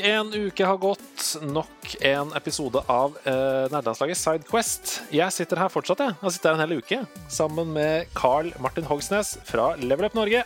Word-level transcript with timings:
En 0.00 0.34
uke 0.34 0.64
har 0.64 0.76
gått. 0.76 1.07
Nok 1.42 1.96
en 2.06 2.30
episode 2.38 2.80
av 2.88 3.16
uh, 3.26 3.66
nerdelandslaget 3.68 4.18
Sidequest. 4.20 4.92
Jeg 5.12 5.34
sitter 5.34 5.60
her 5.60 5.72
fortsatt, 5.72 6.00
jeg. 6.04 6.16
Jeg 6.22 6.36
sitter 6.36 6.54
her 6.54 6.58
en 6.58 6.64
hel 6.64 6.80
uke 6.80 7.00
sammen 7.32 7.72
med 7.76 8.08
Carl 8.16 8.50
Martin 8.62 8.88
Hogsnes 8.88 9.36
fra 9.48 9.74
Level 9.82 10.08
Up 10.08 10.16
Norge. 10.16 10.44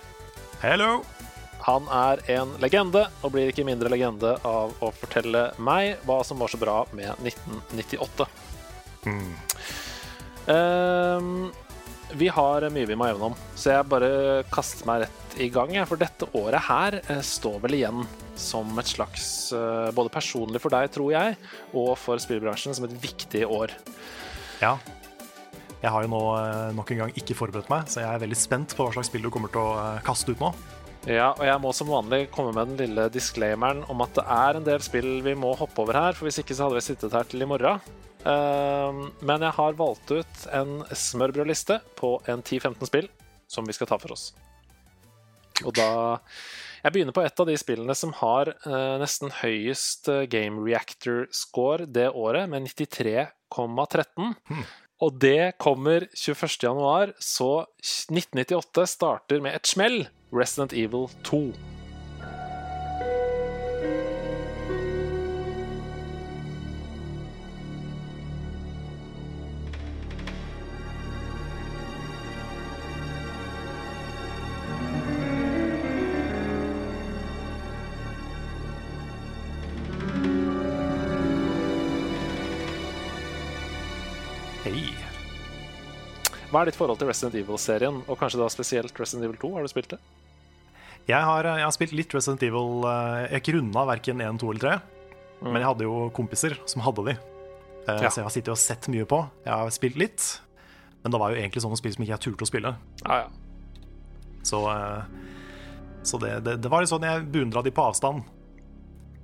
Hello! 0.62 1.02
Han 1.62 1.86
er 1.94 2.22
en 2.34 2.56
legende, 2.62 3.04
og 3.22 3.34
blir 3.36 3.52
ikke 3.52 3.66
mindre 3.66 3.90
legende 3.92 4.34
av 4.48 4.72
å 4.82 4.90
fortelle 4.96 5.50
meg 5.62 6.00
hva 6.08 6.18
som 6.26 6.42
var 6.42 6.50
så 6.50 6.58
bra 6.58 6.80
med 6.96 7.12
1998. 7.22 8.26
Ehm, 10.50 11.52
vi 12.18 12.28
har 12.32 12.66
mye 12.72 12.88
vi 12.88 12.96
må 12.98 13.08
gjennom, 13.08 13.34
så 13.56 13.76
jeg 13.76 13.88
bare 13.90 14.10
kaster 14.52 14.88
meg 14.88 15.04
rett 15.04 15.36
i 15.40 15.48
gang. 15.52 15.74
For 15.88 16.00
dette 16.00 16.28
året 16.38 16.66
her 16.68 16.98
eh, 17.02 17.22
står 17.24 17.60
vel 17.64 17.78
igjen 17.78 18.02
som 18.38 18.70
et 18.80 18.88
slags 18.88 19.26
eh, 19.56 19.90
Både 19.96 20.12
personlig 20.12 20.62
for 20.62 20.72
deg, 20.74 20.90
tror 20.92 21.12
jeg, 21.14 21.38
og 21.72 21.94
for 22.00 22.20
spillbransjen 22.22 22.76
som 22.76 22.88
et 22.88 22.96
viktig 23.02 23.46
år. 23.48 23.74
Ja. 24.62 24.76
Jeg 25.82 25.90
har 25.90 26.04
jo 26.04 26.12
nå 26.12 26.22
eh, 26.38 26.68
nok 26.76 26.92
en 26.94 27.02
gang 27.04 27.16
ikke 27.18 27.36
forberedt 27.38 27.72
meg, 27.72 27.88
så 27.90 28.04
jeg 28.04 28.12
er 28.12 28.22
veldig 28.22 28.38
spent 28.38 28.76
på 28.76 28.86
hva 28.86 28.94
slags 28.94 29.10
spill 29.10 29.26
du 29.26 29.32
kommer 29.34 29.52
til 29.52 29.64
å 29.64 29.98
kaste 30.06 30.34
ut 30.34 30.42
nå. 30.42 30.52
Ja, 31.10 31.32
og 31.32 31.42
jeg 31.42 31.58
må 31.58 31.72
som 31.74 31.90
vanlig 31.90 32.28
komme 32.30 32.52
med 32.54 32.70
den 32.70 32.84
lille 32.84 33.08
disclaimeren 33.10 33.82
om 33.90 34.04
at 34.04 34.14
det 34.14 34.22
er 34.30 34.58
en 34.58 34.68
del 34.68 34.84
spill 34.84 35.16
vi 35.24 35.34
må 35.34 35.50
hoppe 35.58 35.82
over 35.82 35.98
her, 35.98 36.14
for 36.14 36.28
hvis 36.28 36.38
ikke 36.44 36.54
så 36.54 36.68
hadde 36.68 36.78
vi 36.78 36.86
sittet 36.86 37.16
her 37.16 37.26
til 37.26 37.42
i 37.42 37.48
morgen. 37.50 37.82
Ehm, 38.28 39.08
men 39.20 39.42
jeg 39.42 39.54
har 39.56 39.78
valgt 39.78 40.12
ut 40.14 40.46
en 40.54 40.82
smørbrødliste 40.86 41.80
på 41.98 42.16
en 42.30 42.42
10-15 42.42 42.90
spill 42.90 43.08
som 43.50 43.66
vi 43.66 43.74
skal 43.76 43.90
ta 43.90 43.98
for 44.00 44.14
oss. 44.14 44.30
Og 45.66 45.74
da 45.76 46.18
Jeg 46.82 46.96
begynner 46.96 47.14
på 47.14 47.22
et 47.22 47.38
av 47.38 47.46
de 47.46 47.54
spillene 47.54 47.94
som 47.94 48.10
har 48.18 48.48
eh, 48.50 48.94
nesten 48.98 49.30
høyest 49.30 50.08
eh, 50.10 50.24
Game 50.26 50.58
Reactor-score 50.66 51.86
det 51.86 52.08
året, 52.10 52.48
med 52.50 52.66
93,13. 52.66 54.34
Og 54.98 55.20
det 55.22 55.54
kommer 55.62 56.08
21. 56.10 56.58
januar, 56.66 57.14
så 57.22 57.68
1998 58.10 58.88
starter 58.96 59.38
med 59.46 59.54
et 59.60 59.70
smell. 59.70 60.02
Resident 60.34 60.74
Evil 60.74 61.06
2. 61.22 61.71
Hva 86.52 86.62
er 86.62 86.68
ditt 86.68 86.76
forhold 86.76 86.98
til 87.00 87.08
Resident 87.08 87.34
Evil-serien, 87.40 88.02
og 88.06 88.18
kanskje 88.20 88.38
da 88.42 88.48
spesielt 88.52 88.98
Resident 89.00 89.24
Evil 89.24 89.38
2? 89.40 89.52
Har 89.56 89.64
du 89.64 89.70
spilt 89.72 89.88
det? 89.94 89.98
Jeg 91.08 91.18
har, 91.26 91.48
jeg 91.48 91.64
har 91.64 91.72
spilt 91.74 91.94
litt 91.96 92.12
Resident 92.14 92.42
Evil. 92.46 92.84
eh, 92.86 93.22
Jeg 93.24 93.30
har 93.32 93.40
ikke 93.40 93.54
runda 93.56 93.84
verken 93.88 94.20
1, 94.20 94.38
2 94.42 94.50
eller 94.52 94.60
3, 94.60 94.74
men 95.48 95.56
jeg 95.62 95.66
hadde 95.70 95.86
jo 95.88 96.10
kompiser 96.14 96.58
som 96.68 96.82
hadde 96.84 97.04
de. 97.08 97.14
Eh, 97.88 98.02
Ja. 98.04 98.08
Så 98.12 98.20
jeg 98.20 98.24
har 98.28 98.30
sittet 98.36 98.52
og 98.52 98.58
sett 98.60 98.86
mye 98.92 99.04
på. 99.08 99.18
Jeg 99.44 99.52
har 99.52 99.70
spilt 99.74 99.96
litt, 99.96 100.40
men 101.02 101.10
det 101.10 101.18
var 101.18 101.32
jo 101.32 101.40
egentlig 101.40 101.62
sånne 101.64 101.76
spill 101.80 101.92
som 101.96 102.04
ikke 102.04 102.14
jeg 102.14 102.20
turte 102.28 102.44
å 102.46 102.50
spille. 102.52 102.76
Ah, 103.06 103.24
ja. 103.24 103.28
Så, 104.44 104.60
eh, 104.70 105.02
så 106.04 106.20
det, 106.20 106.44
det, 106.44 106.60
det 106.62 106.70
var 106.70 106.80
litt 106.84 106.90
sånn 106.92 107.02
jeg 107.02 107.26
beundra 107.32 107.62
de 107.64 107.70
på 107.74 107.82
avstand. 107.88 108.22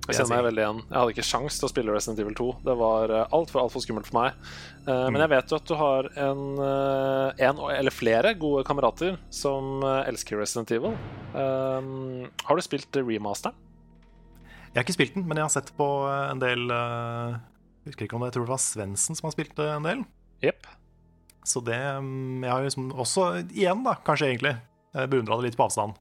Jeg 0.09 0.17
kjenner 0.19 0.35
meg 0.35 0.45
veldig 0.49 0.63
igjen. 0.63 0.81
Jeg 0.87 0.97
hadde 0.97 1.13
ikke 1.13 1.27
sjans 1.29 1.59
til 1.59 1.67
å 1.67 1.71
spille 1.71 1.93
Resident 1.93 2.19
Evil 2.23 2.35
2. 2.39 2.47
Det 2.65 2.75
var 2.79 3.13
uh, 3.13 3.21
altfor 3.35 3.61
altfor 3.63 3.83
skummelt 3.83 4.09
for 4.09 4.17
meg. 4.19 4.37
Eh, 4.89 5.05
Men 5.13 5.21
jeg 5.21 5.31
vet 5.35 5.51
jo 5.51 5.57
at 5.59 5.69
du 5.69 5.75
har 5.77 6.07
en, 6.25 6.43
eh, 6.65 7.45
en 7.47 7.59
eller 7.75 7.93
flere 7.93 8.33
gode 8.39 8.63
kamerater 8.67 9.17
som 9.33 9.83
eh, 9.85 10.09
elsker 10.09 10.39
Resident 10.39 10.71
Evil. 10.73 10.95
Har 11.35 12.55
du 12.57 12.63
spilt 12.65 12.97
remasteren? 12.97 13.57
Jeg 14.69 14.77
har 14.77 14.85
ikke 14.85 14.97
spilt 14.97 15.15
den, 15.17 15.25
men 15.29 15.39
jeg 15.39 15.47
har 15.47 15.53
sett 15.53 15.71
på 15.77 15.87
eh, 16.09 16.25
en 16.31 16.41
del 16.41 16.69
eh, 16.73 17.37
Jeg 17.83 17.91
husker 17.93 18.07
ikke 18.07 18.17
om 18.17 18.25
det, 18.25 18.31
jeg 18.31 18.37
tror 18.37 18.47
det 18.47 18.53
var 18.53 18.63
Svendsen 18.63 19.17
som 19.17 19.29
har 19.29 19.35
spilt 19.35 19.61
en 19.65 19.87
del. 19.87 20.03
Yep. 20.45 20.69
Så 21.49 21.61
det 21.65 21.79
mm, 21.79 22.43
Jeg 22.45 22.53
har 22.53 22.65
liksom 22.65 22.91
også, 22.93 23.29
igjen, 23.49 23.83
da, 23.85 23.97
kanskje 24.05 24.31
egentlig, 24.31 24.55
beundra 25.09 25.37
det 25.37 25.49
litt 25.49 25.59
på 25.59 25.67
avstand. 25.67 25.97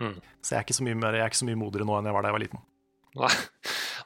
Mm. 0.00 0.18
Så 0.40 0.54
jeg 0.54 0.58
er 0.58 0.66
ikke 0.66 0.76
så 0.76 0.84
mye, 0.84 0.98
mer, 0.98 1.16
jeg 1.16 1.24
er 1.24 1.32
ikke 1.32 1.42
så 1.42 1.48
mye 1.48 1.60
modigere 1.60 1.88
nå 1.88 1.96
enn 1.98 2.08
jeg 2.08 2.16
var 2.16 2.24
da 2.24 2.32
jeg 2.32 2.36
var 2.38 2.44
liten. 2.44 2.64
Nei. 3.18 3.32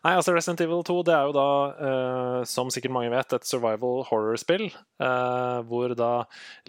Nei, 0.06 0.12
altså 0.14 0.36
Resident 0.36 0.60
Evil 0.62 0.84
2 0.86 1.00
det 1.08 1.14
er 1.16 1.24
jo 1.26 1.34
da, 1.34 1.48
uh, 1.74 2.40
som 2.46 2.68
sikkert 2.70 2.94
mange 2.94 3.10
vet, 3.10 3.32
et 3.34 3.48
survival 3.48 4.04
horror-spill. 4.06 4.68
Uh, 5.02 5.64
hvor 5.66 5.94
da 5.98 6.10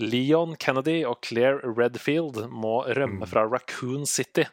Leon 0.02 0.56
Kennedy 0.58 1.04
og 1.06 1.20
Claire 1.26 1.62
Redfield 1.62 2.40
må 2.50 2.80
rømme 2.98 3.30
fra 3.30 3.46
Raccoon 3.46 4.08
City 4.10 4.48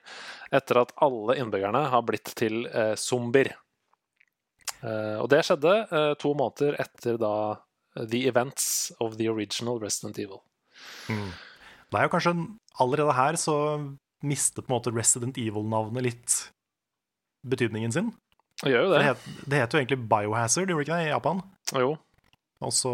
etter 0.54 0.82
at 0.82 0.92
alle 1.04 1.38
innbyggerne 1.40 1.86
har 1.94 2.04
blitt 2.04 2.34
til 2.36 2.66
uh, 2.74 2.92
zombier. 3.00 3.54
Og 4.84 5.30
det 5.32 5.38
skjedde 5.46 5.70
to 6.20 6.34
måneder 6.36 6.74
etter 6.82 7.14
da 7.16 7.30
the 7.96 8.26
events 8.28 8.92
of 9.00 9.14
the 9.16 9.30
original 9.32 9.78
Resident 9.80 10.18
Evil. 10.20 10.42
Det 11.08 11.96
er 11.96 12.04
jo 12.04 12.12
kanskje 12.12 12.34
allerede 12.84 13.14
her 13.16 13.38
så 13.40 13.56
mistet 14.20 14.60
på 14.60 14.68
en 14.68 14.74
måte 14.74 14.92
Resident 14.92 15.40
Evil-navnet 15.40 16.04
litt 16.04 16.36
betydningen 17.44 17.92
sin. 17.94 18.10
Det 18.62 18.72
gjør 18.72 18.86
jo 18.86 18.90
Det 18.92 18.98
det. 18.98 19.06
het, 19.10 19.28
det 19.50 19.60
het 19.60 19.74
jo 19.74 19.80
egentlig 19.80 20.00
Biohazard, 20.08 20.70
gjorde 20.70 20.84
det 20.84 20.88
ikke 20.88 20.98
det, 21.00 21.06
i 21.08 21.12
Japan? 21.12 21.40
Jo. 21.74 21.94
Og 22.64 22.72
så, 22.72 22.92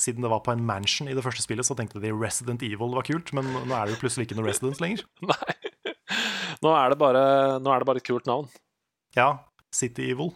siden 0.00 0.24
det 0.24 0.30
var 0.32 0.40
på 0.42 0.54
en 0.54 0.64
mansion 0.66 1.10
i 1.10 1.14
det 1.14 1.22
første 1.22 1.44
spillet, 1.44 1.66
så 1.68 1.76
tenkte 1.78 2.00
de 2.02 2.10
Resident 2.16 2.62
Evil 2.66 2.94
var 2.96 3.06
kult, 3.06 3.30
men 3.36 3.46
nå 3.52 3.74
er 3.76 3.86
det 3.86 3.94
jo 3.96 4.00
plutselig 4.02 4.26
ikke 4.26 4.38
noe 4.40 4.48
Residence 4.48 4.82
lenger. 4.82 5.04
Nei. 5.30 5.54
Nå 6.62 6.72
er 6.78 6.92
det 6.92 6.98
bare, 7.00 7.22
nå 7.62 7.72
er 7.74 7.82
det 7.82 7.88
bare 7.88 8.00
et 8.02 8.06
kult 8.06 8.26
navn. 8.30 8.48
Ja, 9.18 9.28
City 9.74 10.10
Evil. 10.12 10.32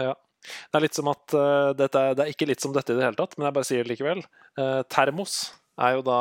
Ja. 0.00 0.14
Det 0.42 0.78
er 0.78 0.82
litt 0.82 0.96
som 0.98 1.06
at 1.12 1.34
uh, 1.38 1.70
dette 1.78 2.00
Det 2.18 2.24
er 2.24 2.30
ikke 2.32 2.48
litt 2.50 2.62
som 2.64 2.72
dette 2.74 2.90
i 2.90 2.96
det 2.98 3.04
hele 3.04 3.18
tatt, 3.18 3.36
men 3.38 3.46
jeg 3.46 3.54
bare 3.54 3.68
sier 3.68 3.84
det 3.84 3.92
likevel. 3.92 4.22
Uh, 4.58 4.82
termos 4.90 5.52
er 5.78 5.96
jo 5.96 6.02
da, 6.06 6.18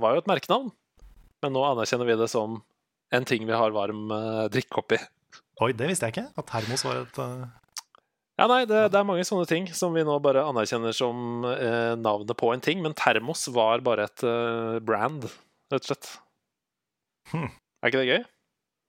var 0.00 0.16
jo 0.16 0.22
et 0.22 0.30
merkenavn, 0.30 0.70
men 1.44 1.54
nå 1.54 1.64
anerkjenner 1.68 2.08
vi 2.08 2.16
det 2.18 2.30
som 2.32 2.58
en 3.14 3.26
ting 3.28 3.44
vi 3.48 3.56
har 3.56 3.74
varm 3.76 4.08
uh, 4.12 4.46
drikke 4.52 4.80
oppi. 4.82 4.98
Oi, 5.64 5.72
det 5.74 5.88
visste 5.90 6.06
jeg 6.08 6.14
ikke, 6.16 6.28
at 6.38 6.46
termos 6.52 6.84
var 6.86 7.00
et 7.02 7.18
uh... 7.22 7.46
Ja, 8.38 8.46
nei, 8.46 8.60
det, 8.70 8.84
det 8.94 8.98
er 9.00 9.06
mange 9.08 9.24
sånne 9.26 9.48
ting 9.50 9.64
som 9.74 9.90
vi 9.96 10.04
nå 10.06 10.14
bare 10.22 10.44
anerkjenner 10.46 10.94
som 10.94 11.42
eh, 11.50 11.96
navnet 11.98 12.36
på 12.38 12.52
en 12.54 12.60
ting, 12.62 12.78
men 12.84 12.94
termos 12.94 13.48
var 13.50 13.82
bare 13.82 14.04
et 14.06 14.22
eh, 14.22 14.76
brand, 14.86 15.24
rett 15.72 15.80
og 15.82 15.88
slett. 15.88 16.10
Hmm. 17.32 17.48
Er 17.82 17.90
ikke 17.90 18.04
det 18.04 18.12
gøy? 18.12 18.20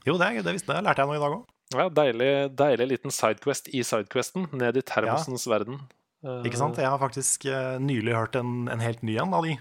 Jo, 0.06 0.18
det, 0.22 0.28
er- 0.28 0.46
det 0.46 0.54
visste 0.60 0.76
jeg. 0.78 0.86
lærte 0.86 1.02
jeg 1.02 1.10
noe 1.10 1.18
i 1.18 1.24
dag 1.24 1.34
òg. 1.40 1.48
Ja, 1.74 1.88
Deilig, 1.94 2.30
deilig 2.58 2.88
liten 2.94 3.14
sidequest 3.14 3.68
i 3.74 3.82
sidequesten, 3.86 4.46
ned 4.58 4.78
i 4.78 4.86
termosens 4.86 5.44
verden. 5.50 5.82
Uh, 6.26 6.40
Ikke 6.46 6.58
sant? 6.62 6.78
Jeg 6.82 6.90
har 6.90 7.02
faktisk 7.02 7.46
uh, 7.50 7.76
nylig 7.82 8.14
hørt 8.18 8.38
en, 8.40 8.68
en 8.74 8.82
helt 8.86 9.02
ny 9.06 9.18
en 9.22 9.34
av 9.38 9.46
de. 9.46 9.54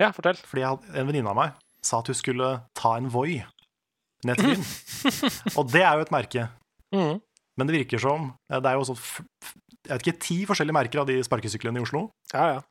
Ja, 0.00 0.10
fortell. 0.16 0.36
Fordi 0.48 0.64
jeg 0.64 0.80
en 1.00 1.08
venninne 1.08 1.32
av 1.32 1.38
meg 1.38 1.54
sa 1.86 2.00
at 2.02 2.08
hun 2.12 2.18
skulle 2.18 2.50
ta 2.76 2.96
en 3.00 3.08
Voi 3.12 3.38
ned. 4.24 4.40
Og 5.58 5.68
det 5.72 5.82
er 5.84 5.96
jo 5.98 6.06
et 6.06 6.14
merke. 6.14 6.48
Mm. 6.94 7.20
Men 7.56 7.66
det 7.68 7.74
virker 7.76 7.98
som 8.00 8.30
Det 8.48 8.68
er 8.68 8.76
jo 8.78 8.84
sånn 8.84 8.98
jeg 9.86 9.92
vet 10.00 10.02
ikke, 10.06 10.18
ti 10.24 10.36
forskjellige 10.48 10.74
merker 10.74 10.98
av 11.02 11.06
de 11.06 11.20
sparkesyklene 11.22 11.78
i 11.78 11.84
Oslo. 11.84 12.00
Ja, 12.32 12.46
ja. 12.56 12.62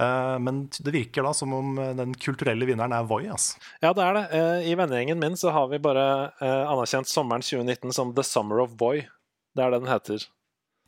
Eh, 0.00 0.38
Men 0.44 0.66
det 0.68 0.92
virker 0.92 1.24
da 1.24 1.32
som 1.36 1.54
om 1.56 1.78
eh, 1.80 1.94
den 1.96 2.12
kulturelle 2.20 2.66
vinneren 2.68 2.92
er 2.92 3.06
Voi. 3.08 3.22
ass. 3.32 3.54
Ja, 3.80 3.94
det 3.96 4.04
er 4.04 4.18
det. 4.18 4.24
Eh, 4.36 4.68
I 4.68 4.74
vennegjengen 4.76 5.18
min 5.22 5.38
så 5.40 5.52
har 5.56 5.70
vi 5.72 5.78
bare 5.80 6.04
anerkjent 6.42 7.08
sommeren 7.08 7.40
2019 7.40 7.92
som 7.96 8.12
The 8.16 8.24
Summer 8.28 8.60
of 8.60 8.74
Voi. 8.80 9.06
Det 9.56 9.64
er 9.64 9.72
det 9.72 9.80
den 9.80 9.88
heter. 9.92 10.26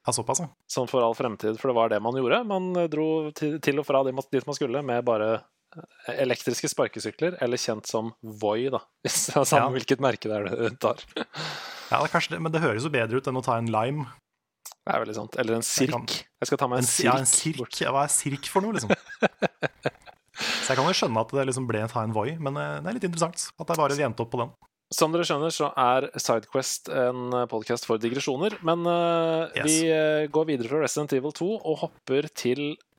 Ja, 0.04 0.12
såpass, 0.12 0.40
ja. 0.44 0.48
Sånn 0.68 0.88
for 0.90 1.04
all 1.06 1.14
fremtid, 1.16 1.56
for 1.60 1.70
det 1.72 1.76
var 1.78 1.88
det 1.92 2.02
man 2.02 2.16
gjorde. 2.20 2.42
Man 2.44 2.72
dro 2.90 3.08
til, 3.32 3.78
og 3.78 3.86
fra 3.86 4.02
dit 4.04 4.14
man- 4.16 4.54
skulle 4.58 4.82
med 4.84 5.04
bare 5.06 5.42
elektriske 6.08 6.68
sparkesykler, 6.70 7.36
eller 7.42 7.56
kjent 7.60 7.86
som 7.88 8.12
Voi, 8.22 8.68
da. 8.72 8.80
Hvis 9.06 9.26
det 9.30 9.36
er 9.36 9.44
samme 9.48 9.68
Ja. 9.70 9.74
hvilket 9.78 10.02
merke 10.04 10.28
det 10.30 10.40
er 10.40 10.70
du 10.70 10.76
tar. 10.82 11.00
ja 11.16 12.00
det 12.00 12.08
er 12.08 12.12
kanskje 12.16 12.34
det, 12.36 12.40
men 12.42 12.52
det 12.52 12.62
høres 12.64 12.84
jo 12.86 12.92
bedre 12.94 13.16
ut 13.22 13.26
enn 13.30 13.40
å 13.40 13.44
ta 13.44 13.56
en 13.60 13.70
Lime. 13.72 14.06
Det 14.82 14.90
er 14.96 15.02
veldig 15.04 15.14
sant. 15.14 15.36
Eller 15.38 15.54
en 15.60 15.62
Jeg 15.62 15.88
kan- 15.92 16.06
sirk. 16.06 16.24
Jeg 16.42 16.46
skal 16.50 16.58
ta 16.58 16.66
meg 16.68 16.78
En, 16.80 16.84
en 16.84 16.90
sirk. 16.90 17.04
ja, 17.06 17.16
en 17.18 17.26
sirk. 17.30 17.56
sirk. 17.60 17.80
Ja, 17.84 17.92
Hva 17.94 18.02
er 18.04 18.10
sirk 18.10 18.46
for 18.50 18.60
noe, 18.64 18.72
liksom? 18.74 18.90
Så 20.62 20.72
jeg 20.72 20.78
kan 20.78 20.86
jo 20.88 20.94
skjønne 20.96 21.20
at 21.22 21.32
det 21.36 21.44
liksom 21.46 21.66
ble 21.68 21.82
ta 21.92 22.02
en 22.02 22.12
Voi, 22.16 22.32
men 22.40 22.56
eh, 22.58 22.80
det 22.82 22.88
er 22.90 22.96
litt 22.96 23.04
interessant 23.06 23.44
at 23.60 23.66
det 23.68 23.74
er 23.76 23.80
bare 23.82 23.98
endte 24.08 24.24
opp 24.24 24.30
på 24.32 24.40
den. 24.42 24.50
Som 24.92 25.12
dere 25.14 25.24
skjønner, 25.24 25.52
så 25.54 25.70
er 25.78 26.08
Sidequest 26.20 26.90
en 26.92 27.30
podkast 27.48 27.86
for 27.88 27.96
digresjoner. 28.00 28.58
Men 28.66 28.82
uh, 28.84 29.48
Yes. 29.56 29.64
vi 29.64 29.76
uh, 29.88 30.26
går 30.28 30.48
videre 30.50 30.68
fra 30.68 30.82
Resident 30.82 31.14
Evil 31.16 31.32
2 31.32 31.48
og 31.62 31.78
hopper 31.84 32.28
til 32.36 32.60
eh, 32.74 32.91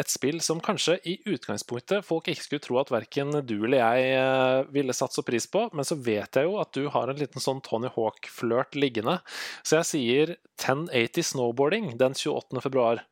et 0.00 0.10
spill 0.10 0.40
som 0.44 0.60
kanskje 0.62 0.98
i 1.08 1.16
utgangspunktet 1.30 2.06
folk 2.06 2.28
ikke 2.30 2.44
skulle 2.44 2.64
tro 2.64 2.80
at 2.80 2.92
verken 2.92 3.32
du 3.46 3.56
eller 3.58 3.80
jeg 3.80 4.12
eh, 4.18 4.68
ville 4.74 4.96
satt 4.96 5.16
så 5.16 5.24
pris 5.26 5.46
på, 5.50 5.66
men 5.76 5.86
så 5.86 5.98
vet 5.98 6.36
jeg 6.36 6.48
jo 6.48 6.58
at 6.62 6.72
du 6.76 6.88
har 6.92 7.10
en 7.10 7.20
liten 7.20 7.42
sånn 7.42 7.62
Tony 7.64 7.90
Hawk-flørt 7.94 8.78
liggende. 8.78 9.20
Så 9.62 9.80
jeg 9.80 9.90
sier 9.90 10.36
1080 10.60 11.32
Snowboarding 11.32 11.92
den 12.00 12.16
28. 12.18 12.60
februar. 12.64 13.04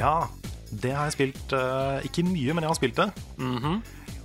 Ja, 0.00 0.16
det 0.70 0.92
har 0.96 1.04
jeg 1.08 1.16
spilt 1.16 1.52
eh, 1.56 2.04
Ikke 2.08 2.22
mye, 2.24 2.52
men 2.54 2.62
jeg 2.64 2.70
har 2.70 2.78
spilt 2.78 2.96
det. 3.00 3.08
Mhm. 3.40 3.74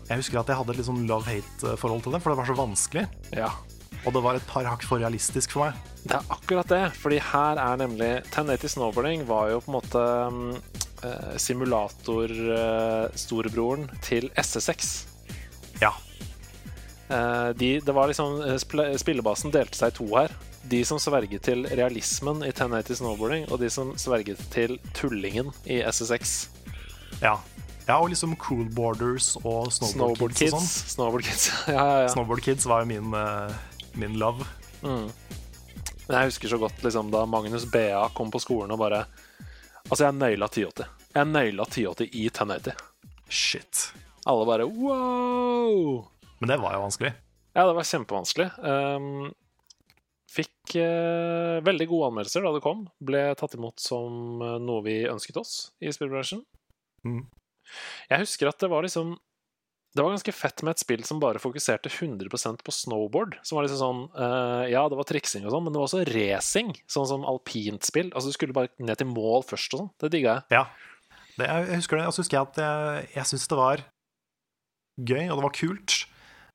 Jeg 0.05 0.19
husker 0.21 0.37
at 0.37 0.45
jeg 0.51 0.57
hadde 0.59 0.69
et 0.69 0.77
litt 0.77 0.85
sånn 0.85 1.07
love-hate-forhold 1.09 2.01
til 2.05 2.13
det, 2.13 2.19
for 2.21 2.29
det 2.29 2.37
var 2.37 2.45
så 2.45 2.53
vanskelig. 2.59 3.05
Ja. 3.33 3.49
Og 4.05 4.13
det 4.13 4.21
var 4.21 4.37
et 4.37 4.45
par 4.45 4.61
hakk 4.69 4.85
for 4.85 5.01
realistisk 5.01 5.49
for 5.55 5.65
meg. 5.65 5.73
Det 6.05 6.13
er 6.19 6.25
akkurat 6.29 6.69
det, 6.69 6.93
fordi 7.01 7.17
her 7.31 7.57
er 7.57 7.73
nemlig 7.81 8.21
1080 8.27 8.69
Snowboarding 8.75 9.25
var 9.25 9.49
jo 9.49 9.57
på 9.65 9.69
en 9.71 9.77
måte 9.79 9.97
mm, 10.35 10.53
eh, 11.09 11.33
simulator-storebroren 11.41 13.89
til 14.05 14.29
SSX. 14.37 15.09
Ja. 15.81 15.89
Eh, 17.09 17.49
de, 17.57 17.81
det 17.81 17.93
var 17.97 18.05
liksom 18.13 18.45
eh, 18.45 18.61
Spillebasen 19.01 19.49
delte 19.57 19.73
seg 19.81 19.89
i 19.89 19.97
to 19.97 20.05
her. 20.13 20.29
De 20.69 20.79
som 20.85 20.99
sverget 21.01 21.43
til 21.45 21.65
realismen 21.69 22.41
i 22.45 22.49
1080 22.49 22.97
Snowboarding, 23.01 23.43
og 23.51 23.59
de 23.61 23.69
som 23.69 23.91
sverget 24.01 24.39
til 24.53 24.79
tullingen 24.97 25.51
i 25.65 25.81
SSX. 25.91 26.47
ja. 27.21 27.37
Ja, 27.85 27.99
og 28.01 28.09
liksom 28.09 28.31
Cool 28.41 28.65
Borders 28.73 29.35
og 29.43 29.67
Snowboard, 29.69 30.17
Snowboard 30.17 30.31
Kids 30.33 30.53
og 30.55 30.57
Kids. 30.57 30.71
sånn. 30.73 30.89
Snowboard 30.95 31.23
Kids. 31.27 31.43
ja, 31.67 31.73
ja, 31.75 31.99
ja. 32.01 32.07
Snowboard 32.09 32.41
Kids 32.41 32.65
var 32.65 32.81
jo 32.81 32.87
min, 32.89 33.13
uh, 33.13 33.53
min 33.93 34.15
love. 34.17 34.41
Men 34.81 35.11
jeg 36.09 36.31
husker 36.31 36.49
så 36.49 36.57
godt 36.61 36.81
liksom, 36.81 37.11
da 37.13 37.21
Magnus 37.29 37.67
BA 37.69 38.01
kom 38.17 38.33
på 38.33 38.41
skolen 38.41 38.73
og 38.73 38.81
bare 38.81 39.05
Altså, 39.85 40.07
jeg 40.07 40.17
naila 40.17 40.47
1080. 40.49 40.87
Jeg 41.13 41.29
naila 41.29 41.65
1080 41.69 42.09
i 42.09 42.25
1080. 42.31 42.73
Shit. 43.29 43.83
Alle 44.25 44.45
bare 44.49 44.65
wow! 44.65 46.07
Men 46.41 46.49
det 46.49 46.57
var 46.63 46.73
jo 46.73 46.81
vanskelig. 46.87 47.11
Ja, 47.53 47.67
det 47.67 47.75
var 47.77 47.85
kjempevanskelig. 47.85 48.47
Um, 48.65 49.27
fikk 50.35 50.75
eh, 50.81 51.61
veldig 51.65 51.87
gode 51.91 52.11
anmeldelser 52.11 52.45
da 52.45 52.53
det 52.55 52.63
kom. 52.65 52.85
Ble 53.03 53.27
tatt 53.39 53.55
imot 53.57 53.81
som 53.81 54.41
eh, 54.43 54.57
noe 54.63 54.83
vi 54.85 54.99
ønsket 55.09 55.39
oss 55.41 55.55
i 55.83 55.93
spillbransjen. 55.95 56.43
Mm. 57.05 57.23
Jeg 58.11 58.21
husker 58.21 58.49
at 58.49 58.61
det 58.61 58.69
var 58.69 58.85
liksom 58.85 59.15
Det 59.95 60.03
var 60.03 60.11
ganske 60.13 60.33
fett 60.35 60.61
med 60.65 60.75
et 60.75 60.81
spill 60.81 61.03
som 61.07 61.19
bare 61.21 61.41
fokuserte 61.41 61.89
100% 61.89 62.63
på 62.65 62.73
snowboard. 62.73 63.37
Som 63.47 63.57
var 63.57 63.67
liksom 63.67 63.81
sånn 63.81 64.01
eh, 64.11 64.73
Ja, 64.73 64.85
det 64.91 64.99
var 64.99 65.07
triksing 65.09 65.47
og 65.47 65.55
sånn, 65.55 65.65
men 65.67 65.75
det 65.75 65.81
var 65.81 65.89
også 65.89 66.03
racing. 66.09 66.73
Sånn 66.91 67.07
som 67.09 67.27
alpint 67.27 67.87
spill. 67.87 68.11
Altså, 68.13 68.31
du 68.31 68.37
skulle 68.37 68.57
bare 68.57 68.73
ned 68.77 68.99
til 68.99 69.09
mål 69.11 69.47
først 69.47 69.77
og 69.77 69.85
sånn. 69.85 69.93
Det 70.03 70.11
digga 70.17 70.39
jeg. 70.39 70.59
Ja. 70.59 70.65
Det, 71.35 71.47
jeg 71.47 71.69
jeg 71.71 71.81
husker 71.83 72.01
det. 72.01 72.09
Og 72.09 72.15
så 72.15 72.25
husker 72.25 72.39
jeg 72.39 72.49
at 72.51 72.61
jeg, 72.65 73.07
jeg 73.15 73.31
syns 73.31 73.47
det 73.51 73.59
var 73.59 73.87
gøy, 74.95 75.25
og 75.29 75.39
det 75.39 75.47
var 75.47 75.55
kult. 75.55 75.97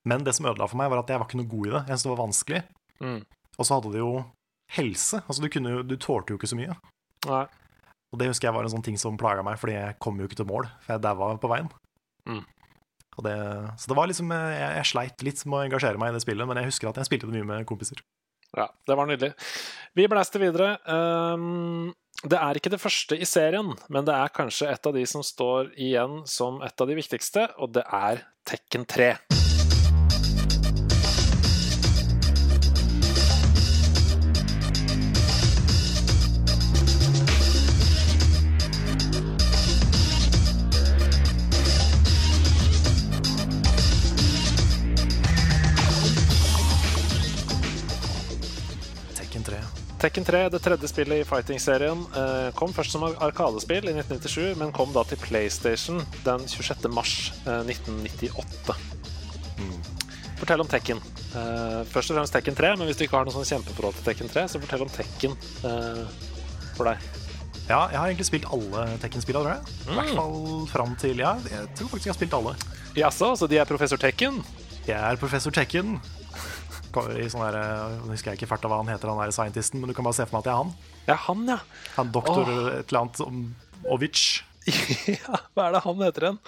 Men 0.09 0.25
det 0.25 0.33
som 0.37 0.49
ødela 0.49 0.69
for 0.69 0.81
meg, 0.81 0.88
var 0.93 1.03
at 1.03 1.11
jeg 1.12 1.21
var 1.21 1.29
ikke 1.29 1.41
noe 1.41 1.50
god 1.50 1.67
i 1.67 1.73
det. 1.75 1.81
Jeg 1.81 1.93
syntes 1.93 2.06
det 2.06 2.12
var 2.12 2.23
vanskelig. 2.23 2.62
Mm. 3.00 3.21
Og 3.61 3.69
så 3.69 3.77
hadde 3.77 3.93
de 3.95 4.01
jo 4.01 4.12
helse. 4.77 5.21
Altså, 5.27 5.43
du, 5.45 5.51
kunne 5.53 5.83
du 5.85 5.97
tålte 6.01 6.33
jo 6.33 6.41
ikke 6.41 6.51
så 6.51 6.59
mye. 6.59 6.77
Nei. 7.29 7.45
Og 8.11 8.19
det 8.19 8.31
husker 8.31 8.49
jeg 8.49 8.57
var 8.57 8.67
en 8.67 8.73
sånn 8.73 8.87
ting 8.87 8.97
som 8.99 9.19
plaga 9.21 9.45
meg, 9.47 9.61
fordi 9.61 9.77
jeg 9.77 9.99
kom 10.03 10.19
jo 10.19 10.27
ikke 10.27 10.41
til 10.41 10.49
mål. 10.49 10.67
For 10.83 10.97
jeg 10.97 11.05
daua 11.05 11.35
på 11.41 11.51
veien. 11.53 11.69
Mm. 12.29 12.43
Det, 13.21 13.35
så 13.77 13.91
det 13.91 13.97
var 13.99 14.09
liksom 14.09 14.31
jeg, 14.33 14.69
jeg 14.79 14.89
sleit 14.89 15.25
litt 15.27 15.43
med 15.45 15.59
å 15.59 15.65
engasjere 15.67 16.01
meg 16.01 16.12
i 16.12 16.17
det 16.17 16.23
spillet, 16.25 16.49
men 16.49 16.57
jeg 16.57 16.71
husker 16.71 16.89
at 16.89 17.01
jeg 17.01 17.11
spilte 17.11 17.29
det 17.29 17.37
mye 17.37 17.49
med 17.51 17.67
kompiser. 17.69 18.01
Ja, 18.57 18.67
det 18.89 18.97
var 18.99 19.07
nydelig. 19.07 19.35
Vi 19.95 20.07
blæster 20.11 20.43
videre. 20.43 20.73
Um, 20.89 21.93
det 22.25 22.41
er 22.41 22.59
ikke 22.59 22.73
det 22.73 22.81
første 22.83 23.19
i 23.19 23.29
serien, 23.29 23.75
men 23.93 24.09
det 24.09 24.17
er 24.17 24.35
kanskje 24.35 24.73
et 24.73 24.89
av 24.89 24.97
de 24.97 25.05
som 25.09 25.25
står 25.27 25.75
igjen 25.77 26.23
som 26.29 26.59
et 26.67 26.83
av 26.83 26.91
de 26.91 26.99
viktigste, 26.99 27.47
og 27.61 27.77
det 27.77 27.87
er 27.87 28.25
Tekken 28.49 28.89
3. 28.89 29.15
Tekken 50.00 50.25
3, 50.25 50.49
det 50.49 50.62
tredje 50.64 50.88
spillet 50.88 51.20
i 51.20 51.25
fighting-serien, 51.29 51.99
eh, 52.17 52.47
kom 52.56 52.73
først 52.73 52.94
som 52.94 53.02
arkadespill 53.05 53.85
i 53.91 53.93
1997, 53.93 54.55
men 54.56 54.73
kom 54.73 54.94
da 54.94 55.02
til 55.05 55.20
PlayStation 55.20 56.00
den 56.25 56.47
26. 56.49 56.88
mars 56.88 57.32
eh, 57.44 57.61
1998. 57.69 58.76
Fortell 60.41 60.62
om 60.64 60.70
Tekken. 60.73 61.02
Eh, 61.37 61.82
først 61.93 62.14
og 62.14 62.17
fremst 62.17 62.32
Tekken 62.32 62.56
3, 62.56 62.70
men 62.81 62.88
hvis 62.88 62.97
du 62.97 63.05
ikke 63.05 63.19
har 63.20 63.29
noe 63.29 63.35
sånn 63.35 63.44
kjempeforhold 63.50 63.99
til 63.99 64.06
Tekken 64.08 64.32
3, 64.32 64.47
så 64.49 64.62
fortell 64.62 64.87
om 64.87 64.93
Tekken 64.94 65.37
for 65.61 66.88
deg. 66.88 67.05
Ja, 67.69 67.82
jeg 67.93 68.00
har 68.00 68.06
egentlig 68.08 68.26
spilt 68.31 68.49
alle 68.50 68.87
Tekken-spillene, 69.05 69.44
tror 69.44 69.52
jeg. 69.52 69.76
I 69.85 69.99
hvert 69.99 70.08
Mm. 70.08 70.17
fall 70.17 70.66
fram 70.73 70.97
til 70.97 71.19
Ja, 71.21 71.35
jeg 71.45 71.69
tror 71.76 71.88
faktisk 71.92 72.07
jeg 72.09 72.14
har 72.14 72.19
spilt 72.19 72.35
alle. 72.40 72.57
Jaså, 72.97 73.35
så 73.37 73.47
de 73.47 73.59
er 73.61 73.69
professor 73.69 73.97
Tekken? 74.00 74.40
Jeg 74.88 74.97
er 74.97 75.16
professor 75.21 75.50
Tekken. 75.52 76.00
I 76.90 77.26
sånn 77.30 77.42
der, 77.47 77.56
Nå 78.04 78.12
husker 78.12 78.32
jeg 78.32 78.40
ikke 78.42 78.59
av 78.59 78.70
hva 78.73 78.78
han 78.82 78.90
heter, 78.92 79.09
han 79.12 79.20
der 79.23 79.32
scientisten, 79.35 79.80
men 79.80 79.90
du 79.90 79.94
kan 79.97 80.06
bare 80.06 80.16
se 80.18 80.26
for 80.26 80.38
meg 80.38 80.44
at 80.44 80.50
jeg 80.50 80.54
er 80.54 80.62
han. 80.62 80.73
Ja, 81.09 81.16
han, 81.26 81.42
ja. 81.49 81.59
Han 81.97 82.12
doktor 82.14 82.44
oh. 82.49 82.70
et 82.78 82.90
eller 82.92 83.00
annet 83.04 83.20
Ovic. 83.90 84.25
ja. 85.16 85.40
Hva 85.56 85.68
er 85.68 85.76
det 85.76 85.82
han 85.87 86.02
heter 86.04 86.26
igjen? 86.28 86.40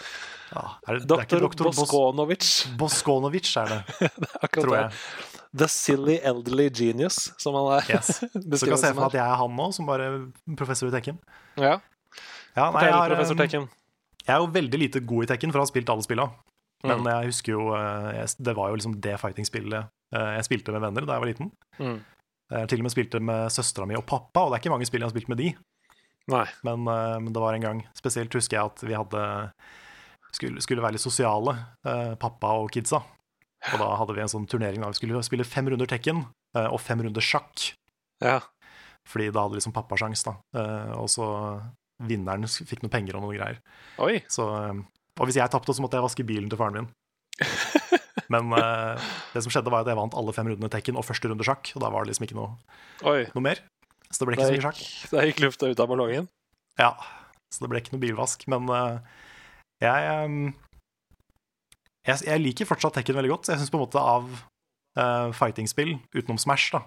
Ja, 0.52 0.64
er 0.87 0.99
det, 0.99 0.99
det 1.00 1.04
er 1.04 1.08
Doktor 1.08 1.40
doktor 1.46 1.70
Boskonovic. 1.72 2.49
Boskonovic, 2.76 3.49
er 3.56 3.70
det, 3.72 3.78
Akkurat 4.44 4.58
tror 4.58 4.75
det. 4.76 4.82
jeg. 4.82 5.38
The 5.62 5.68
Silly 5.68 6.18
Elderly 6.25 6.68
Genius, 6.72 7.30
som 7.40 7.56
han 7.56 7.70
er. 7.78 7.88
Yes. 7.96 8.18
Så 8.32 8.66
du 8.66 8.70
kan 8.72 8.80
se 8.80 8.90
for 8.92 9.00
meg 9.00 9.08
at 9.11 9.18
jeg 9.18 9.25
er 9.25 9.40
han 9.40 9.56
nå, 9.56 9.70
som 9.76 9.88
bare 9.88 10.11
professor 10.58 10.88
i 10.90 10.94
Tekken. 10.94 11.18
Ja, 11.61 11.78
Ja, 12.52 12.66
nei, 12.68 12.82
jeg, 12.84 12.92
har, 12.92 13.08
professor 13.14 13.37
um, 13.37 13.40
Tekken. 13.40 13.66
jeg 14.26 14.34
er 14.34 14.40
jo 14.44 14.49
veldig 14.52 14.80
lite 14.80 15.00
god 15.08 15.25
i 15.25 15.30
Tekken, 15.32 15.52
for 15.52 15.61
jeg 15.61 15.64
har 15.66 15.72
spilt 15.72 15.92
alle 15.94 16.04
spillene. 16.04 16.32
Men 16.82 16.99
Mm. 16.99 17.06
jeg 17.06 17.28
husker 17.30 17.52
jo 17.52 17.64
eh, 17.78 18.25
Det 18.42 18.56
var 18.58 18.72
jo 18.72 18.75
liksom 18.75 18.96
det 19.00 19.12
fighting-spillet 19.22 19.87
jeg 20.12 20.45
spilte 20.45 20.75
med 20.75 20.83
venner 20.85 21.07
da 21.09 21.16
jeg 21.16 21.23
var 21.23 21.31
liten. 21.31 21.52
Mm. 21.81 22.00
Jeg 22.52 22.69
til 22.69 22.83
og 22.83 22.87
med 22.87 22.92
spilte 22.92 23.21
med 23.25 23.52
søstera 23.54 23.87
mi 23.88 23.97
og 23.97 24.04
pappa, 24.09 24.45
og 24.45 24.50
det 24.52 24.59
er 24.59 24.62
ikke 24.62 24.73
mange 24.75 24.88
spill 24.88 25.00
jeg 25.00 25.09
har 25.09 25.14
spilt 25.14 25.31
med 25.33 25.40
de. 25.40 25.52
Nei. 26.31 26.45
Men, 26.62 26.87
eh, 26.87 27.19
men 27.21 27.33
det 27.33 27.42
var 27.42 27.57
en 27.57 27.64
gang 27.64 27.81
Spesielt 27.99 28.35
husker 28.37 28.59
jeg 28.59 28.71
at 28.71 28.85
vi 28.87 28.95
hadde 28.95 29.23
skulle, 30.33 30.62
skulle 30.64 30.85
være 30.85 30.97
litt 30.97 31.04
sosiale, 31.04 31.57
eh, 31.85 32.14
pappa 32.21 32.54
og 32.62 32.71
kidsa. 32.73 33.02
Og 33.73 33.78
da 33.78 33.90
hadde 34.00 34.14
vi 34.16 34.23
en 34.25 34.31
sånn 34.33 34.49
turnering 34.50 34.83
da 34.83 34.90
vi 34.90 34.99
skulle 34.99 35.23
spille 35.26 35.47
fem 35.47 35.69
runder 35.71 35.88
Tekken 35.90 36.25
eh, 36.57 36.69
og 36.69 36.81
fem 36.83 37.02
runder 37.04 37.25
sjakk. 37.25 37.73
Ja. 38.23 38.40
Fordi 39.09 39.28
da 39.35 39.45
hadde 39.45 39.59
liksom 39.59 39.75
pappa 39.76 39.99
sjans, 39.99 40.25
da. 40.26 40.37
Eh, 40.57 40.95
og 40.97 41.11
så 41.12 41.26
vinneren 42.02 42.49
fikk 42.49 42.83
noen 42.83 42.95
penger 42.95 43.19
og 43.19 43.26
noen 43.26 43.37
greier. 43.37 43.61
Oi. 44.02 44.23
Så, 44.33 44.49
eh, 44.57 44.83
og 45.21 45.28
hvis 45.28 45.38
jeg 45.38 45.52
tapte, 45.52 45.76
så 45.76 45.85
måtte 45.85 46.00
jeg 46.00 46.07
vaske 46.07 46.26
bilen 46.26 46.50
til 46.50 46.61
faren 46.61 46.81
min. 46.81 46.90
Men 48.33 48.53
uh, 48.57 48.99
det 49.35 49.43
som 49.45 49.53
skjedde, 49.53 49.73
var 49.73 49.85
at 49.85 49.91
jeg 49.93 49.99
vant 49.99 50.17
alle 50.19 50.35
fem 50.37 50.49
rundene 50.49 50.71
Tekken 50.73 50.99
og 50.99 51.07
første 51.07 51.29
runde 51.31 51.47
sjakk. 51.47 51.75
Og 51.77 51.85
da 51.85 51.91
var 51.93 52.05
det 52.05 52.12
liksom 52.12 52.27
ikke 52.29 52.39
noe, 52.39 52.55
noe 53.05 53.45
mer. 53.45 53.61
Så 54.09 54.23
det 54.23 54.29
ble 54.29 54.37
ikke 54.37 54.47
Da 54.47 54.53
så 54.53 54.57
mye 54.57 54.67
sjakk. 54.69 54.81
da 55.12 55.27
gikk 55.29 55.43
lufta 55.45 55.71
ut 55.73 55.83
av 55.83 55.91
ballongen. 55.91 56.29
Ja, 56.81 56.95
så 57.53 57.65
det 57.65 57.71
ble 57.73 57.83
ikke 57.83 57.95
noe 57.97 58.05
bilvask. 58.05 58.47
Men 58.53 58.69
uh, 58.73 58.99
jeg, 59.83 60.17
um, 60.25 60.53
jeg 62.09 62.27
Jeg 62.29 62.45
liker 62.45 62.69
fortsatt 62.69 62.97
Tekken 62.99 63.19
veldig 63.19 63.35
godt. 63.35 63.53
Jeg 63.53 63.61
syns 63.61 63.73
på 63.73 63.81
en 63.81 63.85
måte 63.85 64.01
av 64.01 64.29
uh, 64.99 65.29
fighting-spill, 65.37 65.97
utenom 66.17 66.41
Smash, 66.41 66.73
da, 66.75 66.85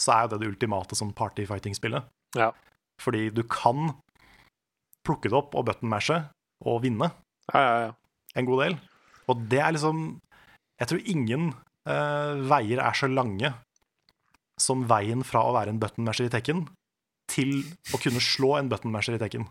så 0.00 0.14
er 0.14 0.26
jo 0.26 0.34
det 0.34 0.42
det 0.44 0.52
ultimate 0.52 0.98
som 0.98 1.12
party-fighting-spillet. 1.16 2.06
Ja. 2.38 2.52
Fordi 3.02 3.28
du 3.34 3.42
kan 3.48 3.92
plukke 5.06 5.30
det 5.30 5.38
opp 5.38 5.56
og 5.56 5.68
button-mashe 5.68 6.22
og 6.68 6.82
vinne 6.84 7.10
Ja, 7.54 7.60
ja, 7.60 7.76
ja. 7.86 7.92
en 8.36 8.48
god 8.48 8.64
del. 8.64 8.78
Og 9.30 9.44
det 9.48 9.60
er 9.62 9.72
liksom 9.76 10.18
Jeg 10.78 10.90
tror 10.90 11.10
ingen 11.10 11.48
eh, 11.88 12.34
veier 12.50 12.82
er 12.84 12.98
så 12.98 13.08
lange 13.10 13.52
som 14.58 14.84
veien 14.90 15.24
fra 15.26 15.44
å 15.46 15.54
være 15.54 15.74
en 15.74 15.80
buttonmasher 15.82 16.28
i 16.28 16.32
Tekken 16.32 16.66
til 17.30 17.60
å 17.94 18.00
kunne 18.00 18.22
slå 18.24 18.56
en 18.58 18.70
buttonmasher 18.70 19.18
i 19.18 19.20
Tekken. 19.20 19.46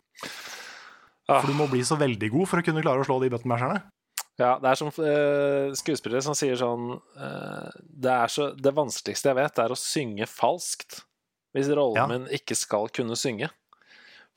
For 1.27 1.47
du 1.47 1.55
må 1.59 1.67
bli 1.71 1.83
så 1.85 1.97
veldig 1.99 2.29
god 2.33 2.49
for 2.49 2.61
å 2.61 2.65
kunne 2.65 2.83
klare 2.83 3.03
å 3.03 3.07
slå 3.07 3.19
de 3.21 3.29
buttonmasherne. 3.33 3.81
Ja, 4.37 4.53
det 4.61 4.69
er 4.69 4.77
som 4.79 4.89
uh, 4.93 5.73
skuespillere 5.75 6.21
som 6.21 6.35
sier 6.37 6.59
sånn 6.59 6.91
uh, 6.93 7.69
det, 7.81 8.11
er 8.13 8.29
så, 8.31 8.51
det 8.53 8.73
vanskeligste 8.77 9.31
jeg 9.31 9.37
vet, 9.39 9.61
er 9.63 9.73
å 9.73 9.79
synge 9.79 10.27
falskt. 10.29 11.01
Hvis 11.55 11.71
rollen 11.73 11.97
Ja. 11.97 12.05
min 12.11 12.27
ikke 12.37 12.55
skal 12.55 12.91
kunne 12.93 13.17
synge. 13.17 13.49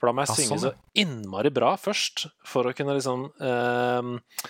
For 0.00 0.08
da 0.08 0.14
må 0.16 0.24
jeg 0.24 0.30
Ja, 0.32 0.38
synge 0.38 0.56
sånn, 0.56 0.64
så 0.70 1.02
innmari 1.02 1.52
bra 1.52 1.74
først, 1.76 2.30
for 2.48 2.70
å 2.70 2.72
kunne 2.76 2.96
liksom 2.96 3.26
uh, 3.44 4.48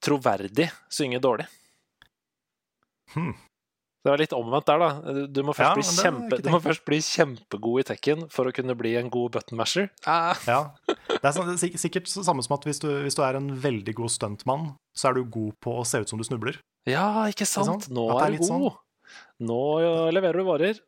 troverdig 0.00 0.70
synge 0.88 1.20
dårlig. 1.20 1.48
Hmm. 3.14 3.34
Det 4.04 4.12
var 4.12 4.20
litt 4.20 4.32
omvendt 4.32 4.64
der, 4.68 4.78
da. 4.78 4.88
Du- 5.12 5.26
Du 5.26 5.42
må 5.42 5.52
først, 5.52 5.68
Ja, 5.68 5.74
bli, 5.74 5.82
kjempe, 5.82 6.42
du 6.42 6.48
må 6.50 6.60
først 6.62 6.84
bli 6.86 6.98
kjempegod 7.02 7.80
i 7.80 7.86
tekken 7.94 8.30
for 8.30 8.46
å 8.46 8.52
kunne 8.54 8.76
bli 8.78 8.94
en 8.96 9.10
god 9.10 9.32
buttonmasher. 9.32 9.90
Ah. 10.06 10.34
Ja. 10.46 10.70
Det 10.86 11.24
er 11.24 11.32
sånn- 11.34 11.50
det 11.50 11.62
er 11.74 11.76
sikkert 11.78 12.06
samme 12.06 12.42
som 12.44 12.54
at 12.54 12.64
hvis 12.64 12.78
du, 12.80 12.88
hvis 13.02 13.16
du 13.16 13.22
er 13.22 13.36
en 13.36 13.50
veldig 13.56 13.94
god 13.94 14.08
stuntmann, 14.10 14.76
så 14.96 15.10
er 15.10 15.14
du 15.14 15.24
god 15.24 15.52
på 15.60 15.80
å 15.80 15.84
se 15.86 15.98
ut 16.00 16.08
som 16.08 16.18
du 16.18 16.24
snubler. 16.24 16.60
Ja, 16.86 17.26
ikke 17.26 17.44
sant? 17.46 17.66
sant? 17.66 17.88
Nå 17.90 18.08
er 18.20 18.26
er 18.28 18.30
du 18.32 18.38
god. 18.38 18.48
sånn. 18.48 18.60
god. 18.60 18.76
Nå 19.40 20.12
leverer 20.14 20.32
du 20.40 20.44
varer. 20.44 20.80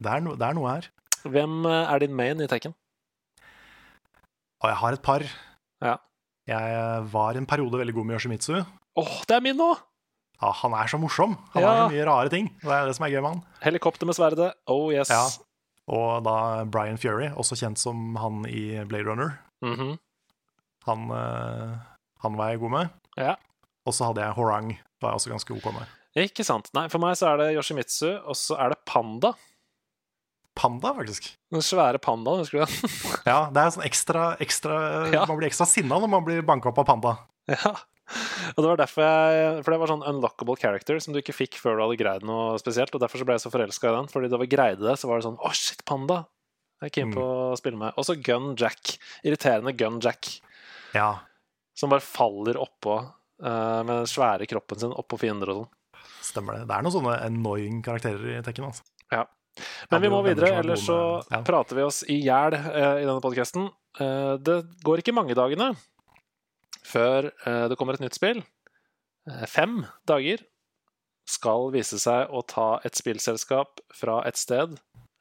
Det 0.00 0.10
er, 0.10 0.20
no, 0.20 0.34
det 0.36 0.46
er 0.48 0.54
noe 0.54 0.68
her. 0.70 0.88
Hvem 1.24 1.66
eh, 1.66 1.92
er 1.94 1.98
din 1.98 2.14
main 2.16 2.40
i 2.40 2.46
tekken? 2.46 2.74
Og 4.62 4.70
jeg 4.70 4.76
har 4.78 4.92
et 4.92 5.02
par. 5.02 5.22
Ja. 5.82 5.96
Jeg 6.46 7.04
var 7.12 7.36
en 7.36 7.46
periode 7.46 7.72
veldig 7.78 7.94
god 7.94 8.06
med 8.06 8.16
Yoshimitsu. 8.20 8.64
Åh, 8.96 9.24
det 9.26 9.36
er 9.36 9.40
min 9.40 9.56
nå! 9.56 9.76
Ja, 10.42 10.50
han 10.58 10.74
er 10.74 10.90
så 10.90 10.98
morsom. 10.98 11.36
Han 11.54 11.62
Ja. 11.62 11.68
har 11.70 11.88
så 11.88 11.92
mye 11.94 12.04
rare 12.08 12.28
ting. 12.32 12.48
Det 12.60 12.70
er 12.74 12.86
det 12.88 12.96
som 12.96 13.06
er 13.06 13.10
gøy 13.14 13.22
med 13.22 13.30
han. 13.30 13.42
Helikopter 13.62 14.06
med 14.06 14.16
sverdet. 14.18 14.52
Oh 14.66 14.90
yes. 14.92 15.08
Ja. 15.12 15.28
Og 15.92 16.24
da 16.26 16.64
Brian 16.64 16.98
Fury, 16.98 17.28
også 17.38 17.54
kjent 17.58 17.78
som 17.78 18.16
han 18.18 18.44
i 18.50 18.82
Blade 18.84 19.06
Runner. 19.06 19.38
Mhm. 19.62 19.98
Han, 20.86 21.10
eh, 21.14 21.78
han 22.24 22.36
var 22.36 22.50
jeg 22.50 22.58
god 22.60 22.70
med. 22.74 22.90
Ja. 23.16 23.36
Og 23.86 23.94
så 23.94 24.06
hadde 24.10 24.22
jeg 24.24 24.34
Horang. 24.34 24.72
Var 25.00 25.10
jeg 25.10 25.20
også 25.20 25.30
ganske 25.30 25.54
OK 25.56 25.72
med. 25.74 25.86
Ikke 26.16 26.44
sant. 26.44 26.68
Nei, 26.74 26.88
for 26.88 26.98
meg 26.98 27.14
så 27.16 27.32
er 27.32 27.36
det 27.38 27.54
Yoshimitsu, 27.56 28.18
og 28.26 28.34
så 28.36 28.58
er 28.58 28.74
det 28.74 28.78
Panda. 28.84 29.32
Panda, 30.54 30.90
faktisk. 30.92 31.30
Den 31.50 31.62
svære 31.64 31.98
pandaen, 32.02 32.42
husker 32.42 32.60
du 32.60 32.66
den? 32.66 32.90
Ja, 33.24 33.46
det 33.48 33.62
er 33.62 33.70
sånn 33.72 33.86
ekstra, 33.86 34.24
ekstra 34.44 34.74
Ja. 35.12 35.22
Man 35.26 35.38
blir 35.38 35.48
ekstra 35.48 35.64
sinna 35.66 35.96
når 36.02 36.10
man 36.12 36.24
blir 36.26 36.42
banka 36.44 36.68
opp 36.68 36.78
av 36.82 36.84
panda. 36.90 37.14
ja. 37.48 37.72
Og 38.52 38.60
det 38.60 38.68
var 38.68 38.80
derfor 38.80 39.06
jeg 39.06 39.62
For 39.62 39.72
det 39.72 39.80
var 39.80 39.90
sånn 39.92 40.04
unlockable 40.10 40.58
character 40.60 40.98
som 41.02 41.14
du 41.14 41.20
ikke 41.22 41.36
fikk 41.36 41.58
før 41.60 41.78
du 41.78 41.84
hadde 41.84 41.98
greid 42.00 42.26
noe 42.26 42.58
spesielt, 42.60 42.92
og 42.94 43.02
derfor 43.02 43.22
så 43.22 43.28
ble 43.28 43.36
jeg 43.38 43.44
så 43.44 43.52
forelska 43.52 43.90
i 43.90 43.96
den. 43.96 44.10
Fordi 44.12 44.30
da 44.32 44.40
vi 44.42 44.50
greide 44.52 44.84
det, 44.84 44.96
så 45.00 45.10
var 45.10 45.20
det 45.20 45.28
sånn 45.28 45.40
Å, 45.40 45.52
shit, 45.56 45.84
panda! 45.88 46.22
Jeg 46.82 46.90
er 46.90 46.94
keen 46.96 47.12
på 47.14 47.22
å 47.22 47.58
spille 47.58 47.78
med. 47.78 47.94
Og 47.94 48.06
så 48.08 48.16
Gun 48.18 48.56
Jack. 48.58 48.96
Irriterende 49.22 49.74
Gun 49.78 50.00
Jack. 50.02 50.26
Ja, 50.96 51.22
Som 51.78 51.92
bare 51.94 52.04
faller 52.04 52.58
oppå 52.60 52.96
uh, 52.98 53.80
med 53.86 53.92
den 53.94 54.10
svære 54.10 54.48
kroppen 54.50 54.80
sin 54.82 54.92
oppå 54.92 55.16
fiender 55.22 55.54
og 55.54 55.62
sånn. 55.62 55.70
stemmer 56.26 56.58
det. 56.58 56.66
Det 56.68 56.74
er 56.74 56.84
noen 56.84 56.96
sånne 56.96 57.14
annoying 57.28 57.78
karakterer 57.86 58.34
i 58.34 58.42
Tekken. 58.44 58.66
Altså. 58.72 58.84
Ja. 59.14 59.22
Men 59.92 60.02
vi 60.02 60.10
må 60.10 60.18
videre, 60.26 60.50
ellers 60.58 60.82
så 60.88 60.98
ja. 61.30 61.40
prater 61.46 61.78
vi 61.78 61.86
oss 61.86 62.02
i 62.10 62.18
hjel 62.24 62.58
uh, 62.58 62.98
i 62.98 63.06
denne 63.06 63.22
podkasten. 63.22 63.70
det 64.40 64.54
går 64.80 65.02
ikke 65.02 65.12
mange 65.12 65.34
dagene 65.36 65.74
før 66.86 67.30
eh, 67.46 67.66
det 67.70 67.78
kommer 67.80 67.98
et 67.98 68.04
nytt 68.04 68.18
spill. 68.18 68.42
Eh, 69.28 69.44
fem 69.50 69.82
dager 70.08 70.42
skal 71.28 71.68
vise 71.74 71.98
seg 72.02 72.32
å 72.34 72.42
ta 72.46 72.80
et 72.84 72.98
spillselskap 72.98 73.80
fra 73.94 74.20
et 74.26 74.36
sted. 74.40 74.74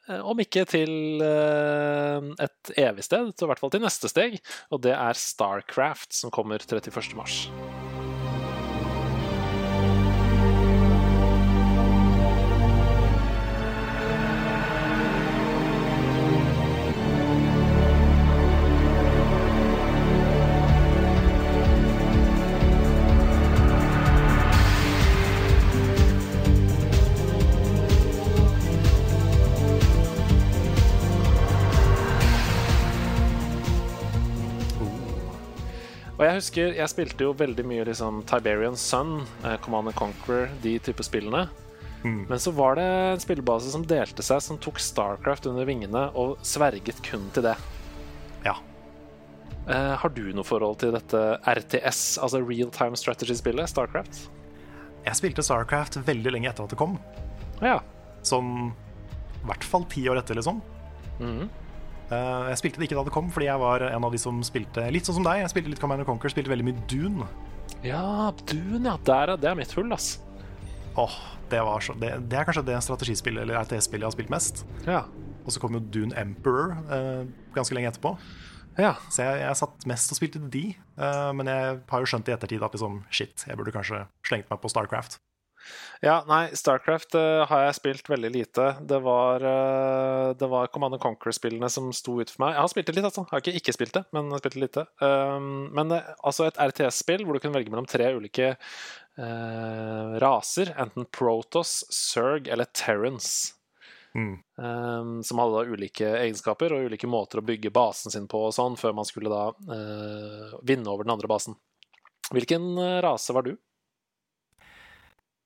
eh, 0.10 0.20
Om 0.22 0.42
ikke 0.44 0.66
til 0.70 1.22
et 1.22 2.74
evig 2.78 3.06
sted, 3.06 3.34
så 3.38 3.46
i 3.46 3.52
hvert 3.52 3.62
fall 3.62 3.74
til 3.74 3.86
neste 3.86 4.10
steg. 4.12 4.40
Og 4.72 4.82
det 4.82 4.96
er 4.98 5.14
Starcraft, 5.18 6.14
som 6.18 6.34
kommer 6.34 6.62
31. 6.66 7.14
mars. 7.16 7.46
Jeg 36.32 36.42
husker, 36.42 36.74
jeg 36.78 36.92
spilte 36.92 37.26
jo 37.26 37.34
veldig 37.38 37.64
mye 37.68 37.86
liksom 37.88 38.22
Tiberian 38.30 38.78
Sun, 38.80 39.22
eh, 39.44 39.58
Command 39.64 39.92
and 39.92 39.98
Conquer, 39.98 40.50
de 40.64 40.78
type 40.84 41.04
spillene. 41.06 41.48
Mm. 42.04 42.26
Men 42.30 42.40
så 42.42 42.52
var 42.52 42.76
det 42.80 42.88
en 42.88 43.22
spillebase 43.22 43.72
som 43.72 43.86
delte 43.86 44.24
seg, 44.26 44.42
som 44.42 44.58
tok 44.58 44.80
Starcraft 44.82 45.48
under 45.52 45.68
vingene 45.70 46.08
og 46.18 46.40
sverget 46.46 47.02
kun 47.06 47.28
til 47.36 47.46
det. 47.46 47.56
Ja. 48.46 48.56
Uh, 49.68 49.94
har 50.02 50.10
du 50.10 50.24
noe 50.34 50.48
forhold 50.48 50.80
til 50.82 50.96
dette 50.96 51.22
RTS, 51.46 52.18
altså 52.24 52.42
Real 52.42 52.72
Time 52.74 52.98
Strategy-spillet, 52.98 53.70
Starcraft? 53.70 54.24
Jeg 55.06 55.18
spilte 55.20 55.46
Starcraft 55.46 56.00
veldig 56.08 56.34
lenge 56.34 56.50
etter 56.50 56.66
at 56.66 56.74
det 56.74 56.80
kom. 56.82 56.98
Ja. 57.62 57.78
Som 58.26 58.72
i 59.42 59.46
hvert 59.50 59.66
fall 59.66 59.86
ti 59.90 60.08
år 60.10 60.22
etter, 60.22 60.38
liksom. 60.38 60.62
Mhm. 61.22 61.50
Eh, 62.12 62.50
jeg 62.52 62.60
spilte 62.60 62.82
det 62.82 62.90
ikke 62.90 62.98
da 63.00 63.06
det 63.08 63.14
kom, 63.16 63.30
fordi 63.32 63.48
jeg 63.48 63.62
var 63.62 63.86
en 63.88 64.04
av 64.08 64.12
de 64.12 64.20
som 64.22 64.42
spilte 64.44 64.84
litt 64.92 65.08
sånn 65.08 65.22
som 65.22 65.28
deg. 65.28 65.42
Jeg 65.46 65.54
spilte 65.54 65.72
litt 65.72 65.82
Command 65.82 66.04
Conquer, 66.08 66.34
spilte 66.34 66.52
veldig 66.52 66.68
mye 66.68 66.84
Dune. 66.92 67.28
Ja, 67.88 68.32
Dune, 68.50 68.84
ja. 68.92 68.98
Der. 69.08 69.36
Det 69.40 69.50
er 69.52 69.58
mitt 69.58 69.72
hull, 69.78 69.92
ass. 69.96 70.18
Åh, 71.00 71.16
det, 71.50 71.62
var 71.64 71.80
så, 71.80 71.96
det, 71.96 72.12
det 72.30 72.38
er 72.42 72.48
kanskje 72.50 72.66
det 72.68 72.78
strategispillet 72.84 73.46
eller 73.46 73.62
RTS-spillet 73.64 74.04
jeg 74.04 74.10
har 74.12 74.16
spilt 74.18 74.34
mest. 74.34 74.66
Ja. 74.86 75.06
Og 75.46 75.56
så 75.56 75.62
kom 75.64 75.74
jo 75.78 75.82
Dune 75.94 76.14
Emperor 76.20 76.76
eh, 76.92 77.24
ganske 77.56 77.74
lenge 77.78 77.90
etterpå. 77.94 78.12
ja. 78.78 78.92
Så 79.10 79.24
jeg, 79.24 79.40
jeg 79.46 79.60
satt 79.64 79.88
mest 79.90 80.12
og 80.14 80.20
spilte 80.20 80.44
de. 80.52 80.66
eh, 81.00 81.32
men 81.40 81.48
jeg 81.50 81.80
har 81.90 82.04
jo 82.04 82.12
skjønt 82.12 82.28
i 82.30 82.36
ettertid 82.36 82.62
at 82.68 82.76
liksom, 82.76 83.02
shit, 83.10 83.48
jeg 83.48 83.58
burde 83.58 83.74
kanskje 83.74 84.04
slengt 84.28 84.52
meg 84.52 84.60
på 84.62 84.70
Starcraft. 84.70 85.18
Ja, 86.02 86.24
nei, 86.26 86.48
Starcraft 86.58 87.14
uh, 87.14 87.44
har 87.46 87.68
jeg 87.68 87.76
spilt 87.78 88.08
veldig 88.10 88.30
lite. 88.34 88.64
Det 88.90 88.98
var, 89.06 89.44
uh, 89.46 90.32
det 90.34 90.48
var 90.50 90.72
Command 90.74 90.98
Conquer-spillene 91.02 91.70
som 91.70 91.92
sto 91.94 92.16
ut 92.18 92.34
for 92.34 92.42
meg. 92.42 92.56
Jeg 92.56 92.64
har 92.64 92.72
spilt 92.74 92.90
det 92.90 92.96
litt, 92.96 93.06
altså. 93.06 93.28
Jeg 93.28 93.36
har 93.36 93.44
ikke 93.44 93.62
ikke 93.62 93.76
spilt 93.78 93.94
det, 94.00 94.04
men 94.10 94.26
jeg 94.26 94.34
har 94.34 94.42
spilt 94.42 94.58
det 94.58 94.64
lite. 94.64 94.86
Um, 94.98 95.52
men 95.78 95.94
uh, 95.94 96.10
altså 96.26 96.50
et 96.50 96.58
RTS-spill 96.66 97.22
hvor 97.22 97.38
du 97.38 97.44
kunne 97.44 97.54
velge 97.60 97.70
mellom 97.70 97.90
tre 97.90 98.10
ulike 98.18 98.50
eh, 98.50 100.12
raser, 100.24 100.74
enten 100.82 101.06
Protos, 101.14 101.84
Zerg 101.94 102.50
eller 102.50 102.72
Terrans. 102.74 103.52
Mm. 104.18 104.36
Um, 104.58 105.16
som 105.24 105.40
hadde 105.40 105.60
da 105.60 105.76
ulike 105.78 106.14
egenskaper 106.18 106.74
og 106.74 106.90
ulike 106.90 107.08
måter 107.08 107.40
å 107.40 107.46
bygge 107.46 107.70
basen 107.78 108.12
sin 108.12 108.26
på 108.32 108.48
og 108.48 108.56
sånn, 108.58 108.74
før 108.80 108.98
man 108.98 109.08
skulle 109.08 109.30
da 109.30 109.52
vinne 110.66 110.90
over 110.90 111.06
den 111.06 111.14
andre 111.14 111.30
basen. 111.30 111.62
Hvilken 112.34 112.74
rase 113.06 113.38
var 113.38 113.46
du? 113.46 113.54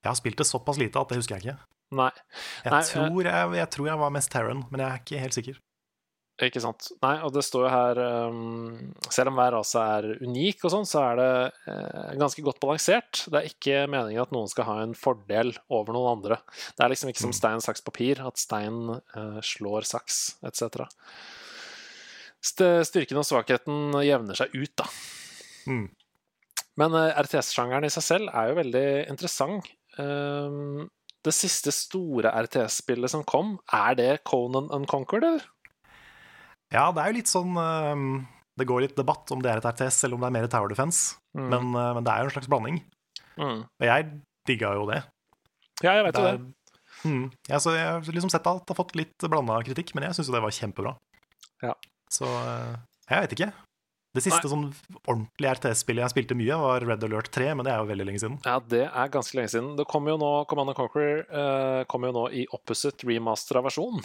Jeg 0.06 0.12
har 0.14 0.18
spilt 0.22 0.38
det 0.40 0.46
såpass 0.48 0.78
lite 0.80 1.02
at 1.02 1.10
det 1.12 1.18
husker 1.20 1.36
jeg 1.36 1.50
ikke. 1.50 1.58
Nei. 1.98 2.10
Jeg, 2.64 2.72
Nei, 2.72 2.80
eh, 2.82 2.90
tror, 2.90 3.22
jeg, 3.30 3.54
jeg 3.60 3.70
tror 3.76 3.86
jeg 3.92 4.00
var 4.06 4.14
mest 4.14 4.32
Terran, 4.32 4.64
men 4.72 4.82
jeg 4.82 4.88
er 4.90 5.02
ikke 5.04 5.20
helt 5.26 5.36
sikker. 5.38 5.62
Ikke 6.44 6.60
sant. 6.60 6.90
Nei, 7.00 7.14
og 7.24 7.30
det 7.32 7.40
står 7.46 7.62
jo 7.64 7.68
her 7.72 7.98
um, 8.28 8.90
Selv 9.08 9.30
om 9.30 9.38
hver 9.38 9.54
rase 9.54 9.80
er 9.80 10.08
unik 10.20 10.66
og 10.68 10.72
sånn, 10.74 10.84
så 10.84 11.00
er 11.00 11.14
det 11.16 11.28
uh, 11.70 12.10
ganske 12.20 12.42
godt 12.44 12.58
balansert. 12.60 13.22
Det 13.32 13.38
er 13.40 13.46
ikke 13.48 13.78
meningen 13.88 14.20
at 14.20 14.34
noen 14.36 14.50
skal 14.52 14.66
ha 14.68 14.74
en 14.82 14.92
fordel 14.98 15.54
over 15.72 15.96
noen 15.96 16.10
andre. 16.18 16.36
Det 16.76 16.84
er 16.84 16.92
liksom 16.92 17.08
ikke 17.14 17.24
som 17.24 17.32
Mm. 17.32 17.38
stein, 17.38 17.64
saks, 17.64 17.80
papir, 17.86 18.20
at 18.20 18.36
stein 18.42 18.82
uh, 18.98 19.38
slår 19.40 19.88
saks, 19.88 20.18
etc. 20.44 20.84
St- 22.44 22.84
Styrken 22.86 23.22
og 23.22 23.26
svakheten 23.26 23.96
jevner 24.04 24.36
seg 24.38 24.52
ut, 24.54 24.74
da. 24.78 24.86
Mm. 25.72 25.86
Men 26.76 26.94
eh, 27.00 27.16
RTS-sjangeren 27.24 27.86
i 27.88 27.92
seg 27.96 28.04
selv 28.04 28.28
er 28.36 28.50
jo 28.52 28.58
veldig 28.60 28.86
interessant. 29.08 29.72
Um, 29.98 30.86
det 31.26 31.32
siste 31.34 31.72
store 31.74 32.30
RTS-spillet 32.44 33.10
som 33.10 33.24
kom, 33.26 33.56
er 33.74 33.96
det 33.98 34.10
Conan 34.28 34.68
Unconquered, 34.74 35.24
eller? 35.26 35.46
Ja, 36.74 36.88
det 36.92 37.02
er 37.02 37.10
jo 37.12 37.16
litt 37.20 37.30
sånn 37.30 37.52
um, 37.54 38.06
Det 38.58 38.66
går 38.66 38.82
litt 38.82 38.96
debatt 38.98 39.30
om 39.30 39.38
det 39.42 39.52
er 39.52 39.60
et 39.60 39.68
RTS 39.70 40.00
eller 40.06 40.16
om 40.18 40.24
det 40.24 40.28
er 40.30 40.34
mer 40.40 40.48
Tower 40.50 40.70
Defense, 40.72 41.16
Mm. 41.36 41.48
men, 41.52 41.64
uh, 41.76 41.92
men 41.98 42.04
det 42.06 42.12
er 42.12 42.22
jo 42.22 42.28
en 42.30 42.32
slags 42.32 42.48
blanding. 42.48 42.76
Mm. 43.36 43.58
Og 43.68 43.84
jeg 43.84 44.04
digga 44.48 44.70
jo 44.78 44.86
det. 44.88 45.02
Ja, 45.84 45.92
jeg 45.98 46.06
vet 46.06 46.16
jo 46.16 46.22
det. 46.24 46.38
det. 46.38 46.54
Mm. 47.04 47.26
Ja, 47.50 47.58
så 47.60 47.74
jeg 47.76 47.84
har 47.84 48.00
liksom 48.08 48.32
sett 48.32 48.46
alt 48.48 48.70
har 48.72 48.78
fått 48.78 48.94
litt 48.96 49.26
blanda 49.28 49.58
kritikk, 49.66 49.92
men 49.94 50.06
jeg 50.06 50.16
syns 50.16 50.30
jo 50.30 50.36
det 50.38 50.40
var 50.46 50.54
kjempebra. 50.56 50.94
Ja. 51.60 51.74
Så 52.08 52.24
uh, 52.24 52.72
jeg 53.10 53.26
vet 53.26 53.34
ikke. 53.36 53.50
Det 54.16 54.22
siste 54.24 54.48
sånn 54.50 54.68
ordentlige 55.04 55.54
RTS-spillet 55.58 56.06
jeg 56.06 56.14
spilte 56.14 56.36
mye, 56.38 56.56
var 56.62 56.84
Red 56.86 57.04
Alert 57.04 57.28
3, 57.34 57.50
men 57.56 57.66
det 57.66 57.72
er 57.74 57.82
jo 57.82 57.90
veldig 57.90 58.06
lenge 58.08 58.22
siden. 58.22 58.38
Ja, 58.46 58.56
det 58.72 58.84
er 58.86 59.12
ganske 59.12 59.36
lenge 59.36 59.52
siden. 59.52 59.74
Det 59.78 59.86
kommer 59.90 60.14
jo 60.14 60.20
nå, 60.22 60.30
Command 60.50 60.72
Conquer 60.78 61.24
uh, 61.28 61.82
kommer 61.90 62.10
jo 62.10 62.16
nå 62.16 62.24
i 62.42 62.46
opposite 62.56 63.08
remastera 63.08 63.62
versjon. 63.66 64.00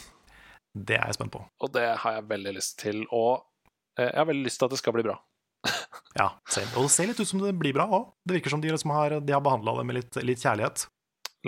Det 0.72 0.98
er 0.98 1.10
jeg 1.12 1.20
spent 1.20 1.34
på. 1.34 1.44
Og 1.64 1.72
det 1.76 1.88
har 2.04 2.18
jeg 2.18 2.28
veldig 2.30 2.56
lyst 2.58 2.78
til. 2.84 3.04
Og 3.08 3.42
uh, 3.42 4.04
jeg 4.04 4.18
har 4.20 4.28
veldig 4.28 4.48
lyst 4.48 4.62
til 4.62 4.68
at 4.68 4.76
det 4.76 4.82
skal 4.84 4.98
bli 4.98 5.08
bra. 5.10 5.20
Ja, 6.12 6.26
same. 6.52 6.68
Og 6.76 6.90
det 6.90 6.92
ser 6.92 7.08
litt 7.08 7.20
ut 7.22 7.30
som 7.30 7.40
det 7.40 7.54
blir 7.56 7.72
bra 7.72 7.86
òg. 7.88 8.10
Det 8.28 8.36
virker 8.36 8.52
som 8.52 8.60
de, 8.60 8.68
liksom 8.74 8.92
har, 8.92 9.14
de 9.24 9.32
har 9.32 9.44
behandla 9.44 9.78
det 9.78 9.86
med 9.88 9.96
litt, 9.96 10.18
litt 10.28 10.42
kjærlighet. 10.44 10.84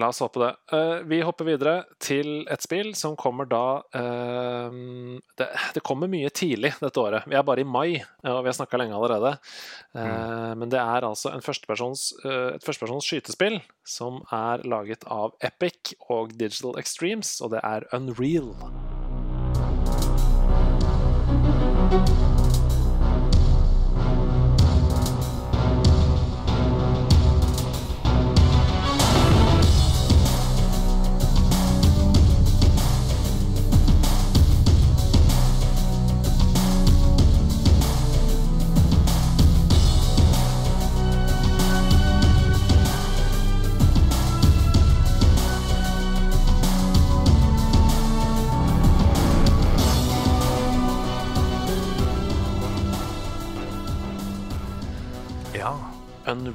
La 0.02 0.08
oss 0.10 0.24
håpe 0.24 0.42
det. 0.42 0.50
Uh, 0.74 1.04
vi 1.06 1.20
hopper 1.22 1.46
videre 1.46 1.74
til 2.02 2.48
et 2.50 2.64
spill 2.66 2.96
som 2.98 3.14
kommer 3.20 3.46
da 3.46 3.66
uh, 3.94 4.74
det, 5.38 5.48
det 5.76 5.84
kommer 5.86 6.10
mye 6.10 6.32
tidlig 6.34 6.74
dette 6.82 7.02
året. 7.02 7.28
Vi 7.30 7.38
er 7.38 7.46
bare 7.46 7.62
i 7.62 7.68
mai, 7.68 8.02
og 8.26 8.42
vi 8.42 8.50
har 8.50 8.58
snakka 8.58 8.80
lenge 8.82 8.98
allerede. 8.98 9.36
Eh, 9.94 10.54
Men 10.58 10.70
det 10.72 10.80
er 10.80 11.06
altså 11.06 11.32
en 11.34 11.44
førstepersons, 11.44 12.06
et 12.26 12.66
førstepersons 12.66 13.06
skytespill 13.06 13.60
som 13.86 14.22
er 14.34 14.66
laget 14.66 15.06
av 15.10 15.36
Epic 15.44 15.94
og 16.10 16.34
Digital 16.38 16.78
Extremes, 16.82 17.38
og 17.42 17.54
det 17.54 17.62
er 17.64 17.88
Unreal. 17.94 18.54
Ja. 21.94 22.23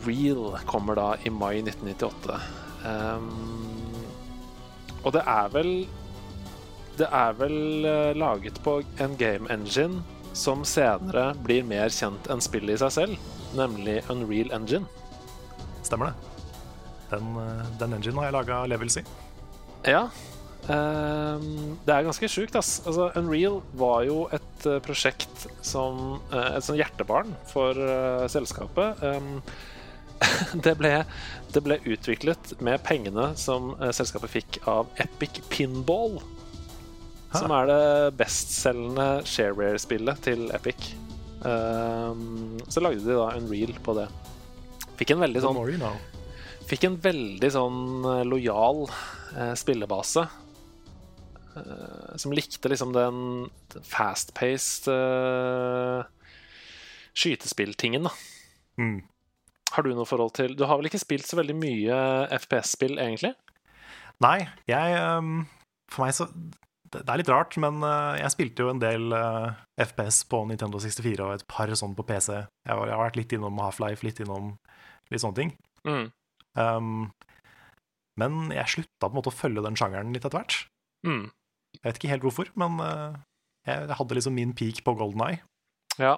Unreal 0.09 0.59
kommer 0.67 0.95
da 0.95 1.17
i 1.25 1.31
mai 1.31 1.61
1998. 1.61 2.41
Um, 2.85 3.97
og 5.05 5.13
det 5.13 5.23
er 5.27 5.49
vel 5.53 5.73
Det 6.99 7.09
er 7.15 7.35
vel 7.39 7.87
eh, 7.87 8.15
laget 8.19 8.59
på 8.65 8.81
en 8.99 9.13
game 9.19 9.47
engine 9.51 10.03
som 10.35 10.65
senere 10.67 11.33
blir 11.45 11.63
mer 11.67 11.91
kjent 11.95 12.27
enn 12.31 12.43
spillet 12.43 12.75
i 12.75 12.81
seg 12.81 12.91
selv, 12.95 13.29
nemlig 13.59 14.01
Unreal 14.11 14.51
Engine. 14.55 14.87
Stemmer 15.87 16.11
det. 16.11 16.33
Den, 17.13 17.31
eh, 17.39 17.63
den 17.79 17.95
engine 17.95 18.19
har 18.19 18.29
jeg 18.29 18.37
laga 18.37 18.59
levels 18.67 18.99
i. 18.99 19.05
Ja. 19.87 20.09
Um, 20.69 21.79
det 21.87 21.95
er 21.95 22.07
ganske 22.09 22.29
sjukt, 22.29 22.59
ass. 22.59 22.81
Altså, 22.85 23.13
Unreal 23.19 23.63
var 23.79 24.03
jo 24.09 24.25
et 24.35 24.67
eh, 24.67 24.83
prosjekt 24.85 25.47
som 25.63 26.19
Et 26.35 26.67
sånn 26.67 26.79
hjertebarn 26.83 27.31
for 27.47 27.79
uh, 27.79 28.27
selskapet. 28.31 29.07
Ehm, 29.07 29.39
det, 30.65 30.75
ble, 30.79 30.93
det 31.55 31.63
ble 31.65 31.79
utviklet 31.85 32.55
med 32.65 32.83
pengene 32.87 33.31
som 33.39 33.75
eh, 33.79 33.93
selskapet 33.95 34.33
fikk 34.33 34.61
av 34.71 34.91
Epic 35.03 35.43
Pinball. 35.53 36.19
Som 37.29 37.53
er 37.53 37.67
det 37.69 38.17
bestselgende 38.17 39.21
shareware-spillet 39.29 40.23
til 40.25 40.47
Epic. 40.57 40.95
Um, 41.45 42.57
så 42.73 42.81
lagde 42.81 43.05
de 43.05 43.19
da 43.19 43.29
Unreal 43.37 43.75
på 43.85 43.95
det. 43.99 44.07
Fikk 44.99 45.13
en 45.15 45.21
veldig 45.23 45.43
sånn 45.45 45.59
you 45.69 45.77
know. 45.79 45.99
Fikk 46.69 46.89
en 46.89 46.97
veldig 47.01 47.51
sånn 47.53 47.83
eh, 48.09 48.25
lojal 48.29 48.83
eh, 48.89 49.53
spillebase. 49.57 50.25
Eh, 51.57 52.17
som 52.17 52.35
likte 52.35 52.69
liksom 52.69 52.93
den 52.93 53.21
fast-paced 53.89 54.91
eh, 54.93 56.03
skytespilltingen, 57.17 58.09
da. 58.09 58.13
Mm. 58.79 59.01
Har 59.75 59.85
du 59.85 59.93
noe 59.93 60.09
forhold 60.09 60.33
til 60.39 60.57
Du 60.57 60.65
har 60.69 60.79
vel 60.81 60.89
ikke 60.91 61.01
spilt 61.03 61.27
så 61.29 61.39
veldig 61.39 61.57
mye 61.59 61.99
FPS-spill, 62.39 62.97
egentlig? 63.03 63.35
Nei, 64.25 64.49
jeg 64.69 64.97
For 65.93 66.05
meg 66.05 66.17
så 66.17 66.29
Det 66.89 67.05
er 67.05 67.21
litt 67.21 67.31
rart, 67.31 67.57
men 67.61 67.83
eh, 67.85 68.19
jeg 68.23 68.33
spilte 68.33 68.65
jo 68.65 68.73
en 68.73 68.81
del 68.81 69.13
eh, 69.13 69.59
FPS 69.85 70.23
på 70.31 70.41
Nintendo 70.49 70.81
64 70.81 71.27
og 71.27 71.35
et 71.35 71.45
par 71.51 71.69
sånn 71.77 71.93
på 71.99 72.07
PC. 72.09 72.31
Jeg, 72.33 72.73
har 72.73 73.03
vært 73.03 73.19
litt 73.21 73.35
innom 73.37 73.61
Half-Life, 73.61 74.07
litt 74.07 74.23
innom 74.25 74.55
litt 75.13 75.21
sånne 75.21 75.37
ting. 75.37 75.53
Mm. 75.85 76.07
Um, 76.57 77.11
men 78.17 78.39
jeg 78.57 78.73
slutta 78.73 79.05
på 79.05 79.13
en 79.13 79.19
måte 79.19 79.29
å 79.29 79.37
følge 79.37 79.67
den 79.67 79.77
sjangeren 79.77 80.17
litt 80.17 80.25
etter 80.25 80.41
hvert. 80.41 80.57
Mm. 81.05 81.29
Jeg 81.77 81.85
vet 81.85 82.01
ikke 82.01 82.13
helt 82.15 82.25
hvorfor, 82.25 82.49
men 82.57 82.81
jeg, 82.81 83.85
jeg 83.85 83.99
hadde 84.01 84.17
liksom 84.17 84.39
min 84.41 84.57
peak 84.57 84.81
på 84.89 84.97
Golden 84.97 85.27
Eye. 85.29 85.43
Ja. 86.01 86.17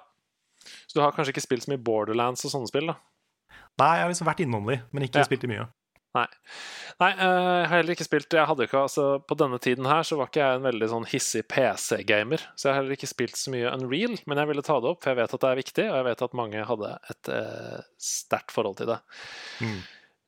Så 0.87 1.01
du 1.01 1.03
har 1.03 1.15
kanskje 1.17 1.35
ikke 1.35 1.45
spilt 1.49 1.67
så 1.67 1.75
mye 1.75 1.83
Borderlands 1.83 2.47
og 2.47 2.55
sånne 2.55 2.71
spill, 2.71 2.93
da? 2.93 3.01
Nei, 3.81 3.93
jeg 3.99 4.05
har 4.07 4.11
liksom 4.15 4.29
vært 4.31 4.43
innom 4.45 4.67
de, 4.71 4.81
men 4.93 5.07
ikke 5.07 5.23
Ja. 5.23 5.29
spilt 5.29 5.43
de 5.47 5.51
mye. 5.51 5.69
Nei. 6.11 6.25
Nei, 6.99 7.09
eh, 7.13 7.21
jeg 7.23 7.67
har 7.71 7.77
heller 7.77 7.95
ikke 7.95 8.05
spilt 8.09 8.35
jeg 8.35 8.47
hadde 8.51 8.65
ikke, 8.67 8.81
altså, 8.83 9.05
På 9.31 9.37
denne 9.39 9.61
tiden 9.63 9.87
her 9.87 10.03
så 10.03 10.17
var 10.19 10.27
ikke 10.27 10.41
jeg 10.43 10.57
en 10.59 10.65
veldig 10.67 10.89
sånn 10.91 11.07
hissig 11.07 11.45
PC-gamer, 11.47 12.43
så 12.59 12.67
jeg 12.67 12.75
har 12.75 12.81
heller 12.83 12.97
ikke 12.97 13.07
spilt 13.13 13.39
så 13.39 13.53
mye 13.55 13.71
Unreal, 13.71 14.17
men 14.27 14.41
jeg 14.43 14.51
ville 14.51 14.65
ta 14.67 14.81
det 14.83 14.91
opp, 14.91 15.05
for 15.05 15.13
jeg 15.15 15.21
vet 15.21 15.35
at 15.37 15.45
det 15.45 15.51
er 15.53 15.61
viktig, 15.63 15.87
og 15.87 15.97
jeg 16.01 16.05
vet 16.11 16.23
at 16.27 16.35
mange 16.35 16.65
hadde 16.67 16.91
et 17.15 17.29
eh, 17.37 17.81
sterkt 18.03 18.51
forhold 18.51 18.77
til 18.83 18.91
det. 18.91 18.99
Mm. 19.63 19.79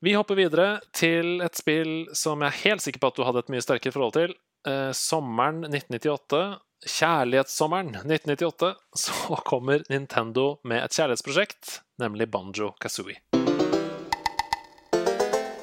Vi 0.06 0.14
hopper 0.14 0.38
videre 0.38 0.68
til 0.94 1.42
et 1.42 1.58
spill 1.58 1.92
som 2.14 2.40
jeg 2.42 2.50
er 2.52 2.62
helt 2.70 2.82
sikker 2.86 3.02
på 3.02 3.10
at 3.10 3.18
du 3.18 3.24
hadde 3.26 3.42
et 3.42 3.50
mye 3.54 3.62
sterkere 3.66 3.92
forhold 3.94 4.14
til. 4.14 4.34
Eh, 4.66 4.92
sommeren 4.94 5.64
1998, 5.66 6.60
kjærlighetssommeren 6.86 7.94
1998, 7.94 8.74
så 8.94 9.38
kommer 9.46 9.84
Nintendo 9.90 10.60
med 10.64 10.84
et 10.84 10.96
kjærlighetsprosjekt, 10.96 11.80
nemlig 12.02 12.30
Banjo 12.30 12.72
Kazooie. 12.80 13.20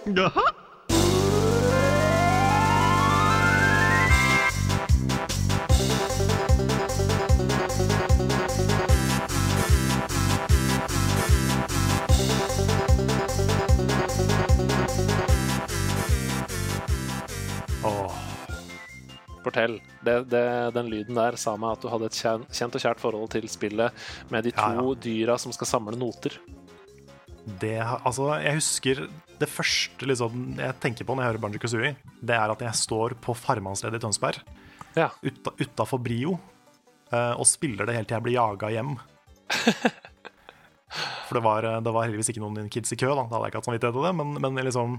Åh, 0.10 0.40
Fortell. 19.50 19.80
Det, 20.06 20.16
det, 20.32 20.44
den 20.78 20.90
lyden 20.94 21.18
der 21.20 21.36
sa 21.42 21.58
meg 21.60 21.76
at 21.76 21.84
du 21.84 21.90
hadde 21.92 22.08
et 22.10 22.18
kjent 22.22 22.78
og 22.78 22.84
kjært 22.86 23.02
forhold 23.04 23.30
til 23.34 23.50
spillet 23.52 24.06
med 24.32 24.46
de 24.48 24.54
to 24.56 24.70
Ja, 24.70 24.80
ja. 24.86 24.96
dyra 25.04 25.36
som 25.42 25.52
skal 25.56 25.68
samle 25.74 25.98
noter. 26.00 26.38
det, 27.60 27.80
altså, 28.06 28.30
jeg 28.44 28.56
husker 28.60 29.04
det 29.40 29.48
første 29.50 30.06
liksom, 30.06 30.58
jeg 30.60 30.76
tenker 30.84 31.06
på 31.08 31.16
når 31.16 31.24
jeg 31.24 31.32
hører 31.32 31.42
Banjo 31.42 31.60
Kazooie, 31.64 31.96
det 32.22 32.36
er 32.36 32.52
at 32.54 32.62
jeg 32.62 32.76
står 32.78 33.16
på 33.24 33.34
farmannsledet 33.40 33.98
i 33.98 34.04
Tønsberg, 34.04 34.42
Ja. 34.98 35.08
uta, 35.24 35.54
utafor 35.58 36.02
Brio, 36.04 36.36
eh, 37.12 37.34
og 37.40 37.48
spiller 37.48 37.86
det 37.88 37.96
helt 37.96 38.08
til 38.12 38.18
jeg 38.20 38.26
blir 38.28 38.36
jaga 38.38 38.70
hjem. 38.76 38.98
For 41.30 41.38
det 41.38 41.44
var, 41.46 41.66
det 41.86 41.92
var 41.94 42.06
heldigvis 42.08 42.32
ikke 42.34 42.42
noen 42.44 42.70
kids 42.74 42.92
i 42.94 42.98
kø, 43.00 43.12
da, 43.14 43.24
da 43.24 43.38
hadde 43.38 43.46
jeg 43.48 43.52
ikke 43.54 43.60
hatt 43.62 43.68
samvittighet 43.70 43.98
til 44.00 44.06
det, 44.08 44.14
men, 44.18 44.38
men 44.42 44.66
liksom 44.66 44.96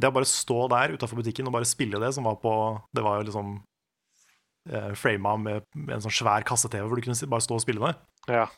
Det 0.00 0.10
å 0.10 0.14
bare 0.14 0.26
stå 0.28 0.58
der 0.72 0.96
utafor 0.96 1.20
butikken 1.20 1.46
og 1.46 1.54
bare 1.54 1.68
spille 1.68 2.00
det, 2.02 2.10
som 2.16 2.26
var 2.26 2.40
på 2.42 2.52
Det 2.96 3.04
var 3.04 3.20
jo 3.20 3.28
liksom 3.28 3.52
eh, 4.70 4.92
frama 4.98 5.36
med, 5.38 5.66
med 5.76 5.96
en 5.96 6.04
sånn 6.06 6.16
svær 6.18 6.46
kasse-TV 6.46 6.86
hvor 6.88 6.98
du 6.98 7.06
kunne 7.06 7.30
bare 7.30 7.46
stå 7.46 7.58
og 7.58 7.62
spille 7.62 7.84
det. 7.84 7.94
Ja. 8.34 8.48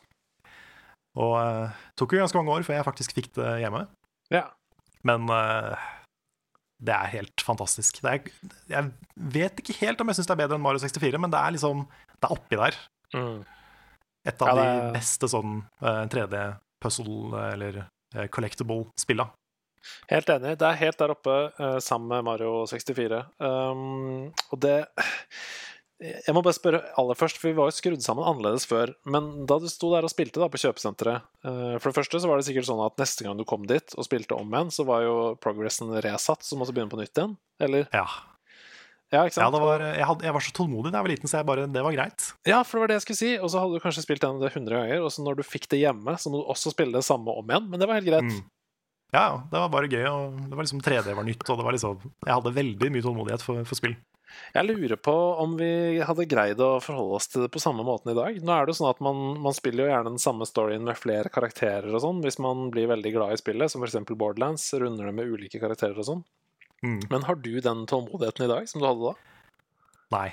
Og 1.17 1.35
eh, 1.41 1.77
tok 1.97 2.15
jo 2.15 2.23
ganske 2.23 2.41
mange 2.41 2.55
år 2.57 2.65
før 2.65 2.79
jeg 2.79 2.87
faktisk 2.89 3.17
fikk 3.17 3.33
det 3.37 3.59
hjemme. 3.65 3.85
ja. 4.33 4.47
Men 5.05 5.29
eh, 5.29 5.85
det 6.83 6.93
er 6.93 7.13
helt 7.13 7.41
fantastisk. 7.41 8.01
Det 8.03 8.11
er, 8.11 8.31
jeg 8.69 8.89
vet 9.33 9.61
ikke 9.61 9.77
helt 9.79 10.01
om 10.01 10.11
jeg 10.11 10.19
syns 10.19 10.27
det 10.29 10.35
er 10.35 10.41
bedre 10.43 10.57
enn 10.57 10.65
Mario 10.65 10.81
64, 10.83 11.21
men 11.21 11.31
det 11.33 11.39
er 11.39 11.55
liksom 11.55 11.85
Det 12.17 12.27
er 12.27 12.33
oppi 12.35 12.59
der. 12.59 12.77
Mm. 13.15 13.39
Et 14.27 14.43
av 14.43 14.49
Ja, 14.51 14.55
det 14.57 14.67
de 14.67 14.91
beste 14.97 15.29
sånn 15.31 15.55
eh, 15.81 16.03
3D-puzzle- 16.11 17.43
eller 17.53 17.79
uh, 17.85 18.25
collectible-spilla. 18.33 19.29
Helt 20.11 20.29
enig. 20.33 20.57
Det 20.59 20.67
er 20.67 20.81
helt 20.81 20.99
der 20.99 21.13
oppe 21.13 21.37
uh, 21.59 21.79
sammen 21.83 22.11
med 22.11 22.27
Mario 22.27 22.61
64. 22.69 23.23
Um, 23.39 24.29
og 24.51 24.61
det 24.61 24.75
Jeg 25.97 26.35
må 26.35 26.43
bare 26.45 26.53
spørre 26.53 26.83
aller 27.01 27.17
først, 27.17 27.39
for 27.41 27.49
vi 27.49 27.57
var 27.57 27.71
jo 27.71 27.77
skrudd 27.77 28.03
sammen 28.05 28.27
annerledes 28.27 28.67
før. 28.69 28.93
Men 29.09 29.47
da 29.49 29.57
du 29.59 29.67
sto 29.71 29.89
der 29.95 30.05
og 30.05 30.13
spilte 30.13 30.41
da 30.43 30.49
på 30.53 30.61
kjøpesenteret 30.61 31.25
uh, 31.47 31.75
For 31.79 31.89
det 31.89 31.97
første 31.97 32.21
så 32.21 32.29
var 32.29 32.39
det 32.39 32.47
sikkert 32.49 32.69
sånn 32.69 32.85
at 32.85 32.97
neste 33.01 33.25
gang 33.27 33.39
du 33.39 33.47
kom 33.49 33.67
dit 33.69 33.97
og 33.97 34.07
spilte 34.07 34.37
om 34.37 34.53
igjen, 34.53 34.73
så 34.73 34.87
var 34.87 35.05
jo 35.07 35.19
progressen 35.41 35.93
resatt, 36.05 36.45
så 36.45 36.59
måtte 36.59 36.73
du 36.73 36.79
begynne 36.79 36.93
på 36.93 37.01
nytt 37.01 37.15
igjen. 37.15 37.37
Eller? 37.67 37.87
Ja. 37.95 38.07
Ja, 39.07 39.23
Ja, 39.23 39.47
var, 39.49 39.79
jeg, 39.79 40.03
hadde, 40.03 40.25
jeg 40.27 40.35
var 40.35 40.43
så 40.43 40.51
tålmodig 40.51 40.91
da 40.91 40.99
jeg 40.99 41.05
var 41.05 41.11
liten, 41.13 41.29
så 41.31 41.39
jeg 41.39 41.47
bare, 41.47 41.67
det 41.71 41.83
var 41.85 41.95
greit. 41.95 42.25
Ja, 42.47 42.59
for 42.67 42.75
det 42.75 42.81
var 42.81 42.91
det 42.91 42.97
jeg 42.97 43.05
skulle 43.05 43.21
si. 43.21 43.29
Og 43.39 43.51
så 43.53 43.61
hadde 43.61 43.79
du 43.79 43.83
kanskje 43.83 44.03
spilt 44.03 44.23
den 44.25 44.41
100 44.43 44.67
ganger, 44.67 45.03
og 45.05 45.13
så 45.15 45.23
når 45.23 45.39
du 45.39 45.43
fikk 45.47 45.69
det 45.71 45.79
hjemme, 45.79 46.17
så 46.19 46.31
må 46.31 46.41
du 46.41 46.51
også 46.51 46.73
spille 46.75 46.91
det 46.97 47.07
samme 47.07 47.31
om 47.31 47.47
igjen. 47.47 47.69
Men 47.71 47.79
det 47.79 47.87
var 47.87 48.01
helt 48.01 48.09
greit. 48.09 48.27
Mm. 48.27 48.41
Ja, 49.15 49.21
ja, 49.23 49.35
det 49.51 49.59
var 49.63 49.69
bare 49.71 49.87
gøy. 49.87 50.03
Og 50.09 50.37
det 50.49 50.55
var 50.57 50.65
liksom 50.67 50.81
3D 50.83 51.13
var 51.15 51.23
nytt, 51.27 51.45
og 51.47 51.57
det 51.59 51.65
var 51.65 51.75
liksom 51.77 51.99
Jeg 52.25 52.33
hadde 52.33 52.55
veldig 52.57 52.89
mye 52.91 53.05
tålmodighet 53.05 53.43
for, 53.45 53.61
for 53.69 53.79
spill. 53.79 53.95
Jeg 54.53 54.67
lurer 54.67 54.99
på 54.99 55.13
om 55.41 55.53
vi 55.57 55.67
hadde 56.03 56.25
greid 56.29 56.59
å 56.61 56.81
forholde 56.83 57.15
oss 57.15 57.29
til 57.31 57.45
det 57.45 57.49
på 57.53 57.61
samme 57.63 57.85
måten 57.87 58.11
i 58.11 58.17
dag. 58.17 58.35
Nå 58.43 58.51
er 58.53 58.67
det 58.67 58.73
jo 58.75 58.79
sånn 58.81 58.89
at 58.91 58.99
man, 59.01 59.21
man 59.41 59.55
spiller 59.55 59.85
jo 59.85 59.91
gjerne 59.93 60.11
den 60.11 60.21
samme 60.21 60.45
storyen 60.45 60.83
med 60.85 60.99
flere 60.99 61.31
karakterer 61.33 61.87
og 61.95 62.03
sånn, 62.03 62.19
hvis 62.25 62.37
man 62.43 62.67
blir 62.73 62.89
veldig 62.91 63.13
glad 63.15 63.33
i 63.33 63.39
spillet, 63.39 63.71
som 63.71 63.81
f.eks. 63.81 63.95
Borderlands, 64.11 64.67
runder 64.77 65.07
det 65.09 65.15
med 65.17 65.31
ulike 65.31 65.61
karakterer 65.63 65.97
og 66.03 66.09
sånn. 66.09 66.25
Mm. 66.83 66.99
Men 67.09 67.25
har 67.25 67.39
du 67.41 67.53
den 67.63 67.85
tålmodigheten 67.89 68.45
i 68.45 68.51
dag 68.51 68.67
som 68.69 68.83
du 68.83 68.89
hadde 68.89 69.07
da? 69.07 69.15
Nei. 70.13 70.27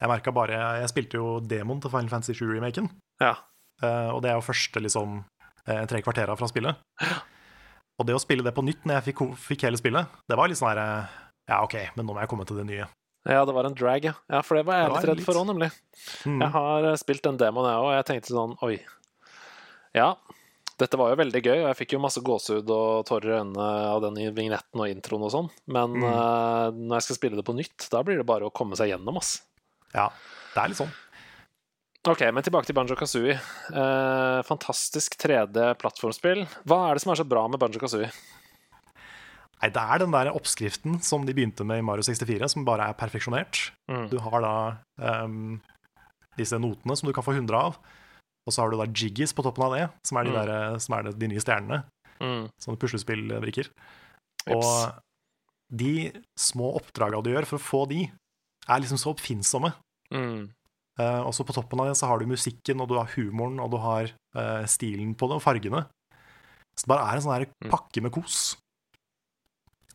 Jeg 0.00 0.08
merka 0.08 0.32
bare 0.32 0.56
Jeg 0.80 0.88
spilte 0.94 1.18
jo 1.20 1.34
demon 1.44 1.82
til 1.84 1.92
Final 1.92 2.08
Fantasy 2.08 2.38
7-remaken, 2.38 2.86
Ja. 3.20 3.34
eh, 3.82 4.08
og 4.14 4.22
det 4.24 4.30
er 4.30 4.38
jo 4.38 4.46
første 4.46 4.80
liksom 4.80 5.18
eh, 5.66 5.82
tre 5.90 6.00
kvartera 6.06 6.38
fra 6.38 6.48
spillet. 6.48 6.78
Og 8.00 8.06
det 8.08 8.16
å 8.16 8.22
spille 8.22 8.44
det 8.46 8.54
på 8.56 8.64
nytt 8.64 8.86
når 8.88 8.96
jeg 8.98 9.10
fikk, 9.10 9.20
fikk 9.50 9.66
hele 9.68 9.76
spillet, 9.80 10.08
det 10.30 10.38
var 10.40 10.48
litt 10.48 10.56
sånn 10.60 10.70
her 10.72 10.80
eh, 10.80 11.18
Ja, 11.52 11.58
OK, 11.66 11.76
men 11.98 12.06
nå 12.08 12.14
må 12.16 12.22
jeg 12.22 12.30
komme 12.32 12.46
til 12.48 12.56
det 12.62 12.64
nye. 12.70 12.86
Ja, 13.28 13.42
det 13.44 13.52
var 13.52 13.66
en 13.68 13.74
drag, 13.76 14.06
ja. 14.08 14.14
ja 14.32 14.40
for 14.46 14.56
det 14.56 14.64
var 14.64 14.78
jeg 14.80 14.86
Det 14.88 14.92
var 14.94 15.02
litt 15.02 15.10
redd 15.10 15.18
litt. 15.20 15.26
for 15.28 15.36
òg, 15.42 15.48
nemlig. 15.50 15.68
Mm. 16.24 16.38
Jeg 16.40 16.52
har 16.56 16.86
eh, 16.88 16.98
spilt 17.02 17.26
den 17.26 17.40
demoen, 17.42 17.68
jeg 17.68 17.82
òg, 17.82 17.88
og 17.90 17.96
jeg 17.98 18.06
tenkte 18.08 18.32
sånn 18.32 18.54
Oi. 18.64 18.78
Ja, 19.92 20.14
dette 20.80 20.96
var 20.96 21.10
jo 21.12 21.18
veldig 21.20 21.42
gøy, 21.44 21.58
og 21.58 21.66
jeg 21.68 21.78
fikk 21.82 21.92
jo 21.96 22.00
masse 22.00 22.22
gåsehud 22.24 22.70
og 22.72 23.02
tårer 23.10 23.34
i 23.34 23.38
øynene 23.42 23.66
av 23.90 24.00
den 24.06 24.16
vignetten 24.32 24.80
og 24.80 24.88
introen 24.88 25.26
og 25.26 25.32
sånn, 25.34 25.50
men 25.68 25.98
Mm. 26.00 26.06
uh, 26.08 26.70
når 26.72 26.94
jeg 26.96 27.06
skal 27.10 27.18
spille 27.18 27.36
det 27.36 27.44
på 27.44 27.56
nytt, 27.58 27.88
da 27.92 28.00
blir 28.06 28.16
det 28.22 28.24
bare 28.30 28.48
å 28.48 28.54
komme 28.54 28.78
seg 28.80 28.88
gjennom, 28.94 29.18
ass. 29.20 29.42
Ja, 29.92 30.06
det 30.54 30.62
er 30.62 30.72
litt 30.72 30.80
sånn. 30.80 30.94
Ok, 32.08 32.22
men 32.32 32.40
tilbake 32.46 32.64
til 32.64 32.76
Banjo 32.78 32.96
Kazooie. 32.96 33.34
Eh, 33.36 34.38
fantastisk 34.48 35.18
3D-plattformspill. 35.20 36.46
Hva 36.64 36.78
er 36.88 36.96
det 36.96 37.02
som 37.04 37.12
er 37.12 37.18
så 37.20 37.26
bra 37.28 37.42
med 37.52 37.60
Banjo 37.60 37.80
Kazooie? 37.82 38.08
Nei, 39.60 39.68
det 39.68 39.82
er 39.82 40.00
den 40.00 40.14
der 40.14 40.30
oppskriften 40.32 40.96
som 41.04 41.26
de 41.28 41.34
begynte 41.36 41.66
med 41.68 41.82
i 41.82 41.84
Mario 41.84 42.00
64, 42.06 42.48
som 42.54 42.64
bare 42.64 42.86
er 42.88 42.96
perfeksjonert. 42.96 43.66
Mm. 43.92 44.06
Du 44.08 44.16
har 44.24 44.40
da 44.40 44.52
um, 45.26 45.58
disse 46.40 46.56
notene 46.56 46.96
som 46.96 47.10
du 47.10 47.12
kan 47.12 47.26
få 47.26 47.34
100 47.36 47.58
av, 47.58 47.76
og 48.48 48.54
så 48.56 48.62
har 48.64 48.72
du 48.72 48.78
da 48.80 48.86
jiggies 48.88 49.34
på 49.36 49.44
toppen 49.44 49.66
av 49.66 49.74
det, 49.76 49.82
som 50.08 50.16
er 50.16 50.24
de, 50.24 50.32
Mm. 50.32 50.38
der, 50.48 50.78
som 50.80 50.96
er 50.96 51.10
de 51.12 51.28
nye 51.28 51.42
stjernene. 51.44 51.82
Mm. 52.24 52.46
Sånne 52.64 52.80
puslespillbrikker. 52.80 53.68
Og 54.56 54.96
de 55.68 55.92
små 56.40 56.72
oppdraga 56.80 57.20
du 57.22 57.28
gjør 57.34 57.44
for 57.52 57.60
å 57.60 57.66
få 57.66 57.82
de, 57.92 58.06
er 58.64 58.80
liksom 58.80 58.96
så 58.96 59.12
oppfinnsomme. 59.12 59.74
Mm. 60.16 60.48
Eh, 61.00 61.20
og 61.24 61.32
så 61.36 61.46
på 61.48 61.54
toppen 61.56 61.80
av 61.80 61.88
det 61.90 61.96
så 62.00 62.08
har 62.10 62.20
du 62.20 62.26
musikken, 62.28 62.80
og 62.82 62.90
du 62.90 62.96
har 62.98 63.08
humoren, 63.16 63.60
og 63.62 63.70
du 63.72 63.78
har 63.80 64.10
uh, 64.36 64.64
stilen 64.68 65.14
på 65.16 65.28
det, 65.30 65.38
og 65.38 65.44
fargene. 65.44 65.84
Så 66.76 66.84
det 66.84 66.90
bare 66.92 67.06
er 67.08 67.16
en 67.18 67.24
sånn 67.24 67.36
her 67.38 67.46
Mm. 67.64 67.70
pakke 67.72 68.02
med 68.04 68.12
kos. 68.12 68.56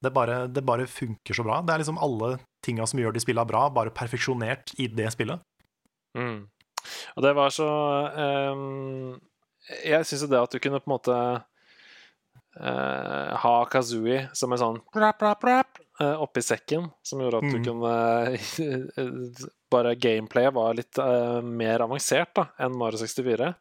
Det 0.02 0.12
bare, 0.14 0.48
det 0.52 0.62
bare 0.66 0.86
funker 0.90 1.34
så 1.34 1.44
bra. 1.46 1.62
Det 1.66 1.74
er 1.74 1.80
liksom 1.82 1.98
alle 2.04 2.36
tinga 2.66 2.86
som 2.88 3.00
gjør 3.00 3.14
de 3.16 3.20
spilla 3.24 3.46
bra, 3.48 3.68
bare 3.74 3.94
perfeksjonert 3.96 4.74
i 4.82 4.88
det 4.88 5.08
spillet. 5.14 5.40
Mm. 6.18 6.48
Og 7.18 7.24
det 7.26 7.32
var 7.36 7.50
så 7.50 7.66
um, 8.54 9.20
Jeg 9.84 10.06
syns 10.06 10.22
jo 10.22 10.30
det 10.30 10.40
at 10.44 10.52
du 10.54 10.60
kunne 10.62 10.80
på 10.80 10.86
en 10.88 10.94
måte 10.94 11.16
uh, 12.62 13.36
ha 13.42 13.56
Kazooie 13.72 14.28
som 14.38 14.54
en 14.54 14.62
sånn 14.62 14.78
rap, 14.96 15.22
rap, 15.26 15.44
rap, 15.44 15.80
eh, 16.00 16.14
oppi 16.22 16.44
sekken, 16.46 16.92
som 17.04 17.20
gjorde 17.24 17.42
at 17.42 17.50
du 17.50 17.58
Mm. 17.58 17.66
kunne 17.66 17.96
Bare 19.74 19.96
gameplayet 19.98 20.54
var 20.54 20.76
litt 20.78 20.98
uh, 21.02 21.42
mer 21.42 21.82
avansert 21.82 22.34
da, 22.38 22.48
enn 22.62 22.76
Mario 22.78 23.00
64. 23.02 23.54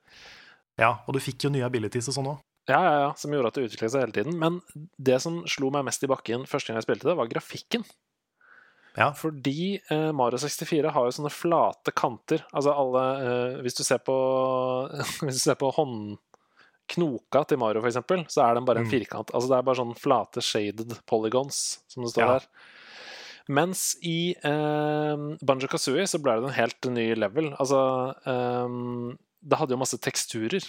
Ja, 0.79 0.91
og 1.07 1.15
du 1.17 1.21
fikk 1.23 1.47
jo 1.47 1.51
nye 1.55 1.65
abilities 1.65 2.09
og 2.11 2.17
sånn 2.19 2.29
òg. 2.35 2.43
Ja, 2.69 2.79
ja, 2.81 2.93
ja, 3.05 3.09
som 3.21 3.33
gjorde 3.33 3.51
at 3.53 3.57
det 3.59 3.67
utviklet 3.69 3.93
seg 3.93 4.01
hele 4.07 4.15
tiden. 4.17 4.39
Men 4.41 4.61
det 4.97 5.19
som 5.21 5.43
slo 5.51 5.69
meg 5.73 5.85
mest 5.85 6.03
i 6.05 6.09
bakken 6.09 6.47
første 6.49 6.71
gang 6.73 6.79
jeg 6.81 6.87
spilte 6.87 7.09
det, 7.11 7.17
var 7.19 7.29
grafikken. 7.29 7.85
Ja. 8.97 9.11
Fordi 9.19 9.81
eh, 9.91 10.11
Mario 10.17 10.39
64 10.39 10.93
har 10.95 11.09
jo 11.09 11.15
sånne 11.17 11.33
flate 11.35 11.93
kanter. 11.99 12.45
Altså 12.55 12.71
alle 12.79 13.03
eh, 13.27 13.57
Hvis 13.67 13.75
du 13.75 13.83
ser 13.83 13.99
på 14.07 14.15
Hvis 15.27 15.41
du 15.41 15.43
ser 15.43 15.59
på 15.59 15.73
håndknoka 15.75 17.43
til 17.51 17.59
Mario, 17.61 17.83
eksempel, 17.89 18.23
så 18.31 18.45
er 18.47 18.55
den 18.61 18.65
bare 18.69 18.81
en 18.85 18.87
Mm. 18.87 18.93
firkant. 18.95 19.33
Altså 19.35 19.51
det 19.51 19.59
er 19.59 19.67
bare 19.67 19.81
sånne 19.83 19.99
flate 19.99 20.41
shaded 20.47 20.95
polygons, 21.11 21.81
som 21.91 22.05
det 22.05 22.13
står 22.15 22.23
Ja. 22.25 22.33
der. 22.39 22.49
Mens 23.53 23.97
i 24.01 24.33
eh, 24.41 25.25
Banjo 25.45 25.69
Kazooie 25.69 26.07
så 26.09 26.21
ble 26.23 26.39
det 26.41 26.49
en 26.49 26.57
helt 26.57 26.89
ny 26.89 27.11
level. 27.19 27.51
Altså 27.61 27.81
eh, 28.25 28.79
Det 29.45 29.59
hadde 29.61 29.77
jo 29.77 29.81
masse 29.83 29.99
teksturer. 30.01 30.65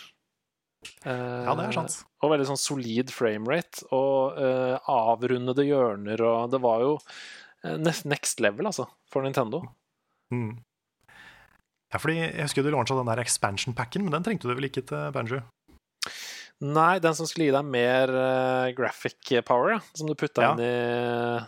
ja, 1.05 1.55
det 1.55 1.63
er 1.69 1.71
sant. 1.73 1.95
Og 2.21 2.33
veldig 2.33 2.49
sånn 2.51 2.59
solid 2.61 3.09
framerate 3.15 3.88
og 3.95 4.35
eh, 4.38 4.75
avrundede 4.91 5.63
hjørner 5.65 6.21
og 6.27 6.51
Det 6.53 6.59
var 6.61 6.83
jo 6.83 6.91
eh, 7.63 7.79
next 8.05 8.43
level, 8.43 8.67
altså, 8.69 8.85
for 9.09 9.23
Nintendo. 9.25 9.63
Mm. 10.33 10.57
Ja, 11.93 11.99
fordi 12.01 12.17
Jeg 12.19 12.43
husker 12.43 12.65
du 12.65 12.71
launcha 12.73 12.97
den 12.97 13.07
der 13.07 13.21
expansion-packen, 13.23 14.03
men 14.03 14.11
den 14.17 14.25
trengte 14.25 14.49
du 14.49 14.55
vel 14.57 14.67
ikke 14.67 14.83
til 14.89 15.11
Banjo? 15.15 15.39
Nei, 16.65 16.99
den 17.03 17.15
som 17.15 17.27
skulle 17.27 17.49
gi 17.49 17.53
deg 17.55 17.67
mer 17.67 18.11
uh, 18.15 18.69
graphic 18.75 19.31
power, 19.47 19.73
ja, 19.75 19.79
som 19.95 20.07
du 20.07 20.15
putta 20.15 20.43
Ja. 20.43 20.53
inn 20.53 20.61
i 20.63 21.45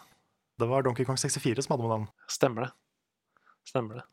Det 0.57 0.65
var 0.65 0.83
Donkey 0.83 1.05
Kong 1.05 1.17
64 1.17 1.61
som 1.61 1.75
hadde 1.75 1.87
med 1.87 1.93
den. 1.93 2.07
Stemmer 2.29 2.65
det. 2.65 2.71
Stemmer 3.69 3.99
det. 3.99 4.05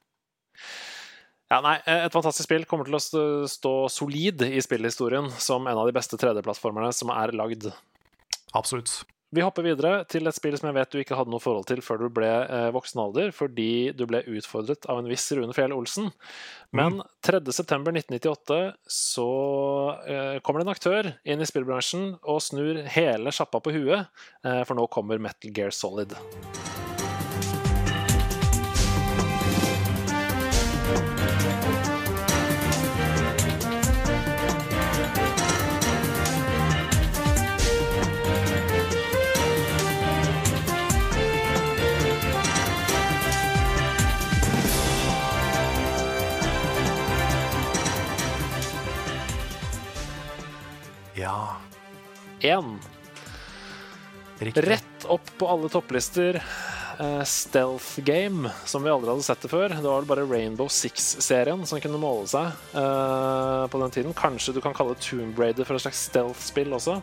Ja, 1.52 1.60
nei, 1.64 1.76
Et 1.86 2.12
fantastisk 2.12 2.48
spill 2.48 2.64
kommer 2.68 2.88
til 2.88 2.96
å 2.96 3.02
stå, 3.02 3.22
stå 3.48 3.72
solid 3.92 4.42
i 4.46 4.60
spillhistorien 4.64 5.30
som 5.38 5.66
en 5.68 5.78
av 5.78 5.88
de 5.88 5.94
beste 5.96 6.18
3D-plattformerne 6.20 6.92
som 6.96 7.12
er 7.14 7.32
lagd. 7.36 7.68
Absolutt. 8.56 9.02
Vi 9.34 9.42
hopper 9.42 9.64
videre 9.66 10.04
til 10.10 10.28
et 10.28 10.36
spill 10.36 10.54
som 10.58 10.68
jeg 10.68 10.76
vet 10.76 10.92
du 10.92 11.00
ikke 11.00 11.16
hadde 11.18 11.32
noe 11.32 11.42
forhold 11.42 11.66
til 11.66 11.80
før 11.82 12.04
du 12.04 12.06
ble 12.14 12.28
eh, 12.28 12.68
voksen 12.74 13.00
alder, 13.02 13.32
fordi 13.34 13.90
du 13.96 14.04
ble 14.10 14.20
utfordret 14.30 14.86
av 14.90 15.00
en 15.00 15.10
viss 15.10 15.26
Rune 15.34 15.56
Fjell 15.56 15.74
Olsen. 15.74 16.12
Men 16.74 17.00
3.9.1998 17.26 18.60
så 18.90 19.28
eh, 20.06 20.38
kommer 20.44 20.62
det 20.62 20.68
en 20.68 20.74
aktør 20.76 21.10
inn 21.24 21.42
i 21.42 21.50
spillbransjen 21.50 22.14
og 22.20 22.42
snur 22.44 22.84
hele 22.94 23.34
sjappa 23.34 23.62
på 23.64 23.74
huet, 23.74 24.10
eh, 24.46 24.62
for 24.68 24.78
nå 24.78 24.86
kommer 24.92 25.22
Metal 25.22 25.54
Gear 25.54 25.74
Solid. 25.74 26.14
1. 52.44 52.76
Rett 54.38 55.04
opp 55.08 55.30
på 55.38 55.48
alle 55.48 55.68
topplister. 55.72 56.42
Uh, 57.00 57.24
stealth 57.26 58.00
game 58.06 58.50
som 58.64 58.84
vi 58.84 58.90
aldri 58.90 59.10
hadde 59.10 59.24
sett 59.26 59.42
det 59.42 59.50
før. 59.50 59.72
Det 59.72 59.88
var 59.88 60.06
bare 60.06 60.26
Rainbow 60.28 60.68
Six-serien 60.70 61.64
som 61.66 61.80
kunne 61.82 61.98
måle 61.98 62.28
seg 62.30 62.52
uh, 62.76 63.64
på 63.70 63.80
den 63.82 63.94
tiden. 63.94 64.16
Kanskje 64.18 64.54
du 64.54 64.60
kan 64.62 64.76
kalle 64.76 64.94
Tomb 65.02 65.38
Raider 65.40 65.66
for 65.66 65.78
et 65.78 65.86
slags 65.86 66.04
stealth-spill 66.10 66.76
også. 66.76 67.00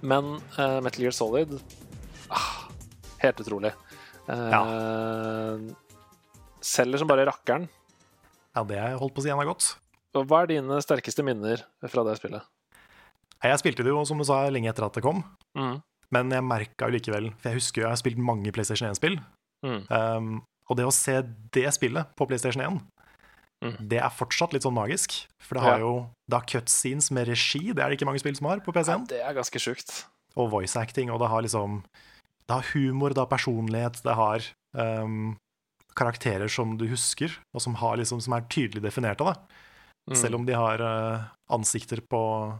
Men 0.00 0.38
uh, 0.56 0.80
Metal 0.82 1.04
Gear 1.04 1.14
Solid 1.14 1.54
ah, 2.32 2.66
Helt 3.22 3.44
utrolig. 3.44 3.70
Ja. 4.26 4.62
Selger 6.62 7.02
som 7.02 7.08
bare 7.10 7.26
rakkeren. 7.26 7.66
Ja, 8.54 8.62
det 8.66 8.80
holdt 9.00 9.14
på 9.16 9.22
å 9.22 9.24
si 9.24 9.32
en 9.32 9.40
av 9.40 9.48
godt 9.48 9.72
Hva 10.14 10.42
er 10.42 10.50
dine 10.52 10.78
sterkeste 10.84 11.24
minner 11.26 11.64
fra 11.90 12.04
det 12.06 12.14
spillet? 12.20 12.44
Jeg 13.42 13.58
spilte 13.58 13.82
det 13.82 13.90
jo, 13.90 14.04
som 14.06 14.18
du 14.18 14.24
sa, 14.24 14.44
lenge 14.50 14.70
etter 14.70 14.84
at 14.86 14.94
det 14.94 15.02
kom. 15.02 15.22
Mm. 15.58 15.80
Men 16.12 16.30
jeg 16.30 16.44
merka 16.44 16.86
jo 16.88 16.94
likevel, 16.96 17.30
for 17.40 17.50
jeg 17.50 17.58
husker 17.58 17.80
jo 17.82 17.86
jeg 17.88 17.92
har 17.96 18.00
spilt 18.02 18.18
mange 18.20 18.52
PlayStation 18.54 18.90
1-spill. 18.90 19.16
Mm. 19.66 19.80
Um, 19.90 20.42
og 20.70 20.76
det 20.78 20.84
å 20.86 20.92
se 20.94 21.16
det 21.54 21.66
spillet 21.74 22.12
på 22.18 22.26
PlayStation 22.30 22.62
1, 22.62 22.82
Mm. 23.62 23.76
det 23.86 24.00
er 24.02 24.10
fortsatt 24.10 24.50
litt 24.52 24.64
sånn 24.64 24.74
magisk. 24.74 25.12
For 25.38 25.54
det 25.54 25.62
har 25.62 25.78
Ja. 25.78 25.84
jo 25.84 26.10
det 26.28 26.34
har 26.34 26.46
cutscenes 26.50 27.12
med 27.12 27.28
regi, 27.28 27.72
det 27.72 27.78
er 27.78 27.90
det 27.90 27.94
ikke 28.00 28.06
mange 28.10 28.18
spill 28.18 28.34
som 28.34 28.48
har 28.48 28.58
på 28.58 28.74
Ja, 28.74 28.82
PC1. 28.82 29.06
det 29.06 29.20
er 29.22 29.34
ganske 29.34 29.54
sjukt. 29.62 30.06
Og 30.36 30.50
voice 30.50 30.74
acting, 30.74 31.10
og 31.10 31.20
det 31.20 31.28
har 31.28 31.42
liksom 31.42 31.84
Det 32.48 32.56
har 32.56 32.72
humor, 32.74 33.10
det 33.14 33.18
har 33.18 33.26
personlighet, 33.30 34.02
det 34.02 34.14
har 34.16 34.42
um, 34.74 35.36
karakterer 35.94 36.50
som 36.50 36.76
du 36.76 36.88
husker, 36.88 37.30
og 37.54 37.62
som, 37.62 37.74
har 37.76 37.96
liksom, 37.98 38.20
som 38.20 38.34
er 38.34 38.40
tydelig 38.50 38.82
definerte. 38.82 39.22
Mm. 40.10 40.16
Selv 40.16 40.34
om 40.34 40.44
de 40.44 40.52
har 40.52 40.80
uh, 40.82 41.24
ansikter 41.48 42.00
på 42.10 42.58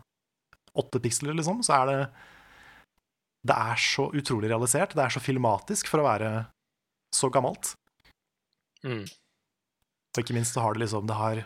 åtte 0.79 1.01
piksler, 1.03 1.35
liksom, 1.37 1.63
så 1.67 1.83
er 1.83 1.91
det 1.91 1.99
Det 3.43 3.55
er 3.59 3.77
så 3.77 4.07
utrolig 4.15 4.51
realisert. 4.51 4.95
Det 4.95 5.03
er 5.03 5.11
så 5.11 5.21
filmatisk 5.21 5.89
for 5.91 5.99
å 5.99 6.07
være 6.07 6.31
så 7.15 7.29
gammelt. 7.29 7.75
Mm. 8.87 9.03
Og 10.13 10.21
ikke 10.23 10.37
minst 10.37 10.55
så 10.55 10.63
har 10.63 10.75
det 10.75 10.85
liksom 10.85 11.07
Det 11.07 11.17
har 11.19 11.43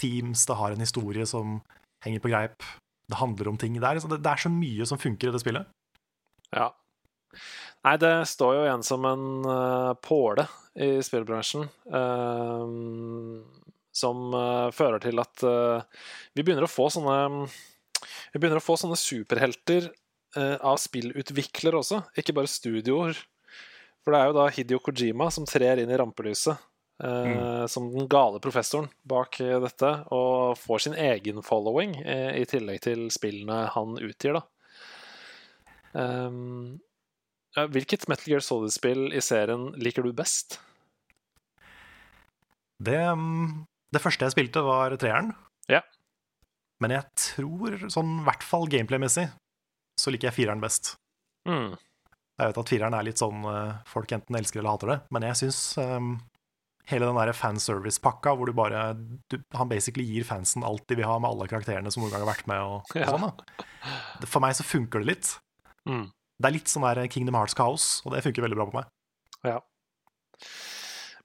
themes, 0.00 0.46
det 0.46 0.56
har 0.56 0.72
en 0.72 0.84
historie 0.84 1.26
som 1.26 1.60
henger 2.04 2.20
på 2.20 2.30
greip. 2.30 2.62
Det 3.10 3.18
handler 3.18 3.48
om 3.48 3.58
ting. 3.58 3.74
Det 3.74 3.86
er, 3.86 3.98
liksom, 3.98 4.10
det, 4.10 4.22
det 4.22 4.30
er 4.30 4.44
så 4.44 4.52
mye 4.52 4.86
som 4.86 5.00
funker 5.00 5.28
i 5.28 5.34
det 5.34 5.40
spillet. 5.42 5.66
Ja. 6.54 6.70
Nei, 7.86 7.96
det 7.96 8.12
står 8.28 8.54
jo 8.56 8.62
igjen 8.66 8.84
som 8.84 9.06
en 9.08 9.26
uh, 9.46 9.94
påle 10.04 10.46
i 10.74 11.00
spillbransjen. 11.02 11.66
Uh, 11.90 13.42
som 13.90 14.30
uh, 14.36 14.70
fører 14.70 15.02
til 15.02 15.18
at 15.18 15.42
vi 15.42 16.44
begynner 16.44 16.68
å 16.68 16.70
få 16.70 16.86
sånne 16.92 17.48
Vi 18.32 18.40
begynner 18.40 18.60
å 18.60 18.64
få 18.64 18.76
sånne 18.80 18.98
superhelter 18.98 19.90
eh, 20.36 20.56
av 20.56 20.80
spillutviklere 20.80 21.80
også, 21.80 22.02
ikke 22.18 22.36
bare 22.36 22.50
studioer. 22.50 23.18
For 24.00 24.14
det 24.14 24.20
er 24.20 24.30
jo 24.30 24.36
da 24.38 24.48
Hidio 24.52 24.80
Kojima 24.82 25.28
som 25.34 25.48
trer 25.48 25.82
inn 25.82 25.92
i 25.92 25.98
rampelyset 26.00 26.56
eh, 27.04 27.66
som 27.66 27.90
den 27.92 28.08
gale 28.10 28.40
professoren 28.42 28.88
bak 29.08 29.40
eh, 29.44 29.58
dette, 29.62 29.90
og 30.14 30.58
får 30.60 30.86
sin 30.86 30.96
egen 30.96 31.42
following 31.46 31.96
eh, 32.02 32.40
i 32.40 32.46
tillegg 32.48 32.82
til 32.86 33.08
spillene 33.12 33.66
han 33.74 33.98
utgir, 34.00 34.40
da. 34.40 34.46
Um, 35.90 36.78
hvilket 37.74 38.06
Metal 38.06 38.28
Gear 38.30 38.44
Solid-spill 38.46 39.08
i 39.10 39.22
serien 39.24 39.72
liker 39.82 40.06
du 40.06 40.12
best? 40.14 40.60
Det, 42.78 42.94
mm, 42.94 43.66
det 43.90 44.02
første 44.02 44.28
jeg 44.28 44.36
spilte, 44.36 44.62
var 44.64 44.94
treeren. 45.02 45.32
Ja. 45.68 45.82
Men 46.80 46.96
jeg 46.96 47.04
tror, 47.20 47.76
sånn 47.92 48.20
i 48.22 48.26
hvert 48.26 48.44
fall 48.46 48.66
gameplay-messig, 48.72 49.28
så 50.00 50.12
liker 50.12 50.30
jeg 50.30 50.38
fireren 50.38 50.62
best. 50.62 50.94
Mm. 51.48 51.74
Jeg 52.40 52.50
vet 52.50 52.60
at 52.62 52.72
fireren 52.72 52.96
er 52.96 53.04
litt 53.04 53.20
sånn 53.20 53.44
eh, 53.48 53.80
folk 53.88 54.12
enten 54.16 54.38
elsker 54.38 54.62
eller 54.62 54.72
hater 54.72 54.92
det, 54.94 54.98
men 55.12 55.26
jeg 55.28 55.38
syns 55.42 55.58
um, 55.76 56.14
hele 56.88 57.08
den 57.08 57.18
der 57.20 57.32
fanservice-pakka 57.36 58.32
hvor 58.36 58.48
du 58.48 58.56
bare 58.56 58.94
du, 58.96 59.36
Han 59.58 59.68
basically 59.70 60.06
gir 60.08 60.24
fansen 60.26 60.64
alt 60.66 60.86
de 60.88 60.96
vil 60.98 61.08
ha 61.08 61.18
med 61.20 61.28
alle 61.30 61.48
karakterene 61.50 61.92
som 61.92 62.02
noen 62.04 62.14
gang 62.14 62.24
har 62.24 62.32
vært 62.32 62.48
med, 62.50 62.64
og, 62.64 62.94
og 62.96 63.12
sånn, 63.12 63.28
da. 63.28 64.24
For 64.24 64.40
meg 64.44 64.56
så 64.56 64.66
funker 64.66 65.04
det 65.04 65.12
litt. 65.12 65.34
Mm. 65.88 66.08
Det 66.40 66.48
er 66.48 66.56
litt 66.56 66.72
sånn 66.72 66.86
der 66.88 67.04
Kingdom 67.12 67.36
Hearts-kaos, 67.36 67.90
og 68.06 68.16
det 68.16 68.24
funker 68.24 68.46
veldig 68.46 68.56
bra 68.56 68.68
på 68.70 68.78
meg. 68.80 68.88
Ja. 69.44 69.58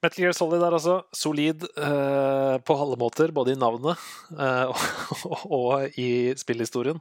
Metal 0.06 0.22
Gear 0.22 0.36
Solid 0.38 0.62
er 0.62 0.74
altså 0.76 1.00
solid 1.10 1.64
eh, 1.66 2.56
på 2.62 2.74
alle 2.78 2.98
måter, 3.00 3.32
både 3.34 3.56
i 3.56 3.58
navnet 3.58 3.98
eh, 4.38 4.70
og, 5.26 5.46
og 5.50 5.98
i 5.98 6.30
spillhistorien. 6.38 7.00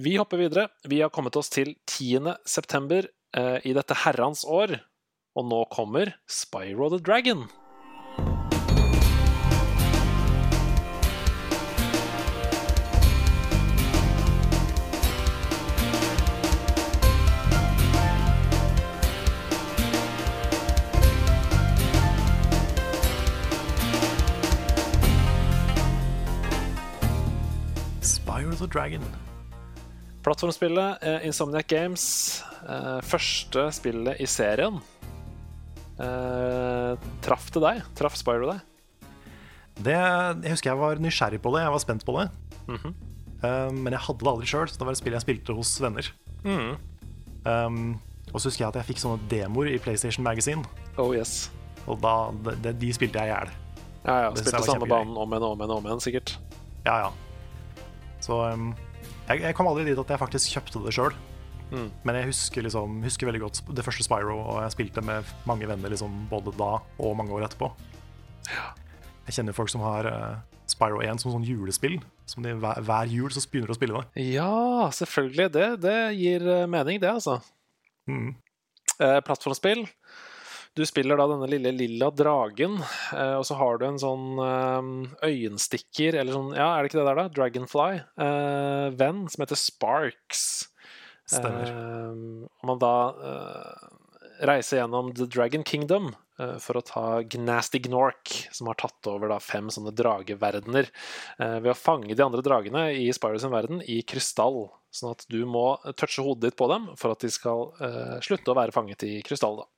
Vi 0.00 0.16
hopper 0.16 0.40
videre. 0.40 0.70
Vi 0.88 1.02
har 1.02 1.12
kommet 1.12 1.36
oss 1.36 1.52
til 1.52 1.74
10. 1.84 2.32
september 2.48 3.10
eh, 3.36 3.58
i 3.68 3.76
dette 3.76 3.98
herrens 4.06 4.46
år. 4.48 4.78
Og 5.36 5.48
nå 5.48 5.64
kommer 5.72 6.14
Spyro 6.28 6.88
the 6.94 7.00
Dragon. 7.04 7.44
Dragon. 28.72 29.04
Plattformspillet 30.22 31.02
eh, 31.02 31.26
Insomniac 31.26 31.66
Games, 31.70 32.04
eh, 32.68 32.98
første 33.06 33.66
spillet 33.74 34.20
i 34.22 34.28
serien. 34.30 34.78
Eh, 35.98 36.92
traff 37.24 37.48
det 37.54 37.62
deg? 37.62 37.82
Traff 37.98 38.16
Spyro 38.18 38.52
deg? 38.52 38.62
Det, 39.82 39.96
jeg 39.96 40.52
husker 40.52 40.70
jeg 40.70 40.78
var 40.78 41.00
nysgjerrig 41.02 41.40
på 41.42 41.52
det, 41.56 41.64
jeg 41.64 41.74
var 41.74 41.82
spent 41.82 42.06
på 42.06 42.18
det. 42.20 42.28
Mhm. 42.68 42.94
Um, 43.42 43.80
men 43.82 43.90
jeg 43.90 44.04
hadde 44.04 44.22
det 44.22 44.30
aldri 44.30 44.46
sjøl, 44.46 44.68
så 44.70 44.78
det 44.78 44.86
var 44.86 44.94
et 44.94 45.00
spill 45.00 45.16
jeg 45.16 45.24
spilte 45.24 45.54
hos 45.56 45.72
venner. 45.82 46.06
Mm. 46.46 46.76
Um, 47.42 47.80
og 48.30 48.36
så 48.38 48.52
husker 48.52 48.62
jeg 48.62 48.68
at 48.68 48.76
jeg 48.78 48.88
fikk 48.92 49.00
sånne 49.02 49.26
demoer 49.32 49.72
i 49.72 49.80
PlayStation 49.82 50.22
Magazine, 50.22 50.62
Oh 50.94 51.10
yes. 51.10 51.48
og 51.90 51.98
da, 52.04 52.30
det, 52.62 52.76
de 52.78 52.92
spilte 52.94 53.18
jeg 53.18 53.32
i 53.32 53.34
hjel. 53.34 53.50
Ja, 54.04 54.14
ja. 54.28 54.30
Spilte 54.38 54.62
samme 54.62 54.86
banen 54.86 55.18
om 55.18 55.34
igjen 55.34 55.48
og 55.48 55.56
om 55.56 55.64
igjen, 55.64 55.74
om 55.74 55.88
igjen 55.90 56.04
sikkert. 56.06 56.36
Ja, 56.86 57.08
ja. 57.08 57.10
Så 58.22 58.38
um, 58.54 58.70
jeg, 59.28 59.42
jeg 59.42 59.56
kom 59.58 59.68
aldri 59.70 59.88
dit 59.88 59.98
at 59.98 60.14
jeg 60.14 60.22
faktisk 60.22 60.56
kjøpte 60.56 60.82
det 60.86 60.94
sjøl. 60.96 61.16
Mm. 61.72 61.88
Men 62.04 62.18
jeg 62.18 62.28
husker, 62.28 62.64
liksom, 62.66 63.00
husker 63.04 63.28
veldig 63.30 63.42
godt 63.46 63.62
det 63.72 63.84
første 63.86 64.04
Spyro, 64.04 64.36
og 64.38 64.62
jeg 64.66 64.74
spilte 64.74 65.04
med 65.04 65.28
mange 65.48 65.68
venner 65.68 65.92
liksom, 65.92 66.26
både 66.30 66.52
da 66.58 66.74
og 67.00 67.16
mange 67.16 67.32
år 67.32 67.46
etterpå. 67.48 67.70
Jeg 69.26 69.38
kjenner 69.38 69.56
folk 69.56 69.70
som 69.72 69.84
har 69.86 70.08
uh, 70.10 70.40
Spyro 70.68 71.00
1 71.04 71.22
som 71.22 71.32
sånn 71.34 71.46
julespill. 71.46 71.98
Som 72.28 72.44
de, 72.46 72.54
hver, 72.60 72.80
hver 72.86 73.10
jul 73.10 73.32
så 73.34 73.42
begynner 73.50 73.72
de 73.72 73.74
å 73.74 73.78
spille 73.78 74.00
det. 74.00 74.26
Ja, 74.34 74.90
selvfølgelig. 74.94 75.48
Det, 75.52 75.66
det 75.82 75.96
gir 76.16 76.46
eh, 76.48 76.68
mening, 76.70 77.00
det, 77.02 77.10
altså. 77.10 77.40
Mm. 78.08 78.34
Uh, 78.98 79.18
plattformspill. 79.26 79.84
Du 80.78 80.84
spiller 80.88 81.20
da 81.20 81.26
denne 81.28 81.48
lille 81.50 81.72
lilla 81.76 82.08
dragen, 82.16 82.78
eh, 83.12 83.34
og 83.36 83.44
så 83.44 83.58
har 83.60 83.76
du 83.76 83.86
en 83.90 84.00
sånn 84.00 84.40
eh, 84.40 84.90
øyenstikker, 85.28 86.16
eller 86.16 86.32
sånn 86.32 86.54
Ja, 86.56 86.70
er 86.72 86.82
det 86.82 86.92
ikke 86.92 87.02
det 87.02 87.08
der, 87.10 87.20
da? 87.20 87.26
Dragonfly. 87.36 88.02
Eh, 88.26 89.02
som 89.28 89.44
heter 89.44 89.60
Sparks. 89.60 90.44
Stemmer. 91.28 91.70
Og 92.48 92.66
man 92.68 92.80
da 92.80 92.94
eh, 93.12 93.90
reiser 94.48 94.80
gjennom 94.80 95.12
The 95.16 95.28
Dragon 95.30 95.64
Kingdom 95.64 96.14
for 96.58 96.78
å 96.78 96.82
ta 96.82 97.02
Gnasty 97.30 97.78
Gnork, 97.84 98.32
som 98.56 98.66
har 98.70 98.78
tatt 98.80 99.06
over 99.10 99.30
da 99.30 99.38
fem 99.42 99.68
sånne 99.70 99.92
drageverdener, 99.94 100.88
eh, 101.38 101.58
ved 101.60 101.70
å 101.70 101.78
fange 101.78 102.16
de 102.16 102.24
andre 102.24 102.42
dragene 102.42 102.88
i 102.98 103.10
Spyro 103.14 103.38
sin 103.38 103.52
verden 103.52 103.84
i 103.86 104.00
krystall. 104.02 104.64
Sånn 104.92 105.14
at 105.14 105.24
du 105.32 105.44
må 105.48 105.76
touche 105.96 106.24
hodet 106.24 106.50
ditt 106.50 106.58
på 106.58 106.68
dem 106.72 106.90
for 107.00 107.14
at 107.14 107.22
de 107.22 107.30
skal 107.32 107.70
eh, 107.80 108.16
slutte 108.24 108.52
å 108.52 108.58
være 108.58 108.74
fanget 108.74 109.06
i 109.08 109.14
krystall. 109.24 109.62
da. 109.62 109.68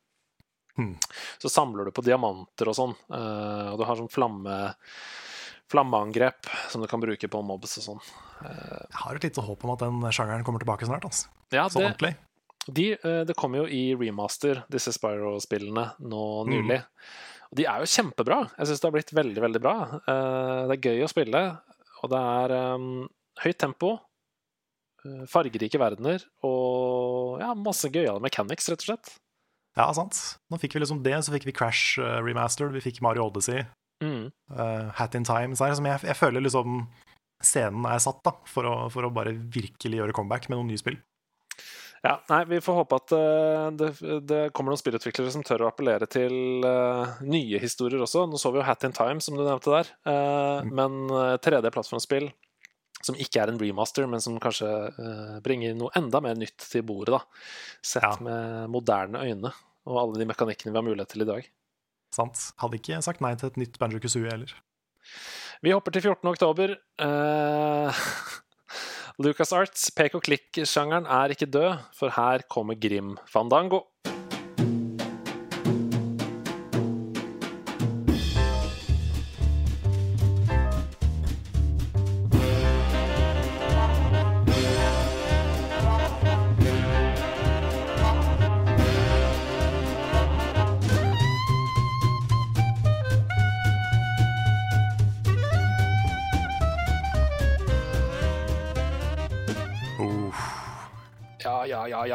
Hmm. 0.76 0.96
Så 1.38 1.50
samler 1.52 1.84
du 1.86 1.92
på 1.94 2.02
diamanter 2.02 2.68
og 2.70 2.74
sånn, 2.74 2.94
eh, 3.14 3.68
og 3.72 3.78
du 3.78 3.84
har 3.86 3.96
sånn 4.00 4.10
flamme, 4.10 4.74
flammeangrep 5.70 6.46
som 6.70 6.82
du 6.82 6.88
kan 6.90 7.00
bruke 7.02 7.28
på 7.30 7.42
mobs 7.46 7.78
og 7.80 7.84
sånn. 7.88 8.00
Jeg 8.44 8.98
har 9.00 9.16
et 9.16 9.24
lite 9.28 9.44
håp 9.46 9.64
om 9.64 9.72
at 9.74 9.84
den 9.84 10.00
sjangeren 10.12 10.44
kommer 10.46 10.60
tilbake 10.62 10.86
snart. 10.88 11.06
Altså. 11.08 11.28
Ja, 11.54 11.68
det, 11.68 11.78
ordentlig. 11.80 12.14
De, 12.66 12.88
eh, 12.96 13.22
det 13.28 13.36
kommer 13.38 13.62
jo 13.62 13.66
i 13.70 13.94
remaster, 13.96 14.64
disse 14.72 14.92
Spyro-spillene, 14.96 15.92
nå 16.00 16.24
Mm. 16.44 16.50
nylig. 16.52 16.80
Og 17.52 17.56
de 17.60 17.66
er 17.70 17.78
jo 17.80 17.86
kjempebra. 17.94 18.50
Jeg 18.58 18.66
syns 18.66 18.80
det 18.80 18.88
har 18.88 18.96
blitt 18.98 19.12
veldig, 19.14 19.40
veldig 19.46 19.60
bra. 19.62 19.76
Eh, 20.08 20.66
Det 20.68 20.74
er 20.78 20.88
gøy 20.90 21.04
å 21.04 21.08
spille, 21.12 21.42
og 22.02 22.10
det 22.10 22.18
er 22.18 22.74
um, 22.74 23.08
høyt 23.40 23.58
tempo, 23.58 24.00
eh, 25.04 25.24
fargerike 25.26 25.78
verdener 25.78 26.24
og 26.42 27.40
ja, 27.40 27.54
masse 27.54 27.88
gøyale 27.90 28.20
mechanics, 28.20 28.68
rett 28.68 28.82
og 28.82 28.88
slett. 28.98 29.18
Ja, 29.74 29.88
sant. 29.96 30.18
Nå 30.52 30.58
fikk 30.62 30.76
vi 30.76 30.84
liksom 30.84 31.02
det, 31.02 31.16
så 31.26 31.32
fikk 31.34 31.48
vi 31.48 31.54
Crash 31.56 31.98
uh, 31.98 32.20
remastered, 32.22 32.74
vi 32.76 32.82
fikk 32.84 33.02
Mario 33.04 33.28
Odyssey, 33.30 33.64
Mm. 34.02 34.26
uh, 34.52 34.90
Hat 34.98 35.14
in 35.14 35.24
Time. 35.24 35.54
Så 35.56 35.68
som 35.78 35.86
jeg, 35.86 36.00
jeg 36.04 36.16
føler 36.18 36.42
liksom 36.42 36.82
scenen 37.44 37.86
er 37.88 38.00
satt 38.02 38.18
da, 38.26 38.32
for 38.50 38.66
å, 38.68 38.74
for 38.92 39.06
å 39.06 39.10
bare 39.14 39.32
virkelig 39.32 40.00
gjøre 40.00 40.14
comeback 40.16 40.48
med 40.50 40.58
noen 40.58 40.72
nye 40.72 40.80
spill. 40.80 40.98
Ja, 42.04 42.18
nei, 42.28 42.42
Vi 42.50 42.58
får 42.60 42.76
håpe 42.82 42.98
at 43.00 43.14
uh, 43.16 43.70
det, 43.72 43.90
det 44.28 44.40
kommer 44.52 44.74
noen 44.74 44.80
spillutviklere 44.82 45.32
som 45.32 45.44
tør 45.46 45.64
å 45.64 45.70
appellere 45.70 46.04
til 46.10 46.60
uh, 46.66 47.14
nye 47.24 47.60
historier 47.62 48.02
også. 48.04 48.26
Nå 48.28 48.36
så 48.40 48.52
vi 48.52 48.60
jo 48.60 48.66
Hat 48.66 48.84
in 48.84 48.92
Time, 48.92 49.22
som 49.24 49.38
du 49.38 49.44
nevnte 49.46 49.72
der. 49.72 49.88
Mm. 50.04 50.74
Men 50.76 50.98
eh, 51.08 51.36
3D-plattformspill 51.46 52.28
som 53.04 53.18
ikke 53.20 53.42
er 53.42 53.52
en 53.52 53.60
remaster, 53.60 54.06
men 54.08 54.22
som 54.24 54.38
kanskje 54.42 54.68
uh, 54.96 55.36
bringer 55.44 55.76
noe 55.76 55.92
enda 55.98 56.22
mer 56.24 56.38
nytt 56.40 56.64
til 56.64 56.84
bordet. 56.86 57.18
da 57.18 57.20
Sett 57.84 58.06
Ja. 58.08 58.16
med 58.24 58.70
moderne 58.72 59.20
øyne 59.24 59.52
og 59.84 59.98
alle 60.00 60.22
de 60.22 60.28
mekanikkene 60.30 60.72
vi 60.72 60.80
har 60.80 60.86
mulighet 60.86 61.12
til 61.12 61.26
i 61.26 61.28
dag. 61.28 61.50
Sant? 62.14 62.46
Hadde 62.62 62.78
ikke 62.80 63.02
sagt 63.04 63.20
nei 63.20 63.34
til 63.36 63.50
et 63.50 63.58
nytt 63.60 63.76
Banjo 63.78 64.00
Kazooie 64.00 64.30
heller. 64.30 64.54
Vi 65.64 65.72
hopper 65.74 65.92
til 65.92 66.02
14. 66.08 66.30
oktober. 66.32 66.76
Uh, 67.04 67.92
LucasArts 69.22 69.92
pek 69.94 70.16
og 70.18 70.24
klikk-sjangeren 70.26 71.06
er 71.06 71.34
ikke 71.34 71.46
død, 71.46 71.84
for 71.94 72.10
her 72.16 72.42
kommer 72.50 72.74
Grim 72.74 73.12
Fandango. 73.30 73.84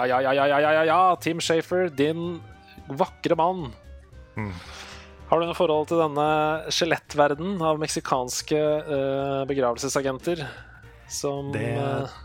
ja, 0.10 0.20
ja, 0.26 0.34
ja, 0.34 0.46
ja, 0.50 0.72
ja, 0.80 0.84
ja, 0.90 1.00
Tim 1.22 1.42
Shafer, 1.44 1.90
din 1.94 2.40
vakre 2.90 3.38
mann. 3.38 3.70
Mm. 4.38 4.54
Har 5.30 5.42
du 5.42 5.46
noe 5.46 5.58
forhold 5.58 5.92
til 5.92 6.00
denne 6.02 6.26
skjelettverdenen 6.74 7.62
av 7.62 7.78
meksikanske 7.82 8.60
uh, 8.88 9.44
begravelsesagenter? 9.50 10.42
Som 11.10 11.52
det, 11.54 11.68
eh, 11.78 12.16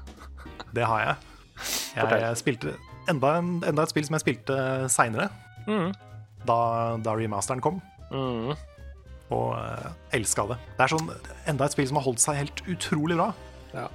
det, 0.77 0.85
har 0.89 1.01
jeg. 1.03 1.31
Jeg, 1.95 2.21
jeg 2.21 2.37
spilte 2.41 2.73
enda, 3.09 3.37
en, 3.39 3.51
enda, 3.65 3.85
et 3.85 3.93
spill 3.93 4.05
som 4.05 4.17
jeg 4.17 4.25
spilte 4.25 4.57
seinere, 4.93 5.29
mm. 5.69 5.93
da, 6.49 6.57
da, 7.01 7.15
remasteren 7.15 7.63
kom. 7.65 7.79
Mm. 8.11 8.51
Og 9.33 9.53
eh, 9.55 9.85
uh, 9.87 9.93
elska 10.19 10.49
det. 10.51 10.59
Det 10.75 10.85
er 10.85 10.95
sånn, 10.97 11.13
enda 11.53 11.69
et 11.69 11.77
spill 11.77 11.89
som 11.89 12.01
har 12.01 12.07
holdt 12.09 12.25
seg 12.25 12.41
helt 12.41 12.65
utrolig 12.67 13.21
bra. 13.21 13.31
Ja. 13.77 13.87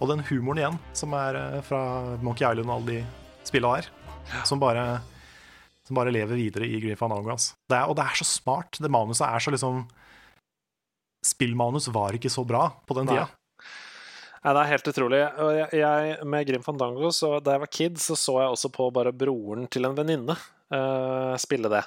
Og 0.00 0.10
den 0.10 0.20
humoren 0.28 0.60
igjen, 0.60 0.78
som 0.96 1.14
er 1.16 1.38
eh, 1.40 1.60
fra 1.64 1.80
Monkey 2.24 2.44
Island 2.44 2.68
og 2.68 2.74
alle 2.80 2.96
de 2.98 3.46
spilla 3.48 3.76
der, 3.78 3.88
som 4.44 4.60
bare 4.60 4.86
som 5.86 5.94
bare 5.94 6.10
lever 6.10 6.34
videre 6.34 6.66
i 6.66 6.80
Green 6.82 6.98
Fandango. 6.98 7.30
ass. 7.30 7.52
Det 7.70 7.76
er, 7.78 7.86
og 7.86 7.94
det 7.94 8.02
er 8.02 8.16
så 8.18 8.24
smart. 8.26 8.74
Det 8.82 8.90
manuset 8.90 9.22
er 9.28 9.38
så 9.44 9.52
liksom 9.54 9.84
Spillmanus 11.26 11.88
var 11.94 12.14
ikke 12.14 12.30
så 12.30 12.42
bra 12.46 12.68
på 12.86 12.94
den 12.98 13.06
tida. 13.10 13.26
Nei, 14.46 14.52
det 14.54 14.60
er 14.62 14.70
helt 14.70 14.88
utrolig. 14.92 15.20
Jeg, 15.22 15.68
jeg, 15.80 16.16
med 16.30 16.46
Grim 16.46 16.62
Fandango, 16.62 17.08
så 17.14 17.36
da 17.42 17.56
jeg 17.56 17.62
var 17.64 17.70
kid, 17.72 17.96
så 18.02 18.14
så 18.18 18.36
jeg 18.44 18.52
også 18.54 18.70
på 18.74 18.86
bare 18.94 19.10
broren 19.14 19.66
til 19.70 19.88
en 19.88 19.96
venninne 19.98 20.36
uh, 20.36 21.34
spille 21.42 21.70
det. 21.72 21.82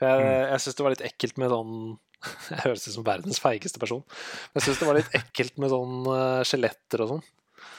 For 0.00 0.06
jeg, 0.10 0.24
Mm. 0.50 0.58
syns 0.64 0.78
det 0.78 0.86
var 0.86 0.94
litt 0.96 1.04
ekkelt 1.06 1.38
med 1.38 1.52
sånn 1.52 1.74
Jeg 2.52 2.62
høres 2.66 2.86
ut 2.88 2.96
som 2.98 3.06
verdens 3.06 3.42
feigeste 3.42 3.82
person. 3.82 4.02
Men 4.50 4.60
jeg 4.60 4.68
syns 4.68 4.80
det 4.82 4.88
var 4.88 4.98
litt 4.98 5.14
ekkelt 5.16 5.60
med 5.62 5.72
sånn 5.72 6.10
eh, 6.14 6.40
skjeletter 6.48 7.04
og 7.04 7.14
sånn. 7.14 7.28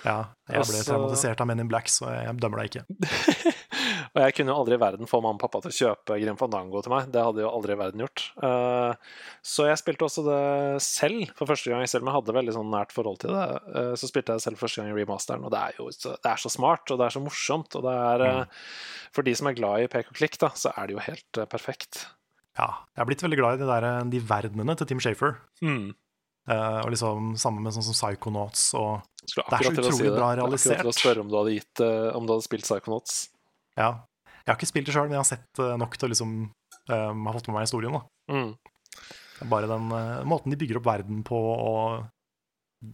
Ja, 0.06 0.32
jeg 0.50 0.66
ble 0.66 0.80
traumatisert 0.86 1.42
av 1.42 1.48
Men 1.50 1.62
in 1.62 1.70
Black, 1.70 1.90
så 1.92 2.10
jeg 2.10 2.34
dømmer 2.42 2.62
deg 2.62 2.72
ikke. 2.72 3.52
Og 4.12 4.20
jeg 4.20 4.36
kunne 4.36 4.52
jo 4.52 4.58
aldri 4.60 4.76
i 4.76 4.82
verden 4.82 5.08
få 5.08 5.22
mamma 5.24 5.38
og 5.40 5.44
pappa 5.44 5.62
til 5.64 5.72
å 5.72 5.76
kjøpe 5.76 6.18
Grim 6.20 6.38
Fandango 6.40 6.82
til 6.84 6.92
meg. 6.92 7.08
Det 7.14 7.22
hadde 7.24 7.44
jo 7.44 7.52
aldri 7.52 7.76
i 7.76 7.80
verden 7.80 8.04
gjort. 8.04 8.24
Eh, 8.44 9.12
så 9.54 9.68
jeg 9.70 9.80
spilte 9.80 10.08
også 10.08 10.24
det 10.26 10.42
selv 10.84 11.32
for 11.38 11.50
første 11.50 11.72
gang, 11.72 11.86
selv 11.88 12.04
om 12.04 12.12
jeg 12.12 12.18
hadde 12.18 12.36
veldig 12.36 12.56
sånn 12.58 12.74
nært 12.74 12.96
forhold 12.96 13.22
til 13.24 13.36
det. 13.38 13.46
eh, 13.72 13.92
så 14.00 14.10
spilte 14.10 14.34
jeg 14.34 14.42
det 14.42 14.48
selv 14.48 14.62
første 14.62 14.82
gang 14.82 14.92
i 14.92 14.98
remasteren, 14.98 15.46
og 15.48 15.54
det 15.54 15.62
er 15.62 15.80
jo 15.80 15.88
så, 15.96 16.16
det 16.18 16.34
er 16.34 16.44
så 16.44 16.52
smart, 16.52 16.84
og 16.92 17.00
det 17.00 17.08
er 17.08 17.16
så 17.16 17.24
morsomt. 17.24 17.78
Og 17.80 17.86
det 17.88 17.96
er 18.10 18.26
eh, 18.28 18.66
For 19.16 19.28
de 19.28 19.36
som 19.38 19.48
er 19.48 19.60
glad 19.60 19.86
i 19.86 19.92
pek 19.92 20.12
og 20.12 20.20
klikk, 20.20 20.40
da, 20.44 20.52
så 20.60 20.74
er 20.76 20.90
det 20.90 20.98
jo 20.98 21.06
helt 21.08 21.44
perfekt. 21.52 22.06
Ja, 22.62 22.70
jeg 22.94 23.02
har 23.02 23.08
blitt 23.10 23.24
veldig 23.26 23.40
glad 23.40 23.58
i 23.58 23.62
de, 23.64 23.68
der, 23.72 23.88
de 24.14 24.20
verdenene 24.30 24.76
til 24.78 24.88
Tim 24.92 25.02
Shafer. 25.02 25.40
Mm. 25.66 25.92
Uh, 26.50 26.80
og 26.82 26.90
liksom 26.94 27.36
Sammen 27.38 27.62
med 27.66 27.74
sånn 27.76 27.86
som 27.86 27.94
Psychonauts 27.94 28.64
og 28.74 29.04
Det 29.22 29.28
er 29.30 29.36
så 29.36 29.44
akkurat 29.46 29.76
til 29.78 29.84
å 29.84 29.92
utrolig 29.92 30.08
det. 30.08 30.14
bra 30.16 30.30
Akkurat 30.32 30.40
til 30.64 30.72
å 30.74 30.76
realisert. 30.78 30.98
spørre 30.98 31.22
om 31.22 31.30
du 31.30 31.36
hadde, 31.38 31.54
gitt, 31.58 31.82
uh, 31.86 32.08
om 32.18 32.26
du 32.26 32.34
hadde 32.34 32.46
spilt 32.48 32.66
Psychonauts. 32.66 33.20
Ja. 33.78 33.92
Jeg 34.42 34.50
har 34.50 34.58
ikke 34.58 34.70
spilt 34.72 34.90
det 34.90 34.96
sjøl, 34.96 35.06
men 35.10 35.20
jeg 35.20 35.22
har 35.22 35.30
sett 35.30 35.60
eh, 35.62 35.76
nok 35.78 35.94
til 36.02 36.08
å 36.08 36.12
liksom 36.16 36.32
eh, 36.90 37.12
ha 37.14 37.34
fått 37.36 37.46
med 37.50 37.56
meg 37.60 37.68
historien. 37.68 37.94
da 37.94 38.02
Mm. 38.32 38.54
Bare 39.52 39.68
den 39.70 39.92
eh, 39.94 40.24
måten 40.30 40.54
de 40.54 40.58
bygger 40.58 40.80
opp 40.80 40.88
verden 40.90 41.22
på, 41.28 41.38
og 41.38 42.08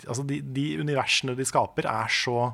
Altså, 0.03 0.25
de, 0.27 0.41
de 0.43 0.65
universene 0.83 1.31
de 1.39 1.45
skaper, 1.47 1.85
er 1.87 2.09
så 2.11 2.49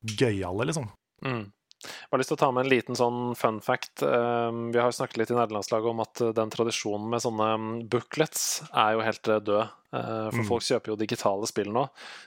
gøyale, 0.00 0.64
liksom. 0.70 0.86
Mm. 1.20 1.42
Jeg 1.86 2.12
har 2.12 2.20
lyst 2.20 2.30
til 2.32 2.36
å 2.38 2.42
ta 2.42 2.50
med 2.54 2.66
en 2.66 2.70
liten 2.72 2.98
sånn 2.98 3.20
fun 3.38 3.60
fact. 3.64 4.02
Um, 4.02 4.68
vi 4.74 4.80
har 4.80 4.90
jo 4.90 4.96
snakket 4.98 5.20
litt 5.22 5.32
i 5.32 5.36
nederlandslaget 5.38 5.90
om 5.92 6.02
at 6.04 6.22
uh, 6.24 6.32
den 6.36 6.52
tradisjonen 6.52 7.08
med 7.12 7.22
sånne 7.24 7.48
um, 7.54 7.68
booklets 7.92 8.46
er 8.72 8.96
jo 8.96 9.04
helt 9.06 9.30
uh, 9.32 9.38
død. 9.40 9.74
Uh, 9.96 10.26
for 10.28 10.42
Mm. 10.42 10.48
folk 10.50 10.64
kjøper 10.66 10.92
jo 10.92 10.98
digitale 11.00 11.48
spill 11.48 11.70
nå. 11.72 11.86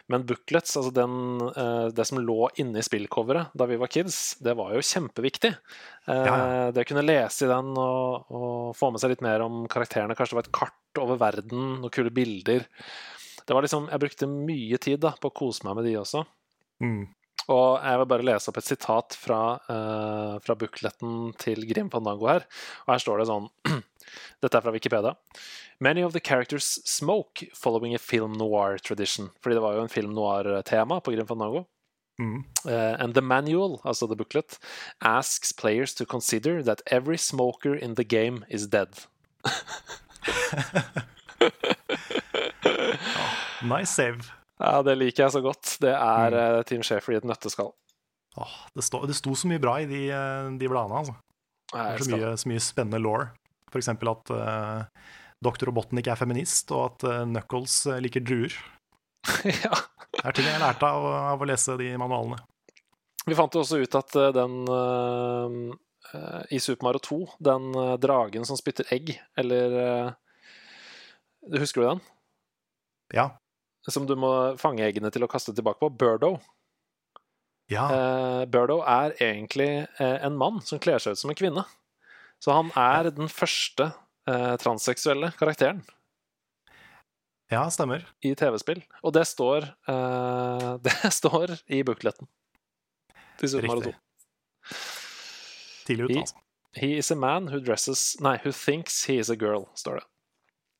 Men 0.09 0.25
booklets, 0.25 0.73
altså 0.79 0.93
den, 0.95 1.13
det 1.93 2.05
som 2.07 2.17
lå 2.23 2.47
inni 2.63 2.81
spillcoveret 2.85 3.51
da 3.53 3.67
vi 3.69 3.77
var 3.77 3.91
kids, 3.93 4.39
det 4.41 4.55
var 4.57 4.73
jo 4.73 4.81
kjempeviktig. 4.81 5.51
Ja. 6.07 6.71
Det 6.73 6.81
å 6.81 6.87
kunne 6.89 7.05
lese 7.05 7.45
i 7.45 7.51
den 7.51 7.69
og, 7.77 8.31
og 8.33 8.73
få 8.79 8.89
med 8.89 9.03
seg 9.03 9.13
litt 9.13 9.21
mer 9.25 9.43
om 9.45 9.67
karakterene. 9.69 10.17
Kanskje 10.17 10.33
det 10.33 10.39
var 10.39 10.47
et 10.47 10.57
kart 10.63 11.03
over 11.03 11.19
verden, 11.21 11.67
noen 11.83 11.93
kule 11.93 12.09
bilder. 12.15 12.65
Det 13.45 13.53
var 13.53 13.65
liksom, 13.65 13.87
Jeg 13.91 14.01
brukte 14.01 14.27
mye 14.29 14.77
tid 14.81 14.99
da, 15.05 15.13
på 15.19 15.29
å 15.29 15.37
kose 15.43 15.65
meg 15.67 15.77
med 15.77 15.89
de 15.89 15.95
også. 16.01 16.23
Mm. 16.81 17.07
Og 17.49 17.79
jeg 17.81 17.99
vil 17.99 18.09
bare 18.11 18.25
lese 18.27 18.51
opp 18.51 18.59
et 18.61 18.67
sitat 18.69 19.15
fra, 19.17 19.41
uh, 19.69 20.35
fra 20.43 20.55
bukletten 20.59 21.31
til 21.41 21.65
Grim 21.69 21.89
Fandango 21.93 22.29
her. 22.29 22.45
Og 22.85 22.93
her 22.93 23.01
står 23.03 23.21
det 23.21 23.29
sånn 23.31 23.49
Dette 24.43 24.57
er 24.57 24.63
fra 24.65 24.73
Wikipedia. 24.73 25.15
Many 25.79 26.03
of 26.03 26.13
the 26.13 26.21
characters 26.21 26.79
smoke 26.85 27.47
following 27.55 27.95
a 27.95 27.99
film 27.99 28.33
noir 28.37 28.77
tradition. 28.77 29.29
Fordi 29.41 29.57
det 29.57 29.63
var 29.65 29.77
jo 29.77 29.83
en 29.85 29.93
film 29.93 30.13
noir-tema 30.15 30.99
på 31.01 31.13
Grim 31.15 31.27
Fandango. 31.29 31.65
Mm. 32.19 32.43
Uh, 32.65 32.95
and 32.99 33.13
the 33.13 33.21
manual, 33.21 33.79
altså 33.85 34.07
the 34.07 34.15
booklet, 34.15 34.59
asks 35.01 35.53
players 35.53 35.93
to 35.93 36.05
consider 36.05 36.61
that 36.61 36.81
every 36.91 37.17
smoker 37.17 37.73
in 37.73 37.95
the 37.95 38.03
game 38.03 38.45
is 38.49 38.67
dead. 38.67 39.05
Nice 43.61 43.89
save. 43.89 44.31
Ja, 44.59 44.79
det 44.83 44.97
liker 44.99 45.25
jeg 45.25 45.35
så 45.37 45.41
godt. 45.43 45.77
Det 45.83 45.93
er 45.95 46.35
uh, 46.35 46.61
Team 46.67 46.83
Shafer 46.85 47.15
i 47.15 47.19
et 47.19 47.27
nøtteskall. 47.27 47.71
Åh, 48.39 48.55
det, 48.75 48.85
sto, 48.85 49.01
det 49.07 49.15
sto 49.17 49.33
så 49.35 49.49
mye 49.49 49.61
bra 49.61 49.79
i 49.81 49.87
de, 49.89 50.03
eh, 50.13 50.49
de 50.59 50.67
bladene. 50.69 50.99
altså. 51.01 51.15
Det 51.71 51.85
er 51.85 52.03
så 52.03 52.11
mye, 52.13 52.33
så 52.39 52.51
mye 52.51 52.61
spennende 52.63 52.99
law. 53.01 53.23
Eksempel 53.75 54.11
at 54.11 54.31
uh, 54.33 55.09
Dr. 55.43 55.69
Robotnik 55.69 56.07
er 56.11 56.19
feminist, 56.19 56.71
og 56.75 56.85
at 56.91 57.07
uh, 57.07 57.23
Knuckles 57.25 57.81
eh, 57.89 57.99
liker 58.03 58.23
druer. 58.25 58.55
ja. 59.63 59.81
Det 60.19 60.23
er 60.25 60.35
ting 60.35 60.47
jeg 60.49 60.61
lærte 60.61 60.87
av, 60.87 61.05
av 61.33 61.43
å 61.43 61.47
lese 61.49 61.75
de 61.79 61.91
manualene. 61.99 62.39
Vi 63.27 63.37
fant 63.37 63.53
jo 63.53 63.61
også 63.63 63.79
ut 63.81 63.99
at 63.99 64.15
eh, 64.17 64.31
den 64.35 64.55
uh, 64.71 65.75
eh, 66.13 66.41
I 66.55 66.59
Super 66.59 66.87
Mario 66.87 67.03
2, 67.05 67.19
den 67.39 67.69
eh, 67.75 67.95
dragen 68.01 68.47
som 68.47 68.57
spytter 68.57 68.89
egg, 68.93 69.13
eller 69.37 69.77
eh, 69.83 70.09
Husker 71.55 71.81
du 71.81 71.87
den? 71.87 72.01
Ja. 73.15 73.29
Som 73.87 74.07
du 74.09 74.15
må 74.19 74.31
fange 74.59 74.83
eggene 74.85 75.11
til 75.13 75.23
å 75.23 75.29
kaste 75.31 75.53
tilbake 75.55 75.79
på. 75.79 75.89
Birdo. 75.89 76.33
ja. 77.71 77.85
Eh, 77.93 78.43
Birdo 78.51 78.81
er 78.83 79.15
egentlig 79.21 79.69
eh, 79.85 80.17
en 80.25 80.35
mann 80.37 80.59
som 80.65 80.81
kler 80.81 80.99
seg 80.99 81.15
ut 81.15 81.21
som 81.21 81.31
en 81.31 81.39
kvinne. 81.39 81.63
Så 82.43 82.55
han 82.55 82.71
er 82.79 83.11
den 83.11 83.31
første 83.31 83.91
eh, 84.29 84.55
transseksuelle 84.61 85.31
karakteren 85.39 85.81
ja, 87.49 87.65
stemmer. 87.73 88.05
i 88.21 88.35
TV-spill. 88.37 88.83
Og 89.03 89.13
det 89.15 89.25
står, 89.27 89.71
eh, 89.89 90.69
det 90.85 91.13
står 91.15 91.57
i 91.67 91.81
bukletten 91.83 92.29
til 93.39 93.55
Super 93.55 93.71
Mario 93.71 93.89
2. 93.89 93.89
Riktig. 93.89 94.85
Tidlig 95.89 96.05
ute, 96.05 96.19
altså. 96.19 96.45
He 96.77 96.97
is 96.99 97.09
a 97.09 97.15
man 97.17 97.47
who 97.49 97.57
dresses 97.59 98.15
Nei, 98.21 98.37
who 98.43 98.51
thinks 98.51 99.05
he 99.09 99.17
is 99.17 99.29
a 99.29 99.35
girl, 99.35 99.65
står 99.73 99.99
det. 99.99 100.05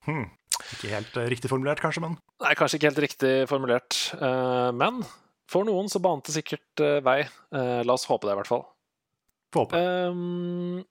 Hmm. 0.09 0.27
Ikke 0.75 0.91
helt 0.91 1.17
eh, 1.17 1.29
riktig 1.31 1.51
formulert, 1.51 1.81
kanskje, 1.83 2.03
men 2.03 2.17
Nei, 2.43 2.53
kanskje 2.57 2.79
ikke 2.79 2.89
helt 2.89 3.01
riktig 3.05 3.33
formulert, 3.49 3.97
eh, 4.19 4.69
men 4.75 5.01
for 5.49 5.65
noen 5.67 5.89
så 5.89 6.01
bante 6.03 6.29
det 6.29 6.39
sikkert 6.41 6.83
eh, 6.83 6.99
vei. 7.05 7.23
La 7.51 7.95
oss 7.95 8.05
håpe 8.09 8.27
det, 8.27 8.35
i 8.35 8.39
hvert 8.41 8.51
fall. 8.51 8.67
Få 9.53 9.65
håpe. 9.65 9.79
Um, 9.81 10.83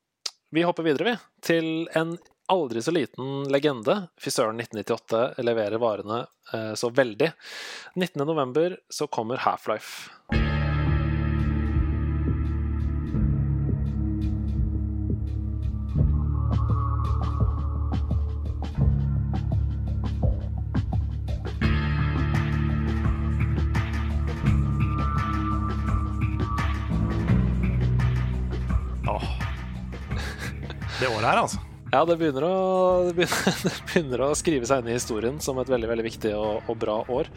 vi 0.54 0.64
hopper 0.66 0.86
videre, 0.86 1.12
vi, 1.12 1.14
til 1.46 1.70
en 1.98 2.16
aldri 2.50 2.82
så 2.82 2.94
liten 2.94 3.44
legende. 3.52 4.00
Fisøren 4.18 4.58
1998 4.64 5.44
leverer 5.44 5.78
varene 5.82 6.24
så 6.80 6.88
veldig. 6.90 7.28
19.11. 8.00 8.78
så 8.88 9.06
kommer 9.12 9.44
Half-Life. 9.44 10.47
Det 31.18 31.24
året 31.24 31.34
her, 31.34 31.40
altså. 31.42 31.58
Ja, 31.88 32.00
det 32.04 32.14
begynner, 32.20 32.44
å, 32.46 32.56
det, 33.08 33.14
begynner, 33.16 33.54
det 33.64 33.72
begynner 33.88 34.20
å 34.22 34.28
skrive 34.38 34.68
seg 34.68 34.84
inn 34.84 34.90
i 34.92 34.94
historien 34.94 35.40
som 35.42 35.58
et 35.58 35.70
veldig 35.72 35.88
veldig 35.90 36.04
viktig 36.06 36.30
og, 36.36 36.68
og 36.70 36.78
bra 36.78 36.94
år. 37.10 37.30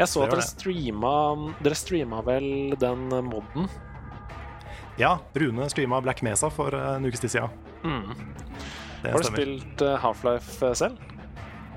Jeg 0.00 0.10
så 0.10 0.24
at 0.24 0.32
dere 0.32 0.46
streama, 0.46 1.12
dere 1.62 1.78
streama 1.78 2.22
vel 2.26 2.48
den 2.82 3.04
moden. 3.28 3.70
Ja, 4.98 5.12
Rune 5.38 5.68
streama 5.70 6.02
Black 6.02 6.24
Mesa 6.26 6.50
for 6.50 6.74
eh, 6.74 6.96
en 6.96 7.06
ukes 7.06 7.22
tid 7.22 7.36
siden. 7.36 7.54
Mm. 7.84 8.10
Det 9.04 9.14
Har 9.14 9.22
du 9.22 9.30
spilt 9.30 9.86
eh, 9.86 9.94
Half-Life 10.02 10.58
eh, 10.66 10.76
selv? 10.82 10.98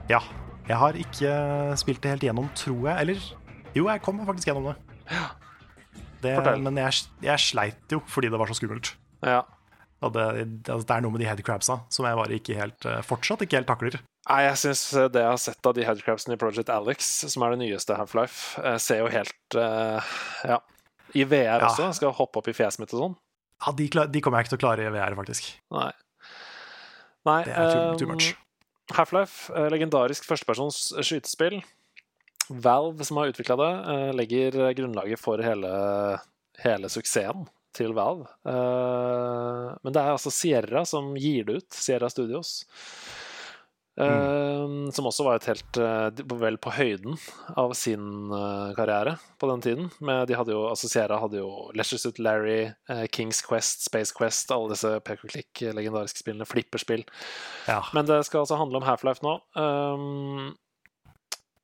Ja. 0.09 0.23
Jeg 0.65 0.81
har 0.81 0.97
ikke 0.97 1.37
spilt 1.77 2.01
det 2.01 2.15
helt 2.15 2.25
gjennom, 2.25 2.49
tror 2.57 2.89
jeg. 2.89 3.05
Eller 3.05 3.31
jo, 3.77 3.85
jeg 3.85 4.01
kom 4.01 4.25
faktisk 4.25 4.49
gjennom 4.49 4.71
det. 4.71 4.77
det 6.25 6.37
Fortell. 6.39 6.65
men 6.65 6.81
jeg, 6.87 7.05
jeg 7.21 7.49
sleit 7.51 7.93
jo 7.93 8.01
fordi 8.09 8.33
det 8.33 8.41
var 8.41 8.49
så 8.49 8.57
skummelt. 8.57 8.95
Ja. 9.21 9.43
Det, 10.01 10.21
altså, 10.65 10.85
det 10.87 10.95
er 10.95 11.03
noe 11.05 11.13
med 11.13 11.21
de 11.21 11.27
headcrabsa 11.29 11.75
som 11.93 12.05
jeg 12.07 12.17
bare 12.17 12.37
ikke 12.39 12.55
helt 12.57 12.85
eh, 12.89 13.01
fortsatt 13.05 13.43
ikke 13.45 13.59
helt 13.59 13.69
takler. 13.69 13.99
Nei, 14.29 14.39
jeg 14.47 14.57
syns 14.63 14.81
det 15.13 15.21
jeg 15.21 15.29
har 15.29 15.41
sett 15.41 15.67
av 15.69 15.75
de 15.77 15.85
headcrabsene 15.85 16.33
i 16.37 16.39
Project 16.41 16.71
Alex, 16.73 17.09
som 17.29 17.45
er 17.45 17.53
det 17.53 17.59
nyeste 17.61 17.97
Half-Life, 17.97 18.61
eh, 18.65 18.77
ser 18.81 19.03
jo 19.03 19.11
helt 19.13 19.57
uh, 19.57 20.01
Ja. 20.47 20.57
I 21.13 21.25
VR 21.27 21.59
Ja. 21.61 21.69
også. 21.69 21.91
Skal 21.99 22.13
hoppe 22.17 22.41
opp 22.41 22.47
i 22.49 22.55
fjeset 22.55 22.81
mitt 22.81 22.93
og 22.95 23.01
sånn. 23.03 23.15
Ja, 23.61 23.73
de, 23.77 23.89
de 24.09 24.21
kommer 24.23 24.39
jeg 24.41 24.47
ikke 24.47 24.55
til 24.55 24.61
å 24.61 24.63
klare 24.63 24.87
i 24.87 24.93
VR, 24.93 25.17
faktisk. 25.19 25.51
Nei. 25.75 25.91
Nei 27.29 27.39
Det 27.45 27.53
er 27.53 27.71
too, 27.75 27.97
too 28.01 28.09
much. 28.09 28.31
Half-Life, 28.97 29.51
eh, 29.53 29.69
legendarisk 29.69 30.25
førstepersons 30.25 30.81
skytespill. 31.05 31.59
Valve, 32.49 33.05
som 33.05 33.21
har 33.21 33.29
utvikla 33.29 33.57
det, 33.61 33.71
eh, 33.93 34.11
legger 34.17 34.57
grunnlaget 34.81 35.21
for 35.21 35.37
hele, 35.45 35.69
hele 36.65 36.89
suksessen 36.89 37.45
til 37.75 37.93
Valve. 37.97 38.27
Eh, 38.47 39.67
Men 39.83 39.93
det 39.95 40.01
er 40.01 40.13
altså 40.13 40.31
Sierra 40.33 40.85
som 40.87 41.13
gir 41.19 41.45
det 41.47 41.61
ut, 41.61 41.69
Sierra 41.75 42.09
Studios. 42.11 42.65
Eh, 44.01 44.67
Som 44.95 45.05
også 45.09 45.25
var 45.27 45.35
et 45.37 45.47
helt 45.49 45.77
eh, 45.77 46.21
vel 46.39 46.57
på 46.63 46.71
høyden 46.73 47.17
av 47.59 47.73
sin 47.77 48.31
karriere 48.77 49.17
på 49.39 49.49
den 49.51 49.61
tiden. 49.61 49.89
Men 49.99 50.25
de 50.29 50.37
hadde 50.39 50.55
jo, 50.55 50.63
altså 50.69 50.89
Sierra 50.89 51.19
hadde 51.21 51.41
jo 51.41 51.49
Leisure 51.75 51.99
Suit 51.99 52.19
Larry, 52.19 52.71
Kings 53.11 53.41
Quest, 53.45 53.83
Space 53.87 54.15
Quest, 54.15 54.51
alle 54.51 54.71
disse 54.73 54.93
pek-og-klikk 55.07 55.63
legendariske 55.75 56.23
spillene, 56.23 56.47
flipperspill. 56.47 57.03
Ja. 57.67 57.81
Men 57.93 58.07
det 58.09 58.23
skal 58.25 58.43
altså 58.45 58.59
handle 58.59 58.79
om 58.81 58.87
Half-Life 58.87 59.23
nå. 59.27 59.37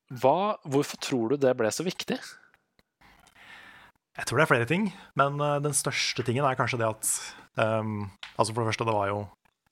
Hva, 0.07 0.37
hvorfor 0.63 0.99
tror 1.03 1.33
du 1.33 1.41
det 1.43 1.55
ble 1.59 1.71
så 1.73 1.83
viktig? 1.83 2.15
Jeg 4.17 4.25
tror 4.25 4.39
det 4.39 4.45
er 4.47 4.49
flere 4.49 4.67
ting, 4.69 4.87
men 5.19 5.37
uh, 5.41 5.57
den 5.61 5.75
største 5.77 6.23
tingen 6.25 6.45
er 6.47 6.57
kanskje 6.57 6.79
det 6.81 6.87
at 6.89 7.09
um, 7.61 8.09
Altså 8.37 8.53
For 8.53 8.61
det 8.63 8.71
første, 8.71 8.85
det 8.87 8.95
var 8.95 9.07
jo 9.11 9.19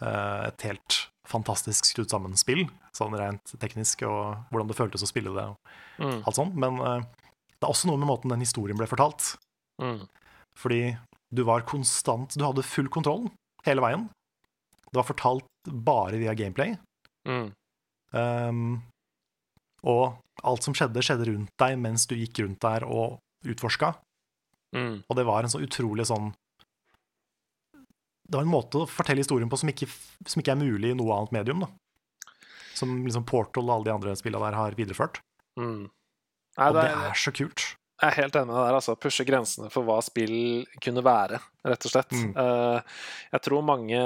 uh, 0.02 0.42
et 0.48 0.66
helt 0.68 1.00
fantastisk 1.26 1.88
skrudd 1.90 2.12
sammen 2.14 2.36
spill, 2.38 2.68
sånn 2.94 3.16
rent 3.18 3.56
teknisk, 3.62 4.04
og 4.06 4.46
hvordan 4.52 4.70
det 4.70 4.78
føltes 4.78 5.02
å 5.06 5.10
spille 5.10 5.34
det, 5.36 5.48
og 5.54 5.82
Mm, 5.96 6.26
alt 6.28 6.36
sånt. 6.36 6.56
Men 6.60 6.76
uh, 6.84 7.00
det 7.56 7.64
er 7.64 7.72
også 7.72 7.88
noe 7.88 7.96
med 8.02 8.10
måten 8.10 8.28
den 8.34 8.42
historien 8.44 8.76
ble 8.76 8.84
fortalt. 8.92 9.38
mm, 9.82 10.02
Fordi 10.60 10.98
du 11.32 11.42
var 11.48 11.64
konstant 11.64 12.36
Du 12.36 12.44
hadde 12.44 12.66
full 12.68 12.90
kontroll 12.92 13.30
hele 13.64 13.80
veien. 13.82 14.10
Det 14.92 15.00
var 15.00 15.08
fortalt 15.08 15.48
bare 15.72 16.20
via 16.20 16.36
gameplay. 16.36 16.76
mm, 17.28 17.54
Um, 18.16 18.84
og 19.84 20.18
alt 20.44 20.64
som 20.64 20.76
skjedde, 20.78 21.02
skjedde 21.04 21.26
rundt 21.28 21.52
deg 21.60 21.78
mens 21.82 22.06
du 22.08 22.16
gikk 22.16 22.40
rundt 22.44 22.62
der 22.64 22.86
og 22.88 23.18
utforska. 23.46 23.94
Mm, 24.76 24.96
Og 25.10 25.16
det 25.18 25.26
var 25.28 25.44
en 25.46 25.52
så 25.54 25.62
utrolig 25.64 26.06
sånn 26.10 26.34
Det 28.26 28.36
var 28.38 28.46
en 28.46 28.52
måte 28.52 28.82
å 28.84 28.90
fortelle 28.90 29.22
historien 29.22 29.50
på 29.52 29.58
som 29.62 29.70
ikke, 29.72 29.88
som 30.26 30.42
ikke 30.42 30.56
er 30.56 30.62
mulig 30.62 30.92
i 30.92 30.98
noe 30.98 31.14
annet 31.18 31.34
medium. 31.36 31.60
da 31.66 31.70
Som 32.76 33.04
liksom 33.06 33.26
Portal 33.30 33.68
og 33.70 33.76
alle 33.78 33.88
de 33.90 33.94
andre 33.96 34.16
spillene 34.20 34.50
der 34.50 34.58
har 34.58 34.78
videreført. 34.80 35.22
mm. 35.60 35.86
Nei, 36.58 36.68
Og 36.70 36.76
det 36.78 36.86
det 36.86 36.92
er, 36.92 37.10
er 37.12 37.20
så 37.20 37.32
kult. 37.36 37.66
Jeg 38.02 38.10
er 38.12 38.16
helt 38.22 38.36
enig 38.36 38.48
med 38.50 38.56
deg 38.58 38.66
der. 38.68 38.76
Altså, 38.76 38.96
pushe 39.00 39.24
grensene 39.26 39.70
for 39.72 39.86
hva 39.88 40.02
spill 40.04 40.66
kunne 40.84 41.04
være, 41.06 41.40
rett 41.64 41.86
og 41.88 41.92
slett. 41.94 42.12
Mm. 42.12 42.34
Eh, 42.36 42.80
jeg 43.32 43.42
tror 43.48 43.64
mange 43.64 44.02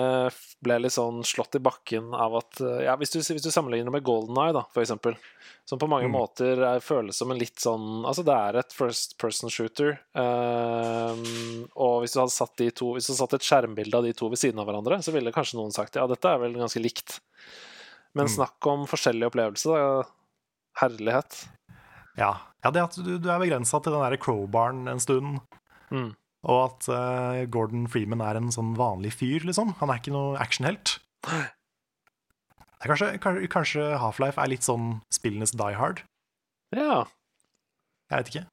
ble 0.62 0.78
litt 0.84 0.94
sånn 0.94 1.24
slått 1.26 1.56
i 1.58 1.62
bakken 1.64 2.12
av 2.14 2.36
at 2.42 2.62
eh, 2.62 2.84
ja, 2.86 2.96
Hvis 3.00 3.10
du, 3.16 3.20
hvis 3.20 3.42
du 3.46 3.50
sammenligner 3.50 3.90
med 3.96 4.04
Golden 4.06 4.38
Eye, 4.44 4.54
da, 4.54 4.62
for 4.74 4.84
eksempel, 4.84 5.18
som 5.66 5.80
på 5.82 5.88
mange 5.90 6.08
Mm. 6.10 6.16
måter 6.18 6.62
er, 6.66 6.80
føles 6.82 7.18
som 7.18 7.30
en 7.32 7.38
litt 7.42 7.60
sånn 7.62 8.04
Altså, 8.06 8.24
det 8.26 8.34
er 8.34 8.58
et 8.62 8.74
first 8.74 9.18
person 9.22 9.50
shooter. 9.54 10.00
eh, 10.14 11.24
og 11.76 12.02
hvis 12.04 12.14
du 12.16 12.20
hadde 12.22 12.34
satt 12.34 12.56
de 12.58 12.70
to 12.72 12.94
Hvis 12.96 13.08
du 13.10 13.14
hadde 13.14 13.22
satt 13.24 13.36
et 13.38 13.46
skjermbilde 13.50 13.98
av 14.00 14.04
de 14.08 14.14
to 14.14 14.30
ved 14.30 14.40
siden 14.42 14.60
av 14.62 14.66
hverandre, 14.70 15.02
så 15.06 15.14
ville 15.14 15.34
kanskje 15.36 15.58
noen 15.60 15.74
sagt 15.76 15.96
ja, 16.00 16.06
dette 16.10 16.26
er 16.30 16.40
vel 16.42 16.54
ganske 16.58 16.82
likt. 16.82 17.20
Men 18.18 18.26
Mm. 18.26 18.36
snakk 18.38 18.66
om 18.68 18.86
forskjellige 18.90 19.30
opplevelser, 19.30 19.74
da. 19.74 20.04
Herlighet. 20.82 21.48
Ja, 22.20 22.34
ja 22.66 22.72
det 22.76 22.84
at 22.84 22.98
du, 23.00 23.14
du 23.18 23.30
er 23.32 23.40
begrensa 23.42 23.80
til 23.82 23.96
den 23.96 24.04
der 24.06 24.20
crowbaren 24.22 24.88
en 24.92 25.00
stund, 25.04 25.40
Mm. 25.90 26.12
og 26.46 26.58
at 26.68 26.86
uh, 26.94 27.40
Gordon 27.50 27.88
Freeman 27.90 28.22
er 28.22 28.38
en 28.38 28.52
sånn 28.54 28.76
vanlig 28.78 29.16
fyr, 29.18 29.42
liksom. 29.48 29.72
Han 29.80 29.90
er 29.90 29.98
ikke 30.02 30.14
noe 30.14 30.36
actionhelt. 30.38 31.00
Kanskje, 32.84 33.08
kanskje, 33.52 33.88
Half-Life 34.00 34.40
er 34.40 34.52
litt 34.54 34.64
sånn 34.68 35.00
spillenes 35.12 35.52
Die 35.58 35.76
Hard. 35.80 36.04
Ja. 36.76 37.08
Jeg 38.12 38.22
vet 38.22 38.30
ikke. 38.32 38.46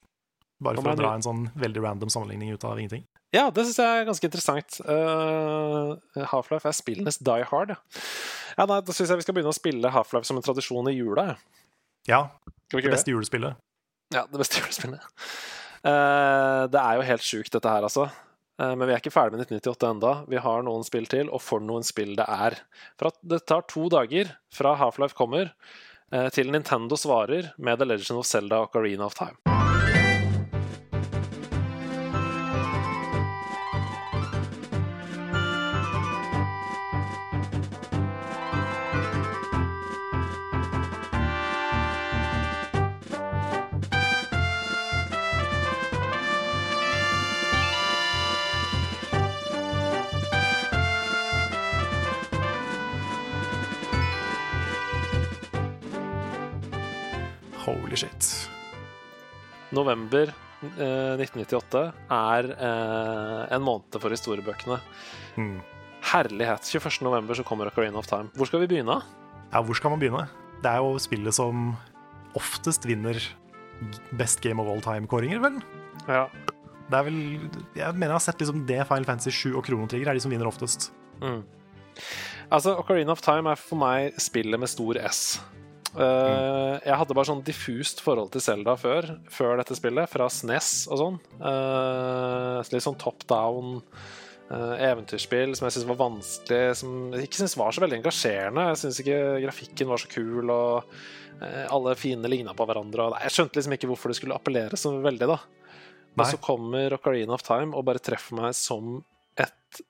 Bare 0.65 0.81
for 0.81 0.91
å 0.95 0.97
dra 0.97 1.13
en 1.15 1.23
sånn 1.23 1.45
veldig 1.55 1.83
random 1.85 2.09
sammenligning 2.11 2.51
ut 2.57 2.65
av 2.65 2.79
ingenting. 2.81 3.05
Ja, 3.35 3.51
det 3.53 3.67
syns 3.67 3.77
jeg 3.83 4.01
er 4.01 4.07
ganske 4.09 4.27
interessant. 4.31 4.79
Uh, 4.87 5.95
Half-Life 6.33 6.67
er 6.67 6.75
spillenes 6.75 7.21
Die 7.23 7.45
Hard. 7.51 7.75
Ja, 7.77 8.63
ja 8.63 8.65
nei, 8.73 8.81
Da 8.81 8.95
syns 8.95 9.11
jeg 9.13 9.21
vi 9.21 9.27
skal 9.27 9.37
begynne 9.37 9.53
å 9.53 9.57
spille 9.61 9.93
Half-Life 9.93 10.25
som 10.27 10.39
en 10.41 10.45
tradisjon 10.49 10.89
i 10.91 10.97
jula. 10.97 11.35
ja. 12.09 12.25
Skal 12.67 12.77
vi 12.77 12.81
det 12.81 12.85
ikke 12.85 12.91
det? 12.91 12.99
beste 12.99 13.13
julespillet. 13.15 13.59
Ja, 14.13 14.23
det 14.27 14.41
beste 14.41 14.59
julespillet. 14.61 15.03
Uh, 15.87 16.67
det 16.71 16.81
er 16.81 16.97
jo 16.97 17.09
helt 17.11 17.27
sjukt, 17.27 17.53
dette 17.53 17.71
her, 17.71 17.87
altså. 17.87 18.09
Uh, 18.59 18.73
men 18.73 18.87
vi 18.87 18.95
er 18.95 19.01
ikke 19.01 19.13
ferdig 19.13 19.37
med 19.37 19.45
1998 19.47 19.91
enda. 19.93 20.13
Vi 20.27 20.41
har 20.43 20.65
noen 20.67 20.87
spill 20.87 21.07
til, 21.11 21.31
og 21.31 21.43
for 21.43 21.63
noen 21.63 21.85
spill 21.87 22.15
det 22.19 22.27
er. 22.27 22.59
For 22.99 23.11
at 23.13 23.21
det 23.23 23.45
tar 23.47 23.67
to 23.71 23.87
dager 23.93 24.33
fra 24.53 24.75
Half-Life 24.81 25.17
kommer, 25.17 25.53
uh, 26.13 26.27
til 26.35 26.51
Nintendo 26.51 26.99
svarer 26.99 27.53
med 27.57 27.79
The 27.79 27.87
Legend 27.87 28.19
of 28.23 28.27
Zelda 28.27 28.65
Ocarina 28.67 29.07
of 29.07 29.15
Time. 29.19 29.56
November 59.77 60.31
eh, 60.31 61.15
1998 61.21 61.83
er 62.17 62.51
eh, 62.55 63.41
en 63.55 63.65
måned 63.65 63.99
for 64.01 64.13
historiebøkene. 64.13 64.79
Mm. 65.37 65.57
Herlighet. 66.07 66.69
21. 66.71 67.01
november 67.07 67.37
så 67.37 67.45
kommer 67.47 67.69
Ocarina 67.69 67.99
of 67.99 68.09
Time. 68.09 68.31
Hvor 68.37 68.49
skal 68.49 68.63
vi 68.63 68.71
begynne? 68.73 68.99
Ja, 69.51 69.61
hvor 69.61 69.77
skal 69.77 69.93
man 69.93 70.01
begynne? 70.01 70.27
Det 70.63 70.71
er 70.71 70.81
jo 70.81 70.97
spillet 71.01 71.35
som 71.37 71.71
oftest 72.37 72.85
vinner 72.87 73.19
Best 74.17 74.41
Game 74.41 74.61
of 74.61 74.69
All 74.71 74.81
Time-kåringer, 74.81 75.41
vel? 75.43 75.59
Ja. 76.07 76.25
Det 76.87 76.95
er 76.95 77.03
vel 77.03 77.19
Jeg 77.75 77.93
mener 77.93 78.13
jeg 78.13 78.15
har 78.15 78.23
sett 78.23 78.41
liksom 78.41 78.63
det 78.69 78.79
Final 78.87 79.05
Fantasy 79.05 79.33
7 79.35 79.57
og 79.57 79.65
Chrono 79.67 79.87
Trigger 79.91 80.11
er 80.11 80.17
de 80.17 80.23
som 80.23 80.31
vinner 80.31 80.49
oftest. 80.49 80.89
Mm. 81.21 81.43
Altså, 82.47 82.77
Ocarina 82.79 83.11
of 83.11 83.21
Time 83.21 83.51
er 83.51 83.59
for 83.59 83.79
meg 83.81 84.15
spillet 84.21 84.59
med 84.59 84.71
stor 84.71 84.99
S. 85.09 85.39
Eh, 85.95 86.75
Jeg 86.83 86.99
hadde 86.99 87.15
bare 87.15 87.29
sånn 87.29 87.43
diffust 87.45 88.01
forhold 88.03 88.31
til 88.33 88.43
Zelda 88.43 88.75
før, 88.79 89.07
før 89.31 89.57
dette 89.61 89.77
spillet, 89.77 90.09
fra 90.11 90.27
SNES 90.31 90.71
og 90.91 91.01
sånn. 91.01 91.19
Uh, 91.39 92.59
litt 92.73 92.85
sånn 92.85 92.97
top 92.99 93.23
down 93.29 93.77
uh, 94.51 94.75
eventyrspill 94.83 95.55
som 95.57 95.67
jeg 95.67 95.77
syntes 95.77 95.89
var 95.89 96.01
vanskelig, 96.01 96.63
som 96.81 96.97
jeg 97.15 97.27
ikke 97.29 97.41
syntes 97.41 97.57
var 97.59 97.75
så 97.75 97.83
veldig 97.85 97.99
engasjerende. 98.01 98.65
Jeg 98.73 98.81
syns 98.83 99.01
ikke 99.03 99.21
grafikken 99.45 99.91
var 99.93 100.03
så 100.03 100.11
kul, 100.11 100.51
og 100.53 100.97
alle 101.37 101.91
fiendene 101.93 102.31
ligna 102.33 102.55
på 102.57 102.65
hverandre. 102.65 103.03
Og 103.05 103.13
nei, 103.13 103.19
jeg 103.27 103.35
skjønte 103.35 103.59
liksom 103.59 103.75
ikke 103.75 103.89
hvorfor 103.91 104.09
det 104.09 104.15
skulle 104.17 104.37
appellere 104.39 104.79
så 104.79 104.95
veldig, 105.03 105.27
da. 105.29 105.35
Nei. 106.17 106.25
så 106.31 106.39
kommer 106.41 106.95
Ocarina 106.95 107.35
of 107.35 107.43
Time 107.45 107.77
og 107.77 107.85
bare 107.85 108.01
treffer 108.01 108.33
meg 108.39 108.55
som 108.57 109.03
et 109.37 109.83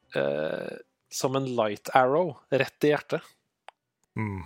Som 1.07 1.37
en 1.39 1.47
light 1.55 1.87
arrow 1.95 2.33
rett 2.51 2.83
i 2.83 2.91
hjertet. 2.91 3.23
Mm. 4.19 4.41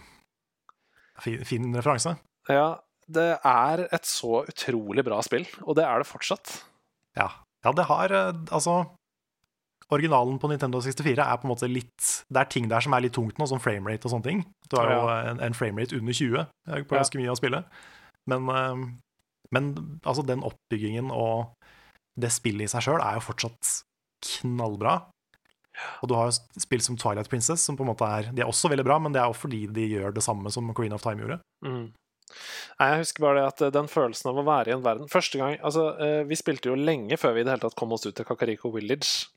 Fin, 1.19 1.43
fin 1.45 1.67
referanse. 1.75 2.15
Ja, 2.49 2.79
det 3.11 3.27
er 3.43 3.85
et 3.91 4.07
så 4.07 4.43
utrolig 4.47 5.03
bra 5.05 5.19
spill, 5.25 5.45
og 5.65 5.75
det 5.77 5.85
er 5.85 6.01
det 6.01 6.09
fortsatt. 6.09 6.61
Ja. 7.17 7.27
ja, 7.65 7.71
det 7.75 7.83
har 7.89 8.13
eh, 8.15 8.37
Altså 8.55 8.85
Originalen 9.91 10.37
på 10.39 10.47
Nintendo 10.47 10.79
64 10.79 11.19
er 11.19 11.39
på 11.41 11.43
en 11.43 11.51
måte 11.51 11.67
litt 11.67 12.05
Det 12.31 12.39
er 12.39 12.47
ting 12.47 12.69
der 12.71 12.79
som 12.79 12.93
er 12.95 13.03
litt 13.03 13.15
tungt 13.17 13.35
nå, 13.35 13.47
som 13.51 13.59
framerate 13.59 14.07
og 14.07 14.13
sånne 14.13 14.27
ting. 14.29 14.43
Du 14.71 14.77
har 14.79 14.93
jo 14.93 15.01
en, 15.11 15.41
en 15.43 15.57
framerate 15.57 15.99
under 15.99 16.15
20 16.15 16.39
eh, 16.39 16.83
på 16.87 16.95
ganske 16.95 17.19
mye 17.19 17.33
av 17.33 17.39
spillet. 17.41 17.81
Men, 18.31 18.47
eh, 18.55 18.85
men 19.51 19.71
altså, 20.05 20.23
den 20.23 20.45
oppbyggingen 20.47 21.11
og 21.11 21.51
det 22.21 22.31
spillet 22.31 22.67
i 22.67 22.71
seg 22.71 22.85
sjøl 22.87 23.03
er 23.03 23.19
jo 23.19 23.25
fortsatt 23.27 23.73
knallbra. 24.39 24.97
Og 26.03 26.11
du 26.11 26.15
har 26.17 26.29
jo 26.29 26.61
spill 26.61 26.83
som 26.83 26.97
Twilight 26.99 27.29
Princess, 27.31 27.63
som 27.65 27.77
på 27.79 27.85
en 27.85 27.91
måte 27.93 28.07
er 28.07 28.29
De 28.35 28.43
er 28.43 28.49
også 28.49 28.69
veldig 28.71 28.85
bra, 28.87 28.99
men 29.01 29.15
det 29.15 29.21
er 29.21 29.31
jo 29.31 29.37
fordi 29.37 29.65
de 29.71 29.87
gjør 29.93 30.15
det 30.15 30.23
samme 30.25 30.51
som 30.53 30.69
Queen 30.77 30.93
of 30.95 31.03
Time 31.05 31.23
gjorde. 31.23 31.39
Mm. 31.65 31.91
Nei, 32.79 32.87
jeg 32.93 33.01
husker 33.01 33.25
bare 33.25 33.39
det 33.39 33.47
at 33.49 33.63
eh, 33.65 33.73
den 33.75 33.89
følelsen 33.91 34.31
av 34.31 34.39
å 34.39 34.45
være 34.47 34.71
i 34.71 34.75
en 34.75 34.83
verden 34.85 35.09
Første 35.11 35.39
gang 35.41 35.57
Altså, 35.57 35.89
eh, 35.99 36.21
vi 36.29 36.37
spilte 36.39 36.69
jo 36.69 36.77
lenge 36.79 37.17
før 37.19 37.35
vi 37.35 37.43
i 37.43 37.47
det 37.47 37.51
hele 37.51 37.65
tatt 37.65 37.75
kom 37.79 37.91
oss 37.95 38.05
ut 38.07 38.15
til 38.15 38.27
Kakariko 38.27 38.71
Village. 38.71 39.27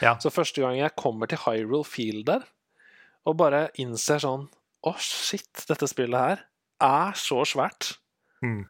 Ja. 0.00 0.14
Så 0.20 0.32
første 0.32 0.62
gang 0.64 0.78
jeg 0.78 0.96
kommer 0.96 1.28
til 1.28 1.42
Hyrule 1.44 1.84
Field 1.88 2.26
der, 2.28 2.46
og 3.28 3.38
bare 3.40 3.66
innser 3.80 4.20
sånn 4.22 4.48
Å, 4.86 4.92
shit, 5.02 5.64
dette 5.66 5.88
spillet 5.90 6.20
her 6.20 6.42
er 6.84 7.16
så 7.18 7.40
svært. 7.48 7.96
Mm. 8.44 8.66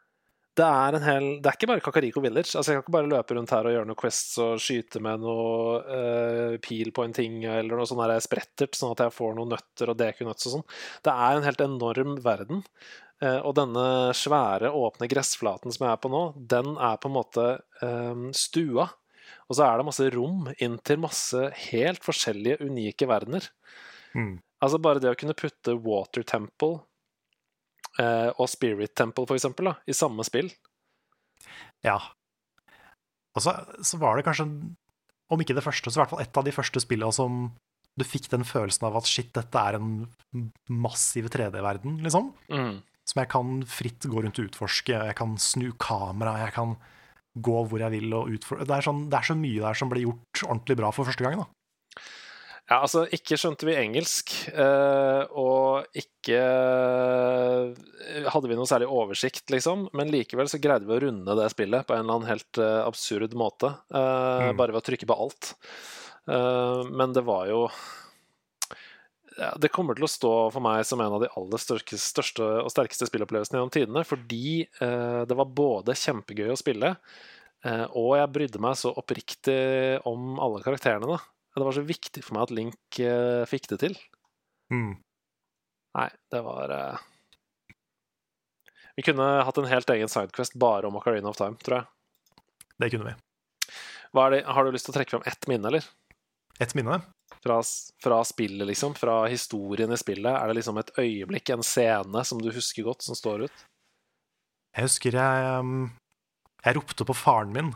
Det 0.56 0.64
er 0.64 0.96
en 0.96 1.04
hel 1.04 1.24
Det 1.42 1.50
er 1.50 1.56
ikke 1.58 1.68
bare 1.68 1.84
Kakariko 1.84 2.22
Village. 2.24 2.54
Altså 2.56 2.72
Jeg 2.72 2.78
kan 2.78 2.84
ikke 2.86 2.96
bare 2.96 3.10
løpe 3.10 3.36
rundt 3.36 3.52
her 3.52 3.68
og 3.68 3.74
gjøre 3.74 3.88
noe 3.90 4.00
quests 4.00 4.36
og 4.42 4.60
skyte 4.62 5.02
med 5.04 5.24
noe 5.24 5.80
uh, 5.84 6.54
pil 6.64 6.92
på 6.96 7.04
en 7.04 7.16
ting 7.16 7.42
eller 7.44 7.76
noe 7.76 7.88
sånn 7.88 8.00
der 8.00 8.22
sprettert, 8.24 8.76
sånn 8.78 8.94
at 8.94 9.04
jeg 9.04 9.16
får 9.16 9.34
noen 9.36 9.52
nøtter 9.52 9.92
og 9.92 9.98
dekunøtts 10.00 10.48
og 10.48 10.56
sånn. 10.56 10.68
Det 11.04 11.12
er 11.12 11.36
en 11.36 11.48
helt 11.48 11.64
enorm 11.66 12.16
verden. 12.24 12.62
Uh, 13.22 13.40
og 13.48 13.56
denne 13.58 13.86
svære, 14.16 14.72
åpne 14.72 15.10
gressflaten 15.12 15.72
som 15.74 15.86
jeg 15.86 15.92
er 15.92 16.00
på 16.00 16.12
nå, 16.12 16.22
den 16.36 16.74
er 16.76 16.98
på 17.00 17.10
en 17.10 17.16
måte 17.16 17.46
um, 17.82 18.30
stua. 18.36 18.90
Og 19.46 19.58
så 19.58 19.66
er 19.66 19.78
det 19.78 19.88
masse 19.88 20.08
rom 20.14 20.50
inn 20.62 20.80
til 20.86 21.00
masse 21.04 21.46
helt 21.68 22.04
forskjellige, 22.04 22.62
unike 22.64 23.08
verdener. 23.08 23.46
Mm. 24.16 24.38
Altså 24.64 24.80
bare 24.80 25.02
det 25.02 25.12
å 25.12 25.18
kunne 25.18 25.36
putte 25.36 25.76
Water 25.84 26.24
Temple 26.26 26.80
og 27.98 28.48
Spirit 28.50 28.92
Temple, 28.98 29.24
for 29.28 29.38
eksempel, 29.38 29.70
da, 29.70 29.76
i 29.88 29.94
samme 29.96 30.24
spill. 30.26 30.50
Ja. 31.86 31.96
Og 33.36 33.44
så, 33.44 33.54
så 33.84 34.00
var 34.00 34.16
det 34.16 34.26
kanskje, 34.26 34.48
om 35.32 35.42
ikke 35.42 35.56
det 35.56 35.64
første, 35.64 35.90
så 35.90 36.00
i 36.00 36.02
hvert 36.02 36.12
fall 36.12 36.24
et 36.24 36.40
av 36.40 36.46
de 36.46 36.54
første 36.54 36.82
spillene 36.82 37.14
som 37.14 37.46
du 37.96 38.04
fikk 38.04 38.28
den 38.32 38.44
følelsen 38.44 38.88
av 38.88 38.98
at 39.00 39.08
shit, 39.08 39.30
dette 39.36 39.56
er 39.56 39.78
en 39.78 40.06
massiv 40.68 41.30
3D-verden, 41.32 42.00
liksom. 42.04 42.30
Mm. 42.52 42.82
Som 43.06 43.22
jeg 43.22 43.30
kan 43.32 43.56
fritt 43.70 44.08
gå 44.10 44.20
rundt 44.20 44.40
og 44.42 44.50
utforske. 44.50 44.92
Jeg 44.92 45.16
kan 45.16 45.36
snu 45.40 45.70
kamera, 45.80 46.36
jeg 46.44 46.52
kan 46.56 46.74
gå 47.36 47.56
hvor 47.68 47.80
jeg 47.80 47.92
vil 47.92 48.14
og 48.16 48.32
utforske 48.32 48.64
det, 48.64 48.78
er 48.78 48.84
sånn, 48.86 49.02
det 49.12 49.18
er 49.18 49.28
så 49.28 49.36
mye 49.36 49.60
der 49.60 49.76
som 49.76 49.90
ble 49.92 50.06
gjort 50.06 50.42
ordentlig 50.46 50.76
bra 50.80 50.90
for 50.94 51.08
første 51.08 51.24
gang, 51.24 51.40
da. 51.40 51.48
Ja, 52.66 52.80
altså, 52.82 53.04
ikke 53.14 53.36
skjønte 53.38 53.66
vi 53.68 53.76
engelsk, 53.78 54.32
eh, 54.50 55.20
og 55.38 55.86
ikke 55.94 56.38
eh, 56.40 58.24
hadde 58.32 58.50
vi 58.50 58.56
noe 58.58 58.66
særlig 58.66 58.88
oversikt, 58.90 59.44
liksom, 59.54 59.84
men 59.94 60.10
likevel 60.10 60.50
så 60.50 60.58
greide 60.58 60.88
vi 60.88 60.96
å 60.96 61.02
runde 61.04 61.36
det 61.38 61.46
spillet 61.52 61.86
på 61.86 61.94
en 61.94 62.02
eller 62.02 62.16
annen 62.16 62.30
helt 62.32 62.58
eh, 62.58 62.80
absurd 62.82 63.36
måte, 63.38 63.70
Mm. 63.94 64.56
bare 64.58 64.74
ved 64.74 64.82
å 64.82 64.86
trykke 64.88 65.06
på 65.06 65.18
alt. 65.26 65.52
Men 66.26 67.12
det 67.14 67.22
var 67.22 67.46
jo 67.46 67.60
ja, 69.38 69.52
Det 69.62 69.68
kommer 69.70 69.94
til 69.94 70.06
å 70.06 70.10
stå 70.10 70.32
for 70.50 70.64
meg 70.64 70.80
som 70.88 70.98
en 71.04 71.12
av 71.14 71.22
de 71.22 71.28
aller 71.38 71.60
største, 71.62 71.94
største 72.00 72.42
og 72.64 72.70
sterkeste 72.72 73.06
spillopplevelsene 73.06 73.60
gjennom 73.60 73.72
tidene, 73.74 74.02
fordi 74.08 74.64
eh, 74.64 75.22
det 75.28 75.36
var 75.38 75.52
både 75.54 75.94
kjempegøy 75.94 76.50
å 76.50 76.58
spille, 76.58 76.96
eh, 77.62 77.84
og 77.92 78.16
jeg 78.18 78.32
brydde 78.34 78.62
meg 78.64 78.74
så 78.80 78.90
oppriktig 78.96 80.00
om 80.08 80.40
alle 80.42 80.64
karakterene. 80.66 81.14
da. 81.14 81.20
Det 81.56 81.64
var 81.64 81.72
så 81.72 81.84
viktig 81.88 82.20
for 82.20 82.36
meg 82.36 82.42
at 82.44 82.52
Link 82.52 82.98
eh, 83.00 83.42
fikk 83.48 83.70
det 83.70 83.78
til. 83.80 83.94
Mm. 84.72 84.96
Nei, 85.96 86.08
det 86.32 86.42
var 86.44 86.72
eh... 86.74 87.04
Vi 88.96 89.04
kunne 89.04 89.24
hatt 89.44 89.60
en 89.60 89.68
helt 89.68 89.90
egen 89.92 90.08
sidequest 90.12 90.56
bare 90.60 90.88
om 90.88 90.98
Ocarina 91.00 91.32
of 91.32 91.38
Time, 91.40 91.56
tror 91.64 91.78
jeg. 91.78 92.36
Det 92.76 92.90
kunne 92.92 93.08
vi. 93.08 93.14
Det, 94.16 94.42
har 94.44 94.64
du 94.64 94.72
lyst 94.72 94.88
til 94.88 94.94
å 94.94 94.96
trekke 94.98 95.16
fram 95.16 95.26
ett 95.28 95.48
minne, 95.48 95.68
eller? 95.68 95.88
Et 96.60 96.76
minne. 96.76 97.00
Fra, 97.44 97.58
fra 98.04 98.20
spillet, 98.24 98.66
liksom? 98.68 98.94
Fra 98.96 99.18
historien 99.28 99.92
i 99.92 100.00
spillet? 100.00 100.32
Er 100.32 100.48
det 100.48 100.58
liksom 100.60 100.80
et 100.80 100.92
øyeblikk, 101.00 101.50
en 101.52 101.64
scene, 101.64 102.24
som 102.24 102.40
du 102.40 102.52
husker 102.52 102.86
godt, 102.86 103.04
som 103.04 103.16
står 103.16 103.48
ut? 103.48 103.66
Jeg 104.76 104.88
husker 104.90 105.16
jeg 105.16 105.60
um, 105.64 105.88
Jeg 106.64 106.76
ropte 106.76 107.04
på 107.08 107.16
faren 107.16 107.52
min 107.56 107.72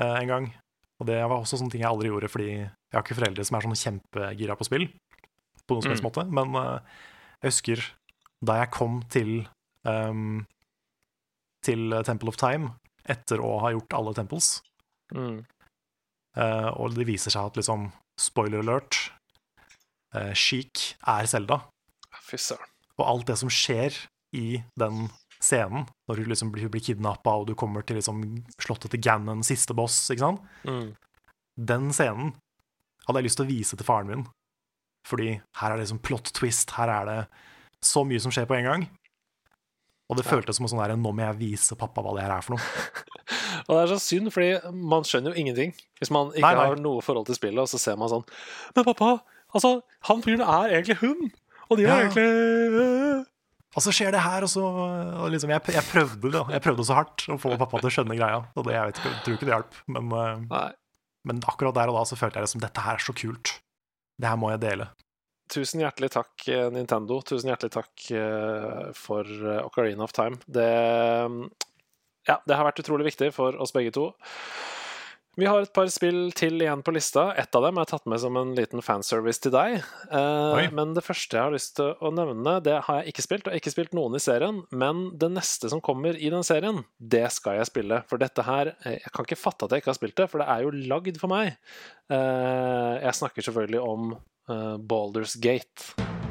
eh, 0.00 0.16
en 0.22 0.30
gang. 0.32 0.52
Og 1.00 1.06
det 1.08 1.16
var 1.22 1.36
også 1.40 1.58
sånne 1.58 1.72
ting 1.74 1.82
jeg 1.82 1.90
aldri 1.90 2.08
gjorde, 2.12 2.28
fordi 2.30 2.48
jeg 2.54 2.94
har 2.94 3.02
ikke 3.02 3.16
foreldre 3.18 3.44
som 3.44 3.56
er 3.58 3.66
sånn 3.66 3.80
kjempegira 3.80 4.56
på 4.58 4.66
spill. 4.68 4.86
På 5.66 5.74
noen 5.76 5.82
som 5.86 5.92
helst 5.94 6.04
Mm. 6.04 6.08
måte. 6.10 6.24
Men 6.30 6.54
uh, 6.54 6.78
jeg 7.42 7.50
husker 7.50 7.82
da 8.44 8.58
jeg 8.60 8.70
kom 8.76 9.02
til 9.10 9.48
um, 9.88 10.44
Til 11.64 11.94
Temple 12.04 12.28
of 12.28 12.36
Time 12.36 12.74
etter 13.08 13.40
å 13.40 13.58
ha 13.64 13.70
gjort 13.74 13.92
alle 13.96 14.14
temples, 14.16 14.60
Mm. 15.14 15.44
Uh, 16.34 16.70
og 16.80 16.94
det 16.96 17.04
viser 17.06 17.30
seg 17.30 17.46
at 17.46 17.56
liksom 17.60 17.92
Spoiler 18.18 18.62
alert. 18.64 18.96
Uh, 20.14 20.32
Sheik 20.34 20.96
er 21.06 21.26
Selda. 21.30 21.60
Og 22.98 23.04
alt 23.06 23.26
det 23.28 23.36
som 23.38 23.50
skjer 23.52 23.94
i 24.34 24.62
den 24.80 25.10
scenen, 25.44 25.84
når 26.08 26.16
du 26.22 26.24
liksom 26.30 26.50
blir, 26.54 26.70
blir 26.72 26.80
kidnappa 26.84 27.34
og 27.40 27.46
du 27.50 27.54
kommer 27.58 27.84
til 27.86 27.98
liksom 28.00 28.22
slottet 28.58 28.94
til 28.94 29.02
Gannon, 29.04 29.44
siste 29.46 29.76
boss, 29.76 29.98
ikke 30.14 30.24
sant? 30.24 30.40
Mm. 30.64 30.94
Den 31.70 31.90
scenen 31.94 32.32
hadde 33.06 33.20
jeg 33.20 33.28
lyst 33.28 33.36
til 33.40 33.44
å 33.46 33.50
vise 33.52 33.76
til 33.76 33.86
faren 33.86 34.08
min. 34.10 34.26
Fordi 35.04 35.34
her 35.60 35.70
er 35.70 35.76
det 35.76 35.84
liksom 35.84 36.00
plot 36.00 36.30
twist, 36.32 36.70
her 36.78 36.88
er 36.88 37.08
det 37.10 37.18
så 37.84 38.00
mye 38.08 38.22
som 38.24 38.32
skjer 38.32 38.46
på 38.48 38.56
en 38.56 38.64
gang. 38.70 38.86
Og 40.08 40.16
det 40.18 40.24
Ja. 40.26 40.32
føltes 40.36 40.56
som 40.56 40.64
en 40.66 40.72
sånn 40.72 40.80
der, 40.82 40.96
nå 40.96 41.12
må 41.16 41.22
jeg 41.24 41.38
vise 41.40 41.76
pappa 41.80 42.02
hva 42.04 42.14
det 42.16 42.24
her 42.24 42.32
er 42.38 42.42
for 42.44 42.56
noe. 42.56 42.64
Og 43.68 43.70
det 43.76 43.82
er 43.84 43.92
så 43.94 44.00
synd, 44.02 44.28
fordi 44.32 44.72
man 44.74 45.04
skjønner 45.08 45.32
jo 45.32 45.40
ingenting. 45.40 45.70
Hvis 46.00 46.10
man 46.12 46.28
ikke 46.34 46.42
Nei, 46.44 46.54
nei. 46.58 46.66
har 46.68 46.76
noe 46.76 47.00
forhold 47.04 47.24
til 47.28 47.36
spillet, 47.38 47.60
og 47.62 47.68
så 47.70 47.78
ser 47.80 47.96
man 47.96 48.10
sånn 48.12 48.24
Men 48.76 48.84
pappa, 48.84 49.22
altså, 49.54 49.78
han 50.08 50.20
fyren 50.24 50.42
er 50.44 50.74
egentlig 50.76 50.98
hun! 51.00 51.30
Og 51.70 51.78
de 51.78 51.86
er 51.86 51.88
Ja. 51.88 52.00
egentlig 52.04 52.26
øh». 52.28 53.24
Og 53.74 53.82
så 53.82 53.92
skjer 53.94 54.14
det 54.14 54.22
her, 54.22 54.44
og 54.46 54.50
så 54.50 54.62
og 54.64 55.30
liksom, 55.34 55.50
jeg, 55.50 55.62
jeg 55.74 55.86
prøvde 55.88 56.30
det, 56.30 56.42
jeg 56.54 56.64
prøvde 56.64 56.86
så 56.86 56.98
hardt 57.00 57.26
å 57.32 57.38
få 57.42 57.56
pappa 57.58 57.80
til 57.80 57.90
å 57.90 57.94
skjønne 57.96 58.18
greia. 58.18 58.42
Og 58.54 58.66
det, 58.68 58.76
jeg 58.76 58.90
vet 58.90 59.00
ikke, 59.00 59.14
jeg 59.14 59.24
tror 59.24 59.38
ikke 59.38 59.48
det 59.48 59.54
hjalp, 59.54 59.78
men, 59.96 60.12
eh, 60.20 60.68
men 61.30 61.42
akkurat 61.50 61.78
der 61.78 61.90
og 61.90 61.98
da 61.98 62.04
så 62.08 62.18
følte 62.20 62.38
jeg 62.38 62.46
liksom 62.46 62.62
dette 62.62 62.84
her 62.84 63.00
er 63.00 63.06
så 63.06 63.16
kult. 63.18 63.56
Det 64.20 64.30
her 64.30 64.38
må 64.38 64.52
jeg 64.54 64.62
dele. 64.62 64.88
Tusen 65.50 65.82
hjertelig 65.82 66.12
takk, 66.14 66.46
eh, 66.48 66.68
Nintendo. 66.72 67.18
Tusen 67.26 67.50
hjertelig 67.50 67.74
takk 67.74 68.06
eh, 68.14 68.84
for 68.96 69.50
Ocarina 69.64 70.06
of 70.06 70.14
Time. 70.16 70.38
Det, 70.46 70.70
ja, 72.30 72.38
det 72.46 72.56
har 72.56 72.70
vært 72.70 72.80
utrolig 72.84 73.10
viktig 73.10 73.32
for 73.34 73.58
oss 73.60 73.74
begge 73.74 73.92
to. 73.96 74.12
Vi 75.34 75.46
har 75.50 75.64
et 75.64 75.72
par 75.74 75.88
spill 75.90 76.28
til 76.36 76.62
igjen 76.62 76.82
på 76.86 76.92
lista. 76.94 77.26
Ett 77.40 77.54
av 77.58 77.64
dem 77.66 77.78
er 77.80 77.88
tatt 77.90 78.04
med 78.10 78.20
som 78.22 78.36
en 78.38 78.52
liten 78.54 78.82
fanservice 78.84 79.42
til 79.42 79.54
deg. 79.54 79.80
Eh, 80.14 80.68
men 80.76 80.94
det 80.94 81.02
første 81.02 81.34
jeg 81.34 81.42
har 81.42 81.54
lyst 81.54 81.74
til 81.80 81.90
å 81.98 82.12
nevne, 82.14 82.60
det 82.62 82.76
har 82.86 83.00
jeg 83.00 83.14
ikke 83.14 83.26
spilt. 83.26 83.50
Og 83.50 83.58
ikke 83.58 83.72
spilt 83.74 83.96
noen 83.98 84.14
i 84.14 84.22
serien, 84.22 84.62
men 84.70 85.08
det 85.18 85.32
neste 85.34 85.72
som 85.72 85.82
kommer 85.84 86.14
i 86.14 86.30
den 86.30 86.46
serien, 86.46 86.84
det 86.98 87.26
skal 87.34 87.58
jeg 87.58 87.70
spille. 87.72 88.02
For 88.10 88.22
dette 88.22 88.46
her 88.46 88.74
eh, 88.76 89.00
Jeg 89.00 89.14
kan 89.14 89.26
ikke 89.26 89.40
fatte 89.40 89.66
at 89.66 89.74
jeg 89.74 89.82
ikke 89.82 89.92
har 89.94 89.98
spilt 89.98 90.18
det, 90.22 90.30
for 90.30 90.42
det 90.42 90.50
er 90.54 90.66
jo 90.66 90.86
lagd 90.94 91.18
for 91.18 91.34
meg. 91.34 91.56
Eh, 92.12 92.94
jeg 93.02 93.18
snakker 93.18 93.48
selvfølgelig 93.48 93.82
om 93.82 94.14
eh, 94.14 94.76
Balders 94.78 95.34
Gate. 95.42 96.23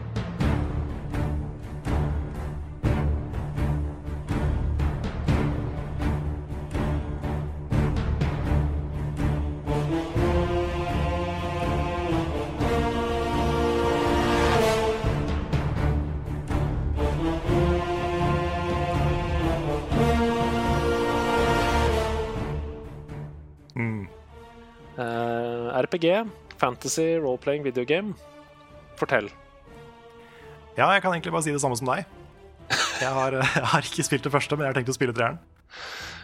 RPG, 25.94 26.08
fantasy, 26.60 27.08
role-playing 27.22 27.64
video 27.66 27.86
game. 27.86 28.14
Fortell. 29.00 29.30
Ja, 30.78 30.88
jeg 30.96 31.04
kan 31.04 31.14
egentlig 31.14 31.34
bare 31.36 31.46
si 31.46 31.54
det 31.54 31.62
samme 31.62 31.78
som 31.78 31.90
deg. 31.92 32.06
Jeg 33.02 33.12
har, 33.14 33.36
jeg 33.60 33.68
har 33.74 33.86
ikke 33.90 34.06
spilt 34.08 34.26
det 34.26 34.34
første, 34.34 34.58
men 34.58 34.66
jeg 34.68 34.74
har 34.74 34.80
tenkt 34.82 34.94
å 34.94 34.98
spille 34.98 35.14
treeren. 35.16 35.38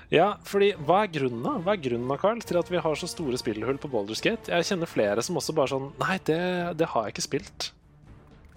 Ja, 0.09 0.31
fordi 0.49 0.71
hva 0.87 1.03
er 1.05 1.11
grunnen 1.13 1.43
da? 1.45 1.51
Hva 1.61 1.75
er 1.75 1.81
grunnen 1.83 2.09
da, 2.09 2.15
Carl, 2.17 2.39
til 2.41 2.57
at 2.57 2.69
vi 2.73 2.79
har 2.81 2.95
så 2.97 3.05
store 3.11 3.37
spillhull 3.37 3.77
på 3.77 3.91
Baldur's 3.93 4.23
Gate? 4.25 4.49
Jeg 4.49 4.65
kjenner 4.65 4.89
flere 4.89 5.21
som 5.25 5.37
også 5.37 5.53
bare 5.53 5.69
sånn 5.69 5.91
Nei, 6.01 6.15
det, 6.25 6.39
det 6.79 6.87
har 6.95 7.05
jeg 7.05 7.13
ikke 7.13 7.25
spilt. 7.27 7.67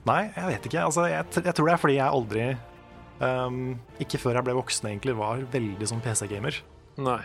Nei, 0.08 0.22
jeg 0.32 0.48
vet 0.48 0.68
ikke. 0.70 0.86
Altså, 0.86 1.04
jeg, 1.12 1.26
jeg 1.44 1.52
tror 1.58 1.68
det 1.68 1.74
er 1.74 1.82
fordi 1.82 1.98
jeg 1.98 2.08
aldri 2.16 2.46
um, 3.20 3.58
Ikke 4.02 4.18
før 4.22 4.38
jeg 4.40 4.46
ble 4.48 4.56
voksen, 4.62 4.88
egentlig, 4.94 5.14
var 5.20 5.44
veldig 5.52 5.90
sånn 5.92 6.00
PC-gamer. 6.06 6.56
Nei. 7.04 7.20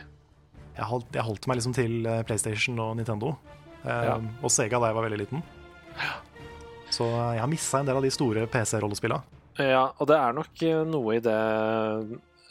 Jeg, 0.75 0.85
holdt- 0.91 1.15
jeg 1.15 1.25
holdt 1.25 1.47
meg 1.49 1.57
liksom 1.61 1.73
til 1.79 1.95
eh, 2.05 2.19
PlayStation 2.27 2.75
og 2.83 2.97
Nintendo. 2.99 3.31
Ja. 3.85 4.17
Og 4.41 4.51
Sega 4.51 4.79
da 4.81 4.89
jeg 4.89 4.97
var 4.97 5.05
veldig 5.07 5.19
liten. 5.21 5.43
Så 6.93 7.05
jeg 7.09 7.41
har 7.43 7.49
missa 7.51 7.81
en 7.81 7.89
del 7.89 7.99
av 7.99 8.05
de 8.05 8.11
store 8.13 8.45
PC-rollespillene. 8.51 9.21
Ja, 9.57 9.87
og 9.97 10.07
det 10.09 10.17
er 10.21 10.35
nok 10.37 10.61
eh, 10.63 10.81
noe 10.87 11.15
i 11.17 11.21
det 11.23 11.37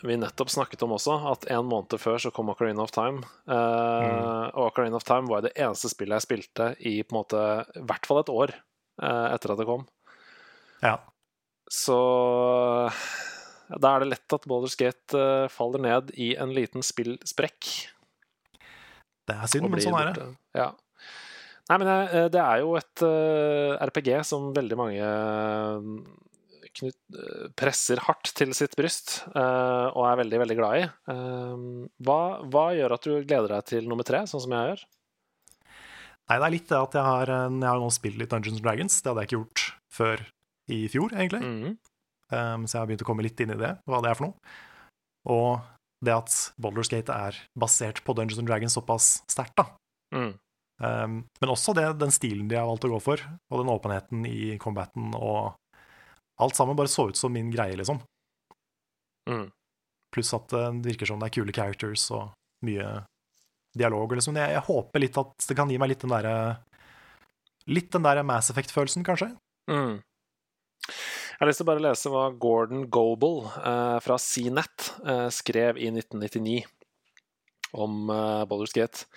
vi 0.07 0.17
nettopp 0.21 0.51
snakket 0.53 0.83
om 0.85 0.93
også, 0.97 1.15
at 1.33 1.47
en 1.55 1.65
måned 1.71 1.95
før 1.99 2.19
så 2.21 2.31
kom 2.35 2.51
Ocarina 2.53 2.83
of 2.85 2.93
Time. 2.95 3.23
Eh, 3.49 4.51
Og 4.53 4.67
Ocarina 4.69 4.99
of 4.99 5.07
Time 5.09 5.31
var 5.31 5.45
det 5.47 5.55
eneste 5.57 5.89
spillet 5.93 6.19
jeg 6.19 6.27
spilte 6.27 6.67
i 6.85 6.99
på 7.03 7.15
en 7.15 7.21
måte 7.23 7.43
i 7.79 7.85
hvert 7.89 8.07
fall 8.07 8.21
et 8.21 8.33
år 8.33 8.53
eh, 8.53 9.27
etter 9.33 9.55
at 9.55 9.63
det 9.63 9.69
kom. 9.71 9.87
Ja. 10.85 10.99
Så 11.73 11.97
da 13.73 13.95
er 13.97 14.05
det 14.05 14.11
lett 14.13 14.37
at 14.37 14.45
Baldur's 14.47 14.77
Gate 14.79 15.17
eh, 15.19 15.49
faller 15.51 15.83
ned 15.83 16.13
i 16.15 16.35
en 16.39 16.53
liten 16.55 16.85
spillsprekk. 16.87 17.71
Det 19.27 19.35
er 19.35 19.51
synd, 19.51 19.71
men 19.73 19.83
sånn 19.83 19.97
er 19.99 20.13
det. 20.15 20.27
Ja. 20.55 20.69
Nei, 21.67 21.79
men 21.83 21.89
eh, 21.91 22.29
det 22.31 22.43
er 22.43 22.63
jo 22.63 22.77
et 22.79 23.03
eh, 23.03 23.75
RPG 23.89 24.11
som 24.29 24.53
veldig 24.55 24.79
mange 24.79 25.03
eh, 25.03 26.93
presser 27.59 28.03
hardt 28.07 28.31
til 28.37 28.53
sitt 28.55 28.77
bryst 28.77 29.23
og 29.33 30.03
er 30.05 30.19
veldig, 30.21 30.39
veldig 30.43 30.57
glad 30.59 30.75
i. 30.77 30.83
Hva, 32.05 32.19
hva 32.53 32.65
gjør 32.77 32.95
at 32.99 33.07
du 33.09 33.15
gleder 33.25 33.55
deg 33.55 33.71
til 33.71 33.89
nummer 33.89 34.05
tre, 34.05 34.21
sånn 34.29 34.43
som 34.45 34.53
jeg 34.53 34.75
gjør? 34.75 34.83
Nei, 36.29 36.37
det 36.37 36.45
er 36.45 36.53
litt 36.53 36.69
det 36.69 36.77
at 36.77 36.99
jeg 36.99 37.07
har, 37.07 37.33
jeg 37.33 37.65
har 37.71 37.81
nå 37.81 37.89
spilt 37.97 38.21
litt 38.21 38.35
Dungeons 38.35 38.61
and 38.61 38.67
Dragons. 38.67 38.99
Det 39.01 39.09
hadde 39.09 39.25
jeg 39.25 39.31
ikke 39.31 39.39
gjort 39.39 39.65
før 39.97 40.27
i 40.77 40.83
fjor, 40.93 41.17
egentlig. 41.17 41.43
Mhm. 41.49 41.77
Um, 42.27 42.67
så 42.67 42.75
jeg 42.75 42.81
har 42.83 42.89
begynt 42.91 43.05
å 43.05 43.09
komme 43.09 43.25
litt 43.25 43.41
inn 43.41 43.55
i 43.55 43.61
det, 43.61 43.69
hva 43.87 44.03
det 44.03 44.11
er 44.11 44.19
for 44.19 44.29
noe. 44.29 44.55
Og 45.33 45.51
det 46.05 46.13
at 46.13 46.35
Boulderskate 46.61 47.15
er 47.15 47.39
basert 47.57 48.03
på 48.05 48.15
Dungeons 48.19 48.43
and 48.43 48.51
Dragons 48.51 48.77
såpass 48.77 49.23
sterkt, 49.31 49.57
da. 49.57 49.71
Mm. 50.13 50.35
Um, 50.77 51.23
men 51.41 51.53
også 51.53 51.73
det, 51.77 51.87
den 52.01 52.13
stilen 52.13 52.51
de 52.51 52.59
har 52.59 52.67
valgt 52.69 52.85
å 52.85 52.93
gå 52.93 52.99
for, 53.01 53.23
og 53.49 53.63
den 53.63 53.73
åpenheten 53.73 54.27
i 54.29 54.57
combaten 54.61 55.15
og 55.17 55.55
alt 56.43 56.57
sammen 56.59 56.77
bare 56.77 56.93
så 56.93 57.09
ut 57.09 57.17
som 57.17 57.33
min 57.33 57.49
greie, 57.53 57.77
liksom. 57.79 58.03
Mm. 59.31 59.49
Pluss 60.13 60.35
at 60.37 60.53
eh, 60.53 60.73
det 60.83 60.93
virker 60.93 61.09
som 61.09 61.21
det 61.21 61.31
er 61.31 61.37
kule 61.39 61.55
characters 61.57 62.05
og 62.15 62.35
mye 62.67 62.91
dialog. 63.77 64.13
Liksom. 64.17 64.37
Jeg, 64.39 64.53
jeg 64.57 64.67
håper 64.69 65.03
litt 65.03 65.17
at 65.21 65.49
det 65.49 65.57
kan 65.59 65.73
gi 65.73 65.79
meg 65.81 65.93
litt 65.93 66.05
den 66.05 66.15
derre 66.15 66.37
Litt 67.67 67.89
den 67.91 68.05
der 68.05 68.21
Mass 68.23 68.47
Effect-følelsen, 68.53 69.03
kanskje. 69.03 69.33
Mm. 69.67 69.97
Jeg 70.87 71.41
har 71.41 71.49
lyst 71.51 71.59
til 71.59 71.67
å 71.67 71.71
bare 71.73 71.83
lese 71.83 72.13
hva 72.13 72.29
Gordon 72.39 72.85
Goble 72.95 73.49
eh, 73.59 73.97
fra 74.05 74.19
CNET 74.23 74.85
eh, 75.03 75.27
skrev 75.35 75.81
i 75.83 75.89
1999 75.91 76.61
om 77.75 78.07
eh, 78.15 78.45
Baldur's 78.47 78.77
Gate. 78.77 79.09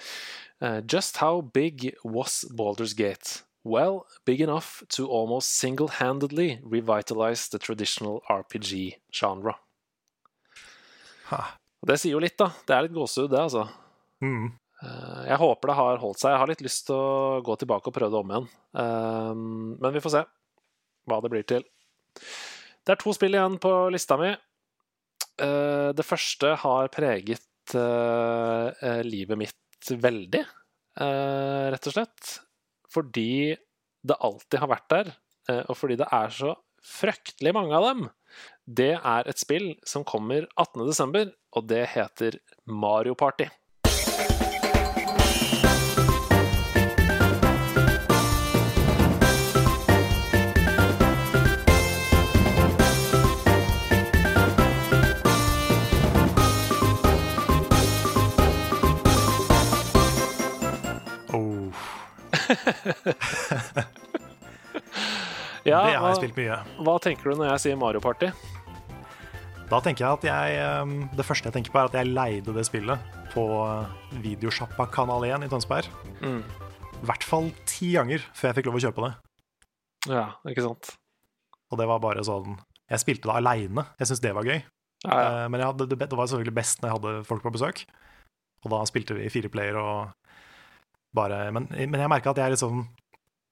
Eh, 0.61 0.81
Just 0.87 1.17
how 1.17 1.41
big 1.41 1.95
was 2.03 2.45
Baldur's 2.51 2.93
Gate? 2.93 3.43
Well, 3.63 4.05
big 4.25 4.41
enough 4.41 4.83
to 4.95 5.07
almost 5.07 5.51
single-handedly 5.59 6.59
revitalize 6.63 7.49
the 7.49 7.59
traditional 7.59 8.21
RPG 8.29 8.95
genre. 9.11 9.55
Det 11.85 11.95
sier 11.99 12.15
jo 12.15 12.21
litt, 12.23 12.37
da. 12.39 12.49
Det 12.67 12.75
er 12.75 12.87
litt 12.87 12.95
gåsehud, 12.95 13.29
det, 13.31 13.39
altså. 13.39 13.67
Mm. 14.23 14.49
Eh, 14.81 15.21
Jeg 15.29 15.37
håper 15.39 15.69
det 15.71 15.75
har 15.79 16.01
holdt 16.01 16.19
seg. 16.19 16.33
Jeg 16.33 16.41
har 16.41 16.51
litt 16.51 16.63
lyst 16.65 16.85
til 16.87 16.95
å 16.97 17.39
gå 17.45 17.55
tilbake 17.61 17.87
og 17.91 17.95
prøve 17.95 18.11
det 18.15 18.19
om 18.23 18.33
igjen. 18.33 18.49
Eh, 18.83 19.33
Men 19.83 19.93
vi 19.95 20.01
får 20.03 20.15
se 20.17 20.23
hva 21.09 21.21
det 21.23 21.31
blir 21.31 21.45
til. 21.47 21.63
Det 22.85 22.95
er 22.95 22.99
to 23.03 23.13
spill 23.13 23.35
igjen 23.37 23.59
på 23.61 23.71
lista 23.93 24.17
mi. 24.19 24.31
Eh, 25.39 25.91
Det 25.93 26.05
første 26.05 26.55
har 26.65 26.87
preget 26.89 27.75
eh, 27.75 29.01
livet 29.05 29.37
mitt 29.37 29.55
veldig, 29.87 30.43
eh, 30.99 31.65
rett 31.71 31.87
og 31.87 31.93
slett. 31.93 32.39
Fordi 32.89 33.55
det 34.03 34.17
alltid 34.19 34.59
har 34.59 34.67
vært 34.67 34.89
der, 34.89 35.11
eh, 35.49 35.63
og 35.67 35.77
fordi 35.77 35.97
det 35.97 36.07
er 36.11 36.29
så 36.29 36.55
fryktelig 36.81 37.53
mange 37.53 37.75
av 37.75 37.83
dem. 37.83 38.09
Det 38.65 38.93
er 38.95 39.27
et 39.27 39.37
spill 39.37 39.75
som 39.85 40.03
kommer 40.03 40.47
18.12., 40.57 41.33
og 41.53 41.67
det 41.67 41.87
heter 41.95 42.39
Mario 42.65 43.15
Party. 43.15 43.49
Ja, 65.67 65.81
det 65.85 65.97
har 65.99 66.07
jeg 66.13 66.19
spilt 66.21 66.37
mye. 66.39 66.55
hva 66.85 66.95
tenker 67.03 67.29
du 67.29 67.35
når 67.41 67.51
jeg 67.51 67.61
sier 67.65 67.79
Mario 67.79 67.99
Party? 68.01 68.29
Da 69.69 69.77
tenker 69.85 70.05
jeg 70.05 70.17
at 70.17 70.23
jeg 70.25 70.61
um, 70.81 70.93
Det 71.13 71.25
første 71.27 71.49
jeg 71.49 71.53
tenker 71.53 71.73
på, 71.73 71.77
er 71.81 71.89
at 71.91 71.97
jeg 71.99 72.09
leide 72.09 72.55
det 72.55 72.63
spillet 72.65 73.17
på 73.33 73.43
uh, 73.61 73.91
Videosjappa 74.23 74.87
Kanal 74.89 75.27
1 75.27 75.45
i 75.45 75.49
Tønsberg. 75.51 75.89
Mm. 76.23 76.39
I 77.03 77.05
hvert 77.11 77.25
fall 77.27 77.51
ti 77.69 77.91
ganger 77.93 78.23
før 78.33 78.49
jeg 78.49 78.57
fikk 78.59 78.69
lov 78.71 78.79
å 78.79 78.83
kjøpe 78.87 79.05
det. 79.05 79.11
Ja, 80.09 80.25
ikke 80.49 80.63
sant? 80.65 80.93
Og 81.69 81.77
det 81.77 81.85
var 81.91 81.99
bare 82.01 82.23
sånn 82.25 82.55
Jeg 82.89 83.03
spilte 83.03 83.29
det 83.29 83.35
aleine. 83.35 83.83
Jeg 83.99 84.09
syntes 84.09 84.23
det 84.23 84.33
var 84.39 84.47
gøy. 84.47 84.63
Ja, 85.05 85.11
ja. 85.11 85.27
Eh, 85.43 85.49
Men 85.53 85.61
hadde, 85.61 85.85
det 85.91 85.99
det 86.01 86.17
var 86.17 86.27
selvfølgelig 86.31 86.55
best 86.57 86.81
når 86.81 86.89
jeg 86.89 86.97
hadde 86.97 87.27
folk 87.29 87.45
på 87.45 87.53
besøk. 87.53 87.83
Og 88.65 88.73
da 88.73 88.79
spilte 88.89 89.13
vi 89.19 89.29
fire 89.31 89.51
player 89.53 89.77
og 89.77 90.09
bare 91.15 91.51
Men, 91.55 91.67
men 91.71 92.01
jeg 92.03 92.11
merka 92.11 92.33
at 92.33 92.37
jeg 92.37 92.53
liksom 92.53 92.83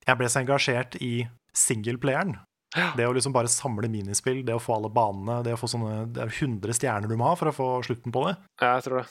Jeg 0.08 0.20
ble 0.20 0.30
så 0.30 0.42
engasjert 0.44 0.96
i 1.02 1.28
singelplayeren. 1.58 2.36
Ja. 2.76 2.92
Det 2.98 3.08
å 3.08 3.14
liksom 3.16 3.34
bare 3.34 3.50
samle 3.50 3.90
minispill, 3.90 4.44
det 4.46 4.54
å 4.54 4.62
få 4.62 4.76
alle 4.76 4.92
banene, 4.94 5.40
det 5.44 5.56
å 5.56 5.60
få 5.60 5.70
sånne 5.72 6.06
Det 6.14 6.22
er 6.26 6.34
100 6.34 6.76
stjerner 6.78 7.10
du 7.10 7.16
må 7.18 7.30
ha 7.32 7.38
for 7.40 7.50
å 7.50 7.56
få 7.56 7.70
slutten 7.88 8.14
på 8.14 8.28
det. 8.28 8.36
ja, 8.62 8.76
jeg 8.76 8.86
tror 8.88 9.02
det. 9.02 9.08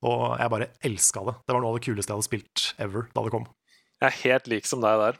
Og 0.00 0.22
jeg 0.40 0.52
bare 0.54 0.70
elska 0.88 1.22
det. 1.28 1.34
Det 1.44 1.52
var 1.54 1.60
noe 1.60 1.74
av 1.74 1.76
det 1.76 1.84
kuleste 1.84 2.08
jeg 2.08 2.16
hadde 2.16 2.28
spilt 2.30 2.62
ever 2.80 3.10
da 3.12 3.24
det 3.26 3.32
kom. 3.34 3.44
Jeg 4.00 4.08
er 4.08 4.20
helt 4.22 4.46
lik 4.48 4.68
som 4.68 4.80
deg 4.80 4.96
der. 4.96 5.18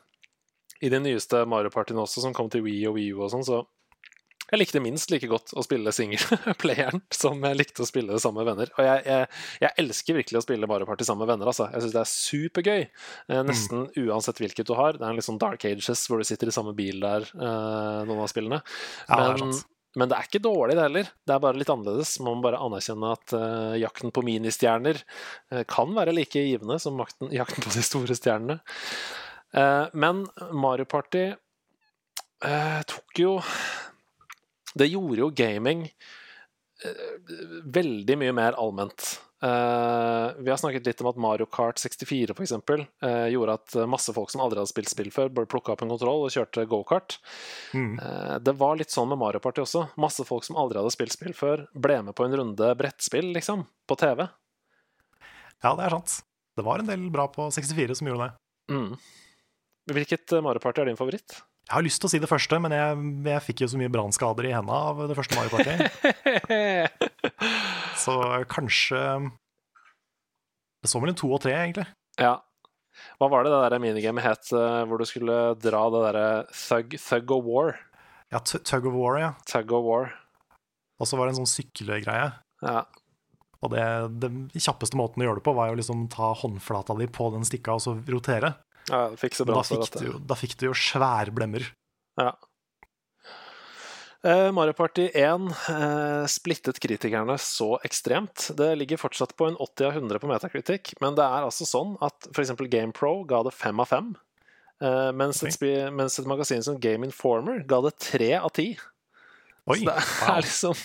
I 0.80 0.88
de 0.88 1.00
nyeste 1.04 1.42
Mario 1.44 1.68
Partyene 1.74 2.00
også, 2.00 2.22
som 2.24 2.32
kom 2.32 2.48
til 2.48 2.64
Wii 2.64 2.86
og 2.88 2.96
Wii 2.96 3.10
U 3.12 3.18
og 3.26 3.28
sånn, 3.34 3.44
så 3.44 3.58
jeg 4.50 4.60
likte 4.60 4.82
minst 4.82 5.12
like 5.12 5.28
godt 5.30 5.54
å 5.54 5.64
spille 5.64 5.92
singelplayeren 5.94 7.02
som 7.22 7.40
jeg 7.46 7.58
likte 7.58 7.84
å 7.84 7.88
spille 7.88 8.14
det 8.14 8.22
sammen 8.22 8.42
med 8.42 8.50
venner. 8.52 8.72
Og 8.76 8.86
jeg, 8.86 9.02
jeg, 9.06 9.42
jeg 9.64 9.76
elsker 9.84 10.18
virkelig 10.18 10.40
å 10.40 10.44
spille 10.44 10.70
Mario 10.70 10.88
Party 10.88 11.06
sammen 11.06 11.24
med 11.24 11.32
venner. 11.34 11.50
Altså. 11.52 11.68
Jeg 11.70 11.84
syns 11.84 11.96
det 11.96 12.02
er 12.02 12.12
supergøy. 12.12 12.86
Eh, 13.30 13.42
nesten 13.46 13.86
uansett 14.02 14.40
hvilket 14.42 14.70
du 14.70 14.74
har. 14.78 14.98
Det 14.98 15.06
er 15.06 15.12
en 15.12 15.20
litt 15.20 15.28
sånn 15.28 15.40
Dark 15.40 15.66
Ages 15.68 16.06
hvor 16.10 16.22
du 16.22 16.26
sitter 16.26 16.50
i 16.50 16.54
samme 16.54 16.74
bil 16.78 17.02
der, 17.02 17.28
eh, 17.30 18.00
noen 18.08 18.24
av 18.24 18.30
spillene. 18.32 18.62
Ja, 19.06 19.20
det 19.20 19.44
Men, 19.44 19.54
men 19.98 20.10
det 20.10 20.18
er 20.18 20.26
ikke 20.28 20.42
dårlig, 20.42 20.76
det 20.78 20.86
heller. 20.86 21.12
Det 21.26 21.34
er 21.34 21.42
bare 21.42 21.58
litt 21.58 21.70
annerledes. 21.72 22.16
Man 22.22 22.38
må 22.38 22.46
bare 22.46 22.62
anerkjenne 22.62 23.14
at 23.16 23.34
uh, 23.34 23.74
jakten 23.78 24.12
på 24.14 24.22
ministjerner 24.26 25.00
uh, 25.02 25.62
kan 25.70 25.90
være 25.96 26.14
like 26.14 26.42
givende 26.46 26.78
som 26.82 26.98
makten, 26.98 27.32
jakten 27.40 27.66
på 27.66 27.74
de 27.74 27.82
store 27.86 28.18
stjernene. 28.18 28.60
Uh, 29.50 29.90
men 29.98 30.26
Mario 30.54 30.86
Party 30.90 31.30
tok 32.88 33.18
jo 33.20 33.34
Det 34.74 34.90
gjorde 34.90 35.24
jo 35.24 35.32
gaming 35.34 35.86
eh, 35.88 37.10
veldig 37.64 38.16
mye 38.20 38.36
mer 38.36 38.58
allment. 38.60 39.16
Uh, 39.40 40.36
vi 40.44 40.50
har 40.52 40.58
snakket 40.60 40.84
litt 40.84 40.98
om 41.00 41.08
at 41.08 41.16
Mario 41.16 41.46
Kart 41.48 41.78
64 41.80 42.34
for 42.34 42.44
eksempel, 42.44 42.82
uh, 43.00 43.24
gjorde 43.32 43.54
at 43.56 43.76
masse 43.88 44.12
folk 44.12 44.28
som 44.28 44.42
aldri 44.44 44.60
hadde 44.60 44.68
spilt 44.68 44.90
spill 44.92 45.08
før, 45.14 45.30
bare 45.32 45.48
plukka 45.48 45.72
opp 45.72 45.84
en 45.86 45.92
kontroll 45.94 46.26
og 46.26 46.34
kjørte 46.34 46.66
gokart. 46.68 47.16
Mm. 47.72 47.94
Uh, 47.96 48.36
Det 48.44 48.52
var 48.60 48.76
litt 48.76 48.92
sånn 48.92 49.08
med 49.08 49.20
Mario 49.22 49.40
Party 49.40 49.64
også. 49.64 49.86
Masse 50.00 50.26
folk 50.28 50.44
som 50.44 50.60
aldri 50.60 50.76
hadde 50.82 50.92
spilt 50.92 51.16
spill 51.16 51.32
før, 51.36 51.64
ble 51.72 52.02
med 52.04 52.16
på 52.18 52.28
en 52.28 52.36
runde 52.36 52.68
brettspill, 52.76 53.32
liksom, 53.32 53.64
på 53.88 53.96
TV. 54.02 54.26
Ja, 55.64 55.72
det 55.72 55.88
er 55.88 55.96
sant. 55.96 56.20
Det 56.56 56.66
var 56.66 56.82
en 56.82 56.92
del 56.92 57.08
bra 57.12 57.24
på 57.32 57.48
64 57.48 57.96
som 57.96 58.12
gjorde 58.12 58.28
det. 58.28 58.76
Mm. 58.76 58.92
Hvilket 59.96 60.36
Mario 60.44 60.60
Party 60.60 60.84
er 60.84 60.92
din 60.92 61.00
favoritt? 61.00 61.40
Jeg 61.70 61.76
har 61.76 61.86
lyst 61.86 62.02
til 62.02 62.08
å 62.08 62.10
si 62.10 62.18
det 62.18 62.26
første, 62.26 62.58
men 62.58 62.72
jeg, 62.74 63.02
jeg 63.30 63.42
fikk 63.46 63.60
jo 63.62 63.70
så 63.70 63.78
mye 63.78 63.92
brannskader 63.94 64.48
i 64.48 64.54
hendene 64.56 64.78
av 64.90 65.04
det 65.06 65.14
første 65.14 65.36
Mario 65.38 65.54
Party. 65.54 65.76
Så 68.02 68.16
kanskje 68.50 68.98
Det 70.82 70.90
så 70.90 70.98
mellom 70.98 71.14
to 71.14 71.30
og 71.30 71.44
tre, 71.44 71.54
egentlig. 71.54 71.86
ja. 72.18 72.40
Hva 73.20 73.28
var 73.30 73.46
det 73.46 73.52
det 73.52 73.60
der 73.70 73.80
minigamet 73.80 74.24
het, 74.26 74.48
eh, 74.52 74.80
hvor 74.90 74.98
du 74.98 75.06
skulle 75.06 75.36
dra 75.62 75.84
det 75.94 76.00
derre 76.08 76.24
thug, 76.50 76.96
thug 76.98 77.30
of 77.36 77.46
war? 77.46 77.78
Ja, 78.30 78.38
Tug 78.38 78.86
of 78.86 78.94
War, 78.94 79.18
ja. 79.18 79.30
Tug 79.46 79.72
of 79.72 79.84
war. 79.84 80.10
Og 81.00 81.08
så 81.08 81.16
var 81.18 81.26
det 81.26 81.34
en 81.34 81.40
sånn 81.42 81.50
syklegreie. 81.50 82.28
Ja. 82.62 82.82
Og 83.60 83.72
det, 83.74 83.84
det, 84.22 84.30
kjappeste 84.54 84.98
måten 84.98 85.22
å 85.22 85.26
gjøre 85.26 85.40
det 85.40 85.46
på, 85.48 85.54
var 85.56 85.70
jo 85.70 85.78
liksom 85.80 86.04
ta 86.12 86.30
håndflata 86.38 86.94
di 87.00 87.08
på 87.10 87.30
den 87.34 87.46
stikka 87.46 87.74
og 87.76 87.82
så 87.84 87.96
rotere. 88.06 88.54
Ja 88.88 89.02
fikk 89.20 89.36
så 89.36 89.46
bra 89.48 89.60
da 89.60 89.66
fikk, 89.66 89.90
du, 90.00 90.12
da 90.24 90.38
fikk 90.38 90.56
du 90.60 90.70
jo 90.70 90.76
sværblemmer. 90.76 91.66
Ja. 92.20 92.32
Eh, 94.22 94.52
Mario 94.52 94.72
Party 94.76 95.06
1 95.16 95.46
eh, 95.68 96.26
splittet 96.28 96.80
kritikerne 96.80 97.38
så 97.40 97.78
ekstremt. 97.84 98.50
Det 98.56 98.74
ligger 98.76 99.00
fortsatt 99.00 99.32
på 99.36 99.48
en 99.48 99.56
80 99.56 99.86
av 99.86 99.96
100 99.96 100.20
på 100.20 100.28
Metacritic, 100.28 100.92
men 101.00 101.16
det 101.16 101.24
er 101.24 101.46
altså 101.46 101.64
sånn 101.68 101.94
at 102.04 102.28
f.eks. 102.28 102.52
GamePro 102.60 103.14
ga 103.30 103.40
det 103.46 103.54
5 103.56 103.80
av 103.80 103.88
5, 103.88 104.10
eh, 104.84 105.08
mens, 105.16 105.40
okay. 105.40 105.72
et, 105.72 105.94
mens 105.96 106.20
et 106.20 106.28
magasin 106.28 106.66
som 106.66 106.76
Game 106.80 107.08
Informer 107.08 107.64
ga 107.68 107.80
det 107.88 107.94
3 108.10 108.34
av 108.42 108.52
10. 108.52 108.76
Oi, 109.68 109.80
det 109.84 109.92
er, 109.92 110.40
liksom 110.44 110.76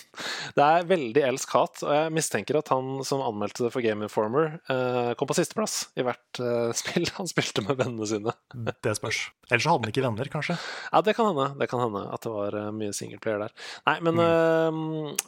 Det 0.56 0.64
er 0.64 0.88
veldig 0.88 1.22
elsk-hat, 1.30 1.80
og 1.86 1.92
jeg 1.94 2.12
mistenker 2.14 2.58
at 2.60 2.70
han 2.72 3.00
som 3.06 3.22
anmeldte 3.24 3.64
det 3.64 3.70
for 3.74 3.84
Game 3.84 4.04
Informer, 4.04 4.58
eh, 4.72 5.12
kom 5.18 5.30
på 5.30 5.36
sisteplass 5.38 5.78
i 5.96 6.04
hvert 6.06 6.40
eh, 6.42 6.72
spill 6.80 7.08
han 7.16 7.30
spilte 7.30 7.64
med 7.66 7.80
vennene 7.80 8.08
sine. 8.10 8.34
Det 8.86 8.94
spørs. 8.98 9.22
Ellers 9.48 9.64
så 9.64 9.72
hadde 9.72 9.86
han 9.86 9.94
ikke 9.94 10.04
venner, 10.04 10.30
kanskje. 10.30 10.58
Ja, 10.92 11.00
det 11.02 11.16
kan 11.16 11.30
hende. 11.30 11.48
Det 11.58 11.70
kan 11.70 11.82
hende 11.82 12.04
at 12.12 12.26
det 12.26 12.34
var 12.34 12.58
eh, 12.58 12.68
mye 12.76 12.94
singleplayer 12.96 13.46
der. 13.46 13.56
Nei, 13.88 13.96
men 14.06 14.22
eh, 14.22 14.82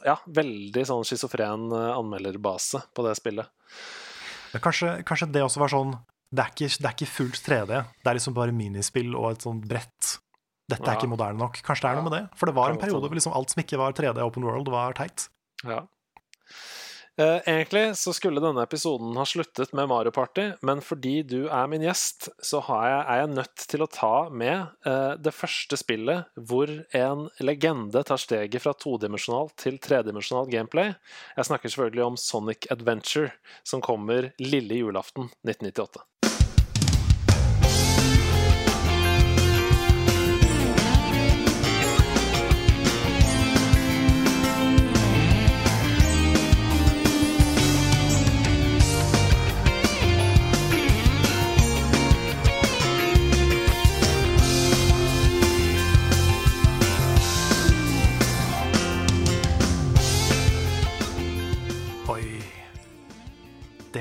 ja, 0.07 0.19
veldig 0.39 0.85
sånn 0.87 1.07
schizofren 1.07 1.67
anmelderbase 1.73 2.83
på 2.95 3.05
det 3.07 3.17
spillet. 3.19 3.49
Men 4.53 4.63
kanskje, 4.63 4.95
kanskje 5.05 5.29
det 5.33 5.43
også 5.45 5.61
var 5.61 5.73
sånn 5.73 5.97
det 6.29 6.43
er, 6.43 6.51
ikke, 6.53 6.67
det 6.77 6.85
er 6.85 6.93
ikke 6.93 7.09
fullt 7.09 7.39
3D. 7.41 7.77
Det 8.03 8.09
er 8.11 8.17
liksom 8.19 8.35
bare 8.37 8.53
minispill 8.53 9.15
og 9.17 9.31
et 9.31 9.45
sånt 9.45 9.63
brett. 9.69 10.11
Dette 10.69 10.85
er 10.85 10.93
Ja. 10.93 10.99
ikke 10.99 11.09
moderne 11.11 11.39
nok. 11.41 11.59
Kanskje 11.65 11.87
det 11.87 11.91
er 11.91 12.01
noe 12.01 12.09
med 12.09 12.15
det? 12.19 12.25
For 12.37 12.45
det 12.49 12.55
var 12.55 12.69
en 12.73 12.77
periode 12.81 13.09
hvor 13.09 13.17
liksom 13.17 13.33
alt 13.37 13.49
som 13.55 13.63
ikke 13.63 13.79
var 13.81 13.95
3D 13.97 14.21
Open 14.21 14.45
World, 14.45 14.69
var 14.69 14.93
teit. 14.99 15.27
Ja. 15.65 15.81
Eh, 17.19 17.41
egentlig 17.51 17.97
så 17.99 18.13
skulle 18.15 18.39
denne 18.39 18.63
episoden 18.63 19.17
ha 19.19 19.25
sluttet 19.27 19.73
med 19.75 19.89
Mario 19.91 20.11
Party, 20.15 20.53
men 20.63 20.79
fordi 20.79 21.17
du 21.27 21.49
er 21.51 21.67
min 21.67 21.81
gjest, 21.83 22.29
så 22.39 22.61
har 22.63 22.85
jeg, 22.87 23.01
er 23.11 23.17
jeg 23.19 23.31
nødt 23.33 23.65
til 23.73 23.83
å 23.83 23.89
ta 23.91 24.11
med 24.29 24.69
eh, 24.87 25.17
det 25.19 25.33
første 25.35 25.75
spillet 25.81 26.29
hvor 26.39 26.71
en 26.95 27.25
legende 27.43 28.05
tar 28.07 28.21
steget 28.23 28.63
fra 28.63 28.71
todimensjonal 28.71 29.51
til 29.59 29.81
tredimensjonal 29.83 30.47
gameplay. 30.53 30.93
Jeg 31.35 31.49
snakker 31.49 31.73
selvfølgelig 31.73 32.05
om 32.05 32.15
Sonic 32.23 32.69
Adventure, 32.71 33.33
som 33.67 33.83
kommer 33.83 34.31
lille 34.39 34.79
julaften 34.79 35.27
1998. 35.43 36.05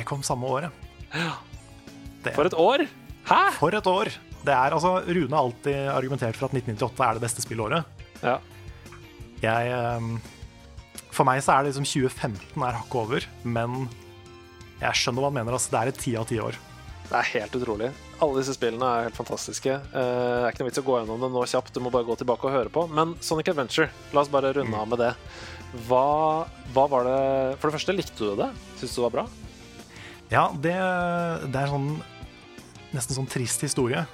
kom 0.09 0.24
samme 0.26 0.48
året. 0.48 0.84
Det, 2.24 2.32
For 2.34 2.48
et 2.48 2.56
år! 2.59 2.86
Hæ?! 3.28 3.42
for 3.59 3.76
et 3.76 3.86
år! 3.90 4.11
Det 4.44 4.54
er 4.54 4.72
altså, 4.74 4.94
Rune 5.04 5.34
har 5.34 5.44
alltid 5.44 5.88
argumentert 5.92 6.36
for 6.38 6.48
at 6.48 6.54
1998 6.56 7.04
er 7.09 7.18
det 7.18 7.24
beste 7.26 7.42
spillåret. 7.44 8.04
Ja. 8.22 8.38
Jeg 9.42 9.72
ehm, 9.74 10.14
For 11.14 11.26
meg 11.28 11.42
så 11.44 11.56
er 11.56 11.64
det 11.66 11.72
liksom 11.72 11.86
2015 11.88 12.62
er 12.64 12.78
hakket 12.78 13.00
over, 13.02 13.26
men 13.44 13.88
jeg 14.78 14.94
skjønner 15.00 15.24
hva 15.24 15.30
han 15.32 15.38
mener. 15.40 15.56
Altså, 15.59 15.72
det 15.74 15.80
er 15.80 15.90
et 15.92 16.00
ti 16.04 16.14
av 16.18 16.28
ti 16.30 16.38
år. 16.42 16.59
Det 17.09 17.16
er 17.18 17.30
helt 17.34 17.56
utrolig. 17.59 17.88
Alle 18.22 18.40
disse 18.40 18.54
spillene 18.54 18.84
er 18.94 19.06
helt 19.09 19.16
fantastiske. 19.18 19.74
Eh, 19.74 19.90
Det 19.92 20.46
er 20.46 20.52
ikke 20.52 20.62
noe 20.64 20.70
vits 20.70 20.80
å 20.82 20.86
gå 20.86 20.96
gjennom 21.00 21.22
det 21.24 21.30
nå 21.34 21.44
kjapt, 21.50 21.72
du 21.74 21.80
må 21.82 21.90
bare 21.94 22.06
gå 22.06 22.16
tilbake 22.20 22.46
og 22.46 22.54
høre 22.54 22.72
på. 22.72 22.86
Men 22.92 23.16
Sonic 23.24 23.48
Adventure, 23.52 23.88
la 24.12 24.22
oss 24.22 24.30
bare 24.32 24.52
runde 24.54 24.76
av 24.76 24.88
med 24.92 25.02
det. 25.02 25.12
Hva, 25.88 26.46
hva 26.72 26.84
var 26.88 27.04
det 27.04 27.18
For 27.61 27.68
det 27.68 27.76
første, 27.76 27.92
likte 27.96 28.16
du 28.30 28.36
det? 28.38 28.48
Syns 28.80 28.94
du 28.94 29.00
det 29.00 29.06
var 29.09 29.16
bra? 29.18 29.26
Ja, 30.28 30.48
det, 30.52 30.76
det 31.48 31.60
er 31.60 31.72
sånn 31.72 31.92
nesten 32.94 33.16
sånn 33.16 33.28
trist 33.30 33.62
historie. 33.64 34.04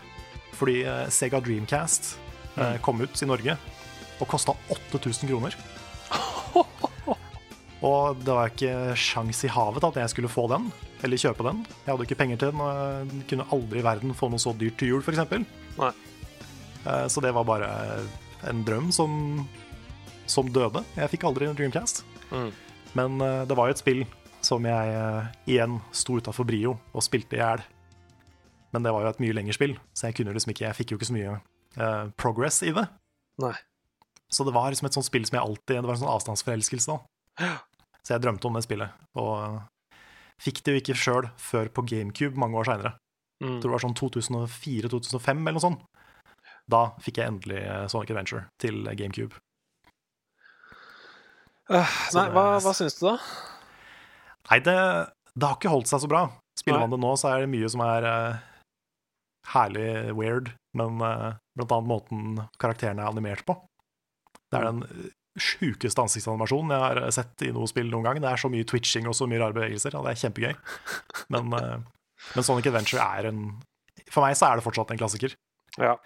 Fordi 0.54 0.82
eh, 0.86 1.06
Sega 1.12 1.40
Dreamcast 1.42 2.14
mm. 2.54 2.82
kom 2.84 3.02
ut 3.02 3.22
i 3.22 3.28
Norge 3.28 3.56
og 4.22 4.28
kosta 4.30 4.54
8000 4.70 5.30
kroner. 5.32 5.56
Og 7.84 8.20
det 8.24 8.32
var 8.32 8.48
ikke 8.48 8.94
sjans 8.96 9.42
i 9.44 9.50
havet 9.52 9.84
at 9.84 9.98
jeg 10.00 10.12
skulle 10.14 10.30
få 10.32 10.46
den, 10.48 10.70
eller 11.04 11.20
kjøpe 11.20 11.44
den. 11.44 11.58
Jeg 11.82 11.90
hadde 11.90 12.06
ikke 12.06 12.16
penger 12.16 12.38
til 12.40 12.52
den, 12.54 12.62
og 12.64 12.70
jeg 13.12 13.26
kunne 13.28 13.48
aldri 13.52 13.82
i 13.82 13.84
verden 13.84 14.14
få 14.16 14.30
noe 14.32 14.40
så 14.40 14.54
dyrt 14.56 14.78
til 14.80 14.94
jul, 14.94 15.02
f.eks. 15.04 15.20
Eh, 15.84 17.06
Så 17.12 17.20
det 17.20 17.34
var 17.36 17.44
bare 17.44 17.68
en 18.48 18.62
drøm 18.64 18.88
som, 18.94 19.44
som 20.30 20.48
døde. 20.48 20.84
Jeg 20.96 21.12
fikk 21.12 21.26
aldri 21.28 21.50
en 21.50 21.58
Dreamcast. 21.58 22.04
Mm. 22.30 22.50
Men 22.96 23.20
eh, 23.20 23.42
det 23.50 23.58
var 23.58 23.68
jo 23.68 23.76
et 23.76 23.82
spill 23.82 24.06
som 24.47 24.64
jeg 24.68 24.95
eh, 24.95 25.32
igjen 25.51 25.78
sto 25.95 26.18
utafor 26.20 26.47
Brio 26.49 26.76
og 26.92 27.05
spilte 27.05 27.38
i 27.38 27.40
hjel. 27.42 27.62
Men 28.74 28.86
det 28.86 28.92
var 28.95 29.05
jo 29.05 29.12
et 29.12 29.20
mye 29.22 29.36
lengre 29.36 29.55
spill, 29.55 29.76
så 29.95 30.09
jeg 30.09 30.18
kunne 30.18 30.34
liksom 30.34 30.51
ikke 30.51 30.64
Jeg 30.66 30.76
fikk 30.80 30.92
jo 30.92 30.97
ikke 30.99 31.07
så 31.07 31.14
mye 31.14 31.36
uh, 31.78 32.11
progress 32.18 32.59
i 32.66 32.72
det. 32.74 32.88
Nei. 33.42 33.55
Så 34.34 34.47
det 34.47 34.55
var 34.57 34.72
liksom 34.72 34.88
et 34.88 34.97
sånt 34.97 35.07
spill 35.07 35.26
som 35.28 35.36
jeg 35.38 35.47
alltid 35.47 35.78
Det 35.78 35.86
var 35.86 35.95
en 35.95 36.01
sånn 36.01 36.11
avstandsforelskelse, 36.11 36.97
da. 36.97 37.53
Så 38.03 38.16
jeg 38.16 38.24
drømte 38.24 38.49
om 38.51 38.59
det 38.59 38.64
spillet. 38.66 38.99
Og 39.20 39.30
eh, 39.38 40.03
fikk 40.42 40.61
det 40.64 40.74
jo 40.74 40.82
ikke 40.82 40.99
sjøl 40.99 41.30
før 41.40 41.70
på 41.72 41.86
GameCube 41.88 42.40
mange 42.40 42.59
år 42.61 42.68
seinere. 42.68 42.92
Mm. 43.40 43.61
Tror 43.62 43.70
det 43.70 43.74
var 43.76 43.84
sånn 43.86 43.97
2004-2005 44.01 45.30
eller 45.38 45.57
noe 45.57 45.64
sånt. 45.64 45.86
Da 46.70 46.82
fikk 47.05 47.22
jeg 47.22 47.30
endelig 47.30 47.62
Sonic 47.92 48.12
Adventure 48.12 48.45
til 48.61 48.82
GameCube. 48.99 49.38
Uh, 51.70 51.88
Nei, 52.18 52.26
hva, 52.34 52.45
hva 52.61 52.74
syns 52.76 52.99
du, 52.99 53.07
da? 53.07 53.16
Nei, 54.51 54.61
det, 54.64 54.78
det 55.34 55.49
har 55.49 55.59
ikke 55.59 55.72
holdt 55.72 55.90
seg 55.90 56.05
så 56.05 56.11
bra. 56.11 56.26
Spiller 56.59 56.84
man 56.84 56.92
det 56.92 57.01
nå, 57.03 57.12
så 57.18 57.32
er 57.32 57.45
det 57.45 57.53
mye 57.53 57.68
som 57.72 57.82
er 57.84 58.07
uh, 58.07 58.42
herlig 59.55 59.88
weird, 60.16 60.53
men 60.78 61.03
uh, 61.03 61.34
blant 61.57 61.74
annet 61.76 61.90
måten 61.90 62.40
karakterene 62.62 63.03
er 63.03 63.11
animert 63.11 63.45
på. 63.49 63.57
Det 64.53 64.61
er 64.61 64.68
den 64.68 64.84
eh, 64.86 65.12
sjukeste 65.40 65.99
ansiktsanimasjonen 66.05 66.70
jeg 66.70 66.82
har 66.84 67.14
sett 67.16 67.42
i 67.42 67.51
noe 67.55 67.66
spill 67.66 67.88
noen 67.90 68.07
gang. 68.07 68.20
Det 68.22 68.28
er 68.30 68.38
så 68.38 68.51
mye 68.53 68.66
twitching 68.68 69.09
og 69.11 69.16
så 69.18 69.26
mye 69.30 69.40
rare 69.42 69.57
bevegelser, 69.57 69.97
og 69.99 70.07
det 70.07 70.12
er 70.12 70.20
kjempegøy. 70.22 70.53
Men, 71.34 71.51
uh, 71.57 72.12
men 72.36 72.47
Sonic 72.47 72.68
Adventure 72.70 73.03
er 73.18 73.30
en 73.32 73.47
For 74.12 74.22
meg 74.22 74.36
så 74.38 74.51
er 74.51 74.61
det 74.61 74.66
fortsatt 74.66 74.92
en 74.92 75.01
klassiker. 75.01 75.34
Ja. 75.81 75.97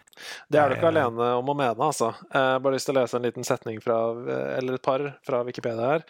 Det 0.51 0.59
er 0.59 0.71
du 0.71 0.75
ikke 0.75 0.89
Nei, 0.91 1.03
alene 1.05 1.27
om 1.39 1.51
å 1.53 1.55
mene, 1.55 1.77
altså. 1.85 2.09
Eh, 2.33 2.55
bare 2.65 2.75
lyst 2.75 2.89
til 2.89 2.97
å 2.97 3.03
lese 3.03 3.19
en 3.19 3.27
liten 3.27 3.45
setning 3.47 3.79
fra, 3.85 3.99
eh, 4.17 4.57
eller 4.59 4.79
et 4.79 4.83
par 4.83 5.05
fra 5.27 5.43
Wikipedia 5.47 5.91
her. 5.93 6.05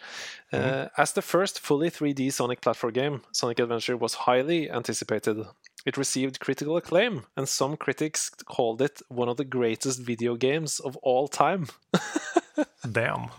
Eh, 0.55 0.87
As 0.97 1.13
the 1.13 1.21
first 1.21 1.59
fully 1.59 1.89
3D 1.91 2.31
Sonic 2.33 2.61
platform 2.61 2.93
game, 2.93 3.21
Sonic 3.33 3.59
Adventure 3.59 3.97
was 3.97 4.25
highly 4.25 4.69
anticipated. 4.71 5.45
It 5.85 5.97
received 5.97 6.39
critical 6.39 6.77
acclaim, 6.77 7.25
and 7.37 7.47
some 7.47 7.77
critics 7.77 8.29
called 8.45 8.81
it 8.81 9.01
one 9.09 9.29
of 9.29 9.37
the 9.37 9.45
greatest 9.45 9.99
video 10.01 10.35
games 10.35 10.79
of 10.79 10.97
all 11.03 11.27
time. 11.27 11.67
Damn. 12.91 13.29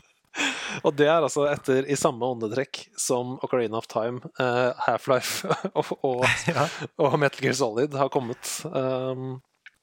Og 0.84 0.94
det 0.96 1.08
er 1.10 1.18
altså 1.26 1.48
etter 1.50 1.84
i 1.90 1.96
samme 1.98 2.22
åndetrekk 2.22 2.84
som 2.96 3.34
Ocarina 3.42 3.80
of 3.80 3.88
Time, 3.90 4.20
uh, 4.38 4.70
Half-Life 4.86 5.48
og, 5.74 5.90
og, 6.06 6.24
Ja. 6.54 6.68
og 7.02 7.18
Metal 7.18 7.42
Gear 7.42 7.56
Solid 7.58 7.96
har 7.98 8.08
kommet. 8.14 8.38
Um, 8.70 9.40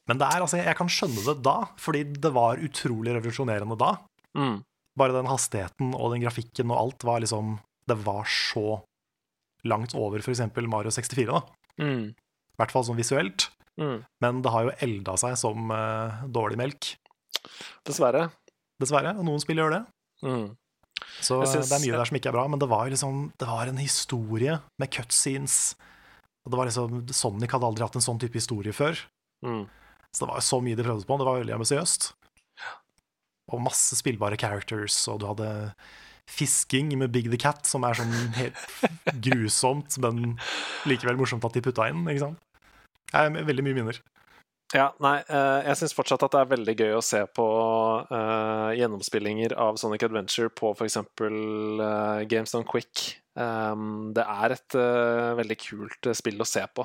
Men 0.08 0.18
det 0.22 0.28
er, 0.28 0.41
altså, 0.45 0.58
jeg 0.62 0.76
kan 0.80 0.88
skjønne 0.91 1.24
det 1.26 1.38
da, 1.43 1.55
fordi 1.78 2.03
det 2.24 2.32
var 2.36 2.62
utrolig 2.64 3.14
revolusjonerende 3.18 3.78
da. 3.80 3.93
mm, 4.38 4.62
Bare 4.97 5.14
den 5.14 5.28
hastigheten 5.30 5.91
og 5.93 6.14
den 6.14 6.24
grafikken 6.24 6.72
og 6.72 6.80
alt 6.80 7.03
var 7.05 7.20
liksom 7.22 7.58
Det 7.88 7.97
var 8.05 8.24
så 8.26 8.80
langt 9.68 9.93
over 9.95 10.20
f.eks. 10.24 10.41
Mario 10.68 10.89
64, 10.91 11.26
da. 11.28 11.41
mm, 11.84 12.05
I 12.14 12.58
hvert 12.62 12.72
fall 12.72 12.86
sånn 12.88 12.97
visuelt. 12.99 13.49
mm. 13.80 13.99
Men 14.24 14.41
det 14.41 14.51
har 14.53 14.64
jo 14.70 14.76
elda 14.82 15.18
seg 15.20 15.36
som 15.38 15.72
uh, 15.72 16.24
dårlig 16.28 16.58
melk, 16.58 16.93
Dessverre. 17.88 18.30
dessverre. 18.82 19.14
Og 19.18 19.26
noen 19.28 19.39
spill 19.43 19.60
gjør 19.62 19.72
det. 19.78 19.84
Mm. 20.26 20.47
Så 21.22 21.38
synes- 21.45 21.70
det 21.70 21.78
er 21.78 21.84
mye 21.86 21.97
der 21.99 22.05
som 22.10 22.18
ikke 22.18 22.30
er 22.32 22.36
bra. 22.36 22.47
Men 22.47 22.60
det 22.60 22.68
var 22.70 22.89
liksom 22.89 23.32
Det 23.38 23.47
var 23.47 23.68
en 23.68 23.78
historie 23.78 24.60
med 24.80 24.89
cutscenes. 24.91 25.76
Og 26.45 26.51
det 26.51 26.58
var 26.58 26.66
liksom 26.68 27.08
Sonic 27.14 27.51
hadde 27.51 27.68
aldri 27.68 27.84
hatt 27.86 27.95
en 27.95 28.01
sånn 28.08 28.20
type 28.20 28.34
historie 28.39 28.74
før. 28.74 28.97
Mm. 29.45 29.68
Så 30.18 30.26
det 30.26 30.34
var 30.34 30.41
så 30.41 30.57
mye 30.65 30.78
de 30.78 30.86
prøvde 30.86 31.05
på. 31.05 31.20
Det 31.20 31.28
var 31.28 31.39
veldig 31.43 31.55
ambisiøst. 31.59 32.09
Og 33.53 33.63
masse 33.63 33.95
spillbare 33.95 34.39
characters, 34.39 34.97
og 35.07 35.22
du 35.22 35.30
hadde 35.30 35.49
fisking 36.28 36.89
med 36.99 37.13
Big 37.13 37.30
the 37.32 37.39
Cat, 37.39 37.63
som 37.70 37.86
er 37.88 37.95
sånn 37.95 38.11
helt 38.36 38.59
grusomt, 39.30 39.95
men 40.03 40.36
likevel 40.89 41.20
morsomt 41.20 41.45
at 41.47 41.55
de 41.55 41.63
putta 41.63 41.88
inn, 41.88 42.03
ikke 42.09 42.26
sant? 42.26 42.41
Jeg 43.13 43.30
er 43.30 43.47
veldig 43.47 43.63
mye 43.63 43.78
minner. 43.78 44.01
Ja, 44.76 44.89
nei, 44.99 45.22
eh, 45.32 45.61
jeg 45.70 45.80
syns 45.80 45.95
fortsatt 45.95 46.26
at 46.26 46.34
det 46.34 46.39
er 46.41 46.49
veldig 46.51 46.74
gøy 46.76 46.97
å 46.97 47.03
se 47.05 47.22
på 47.32 47.45
uh, 48.09 48.74
gjennomspillinger 48.76 49.55
av 49.63 49.78
Sonic 49.80 50.03
Adventure 50.03 50.51
på 50.51 50.74
f.eks. 50.76 50.97
Uh, 51.22 52.26
Games 52.28 52.51
Done 52.51 52.68
Quick. 52.68 53.05
Um, 53.39 54.11
det 54.18 54.26
er 54.28 54.57
et 54.57 54.76
uh, 54.76 55.38
veldig 55.39 55.57
kult 55.61 56.09
eh, 56.09 56.18
spill 56.18 56.43
å 56.43 56.49
se 56.49 56.65
på. 56.76 56.84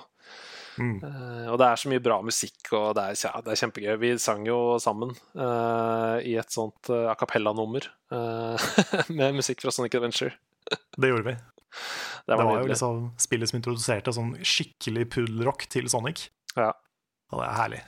Mm. 0.80 0.98
Eh, 1.04 1.46
og 1.52 1.58
det 1.60 1.68
er 1.68 1.80
så 1.80 1.90
mye 1.92 2.02
bra 2.04 2.18
musikk, 2.24 2.60
og 2.72 2.94
det 2.96 3.04
er, 3.04 3.18
ja, 3.26 3.32
det 3.44 3.54
er 3.54 3.60
kjempegøy. 3.60 3.94
Vi 4.02 4.12
sang 4.22 4.46
jo 4.48 4.58
sammen 4.82 5.14
uh, 5.36 6.18
i 6.24 6.36
et 6.40 6.54
sånt 6.54 6.92
uh, 6.92 7.10
a 7.12 7.16
cappella-nummer 7.18 7.88
med 9.18 9.38
musikk 9.38 9.64
fra 9.64 9.72
Sonic 9.72 9.96
Adventure. 9.96 10.34
Det 10.96 11.10
gjorde 11.12 11.32
vi. 11.32 11.36
Det 11.36 11.52
Det 12.26 12.36
var, 12.36 12.44
var 12.44 12.60
jo 12.60 12.68
liksom 12.70 12.98
spillet 13.20 13.50
som 13.50 13.58
introduserte 13.58 14.12
sånn 14.14 14.36
skikkelig 14.46 15.08
puddelrock 15.14 15.66
til 15.72 15.88
Sonic. 15.90 16.28
Ja. 16.54 16.70
Og 17.32 17.40
det 17.40 17.48
er 17.48 17.58
herlig. 17.58 17.80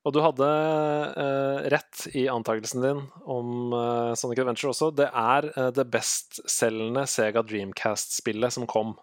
Og 0.00 0.14
du 0.16 0.22
hadde 0.24 0.46
uh, 0.48 1.58
rett 1.72 2.06
i 2.16 2.24
antakelsen 2.32 2.80
din 2.84 3.02
om 3.28 3.74
uh, 3.74 4.12
Sonic 4.16 4.40
Adventure 4.40 4.72
også. 4.72 4.88
Det 4.96 5.10
er 5.12 5.48
uh, 5.58 5.68
det 5.76 5.84
bestselgende 5.92 7.04
Sega 7.10 7.44
Dreamcast-spillet 7.44 8.56
som 8.56 8.68
kom. 8.70 8.94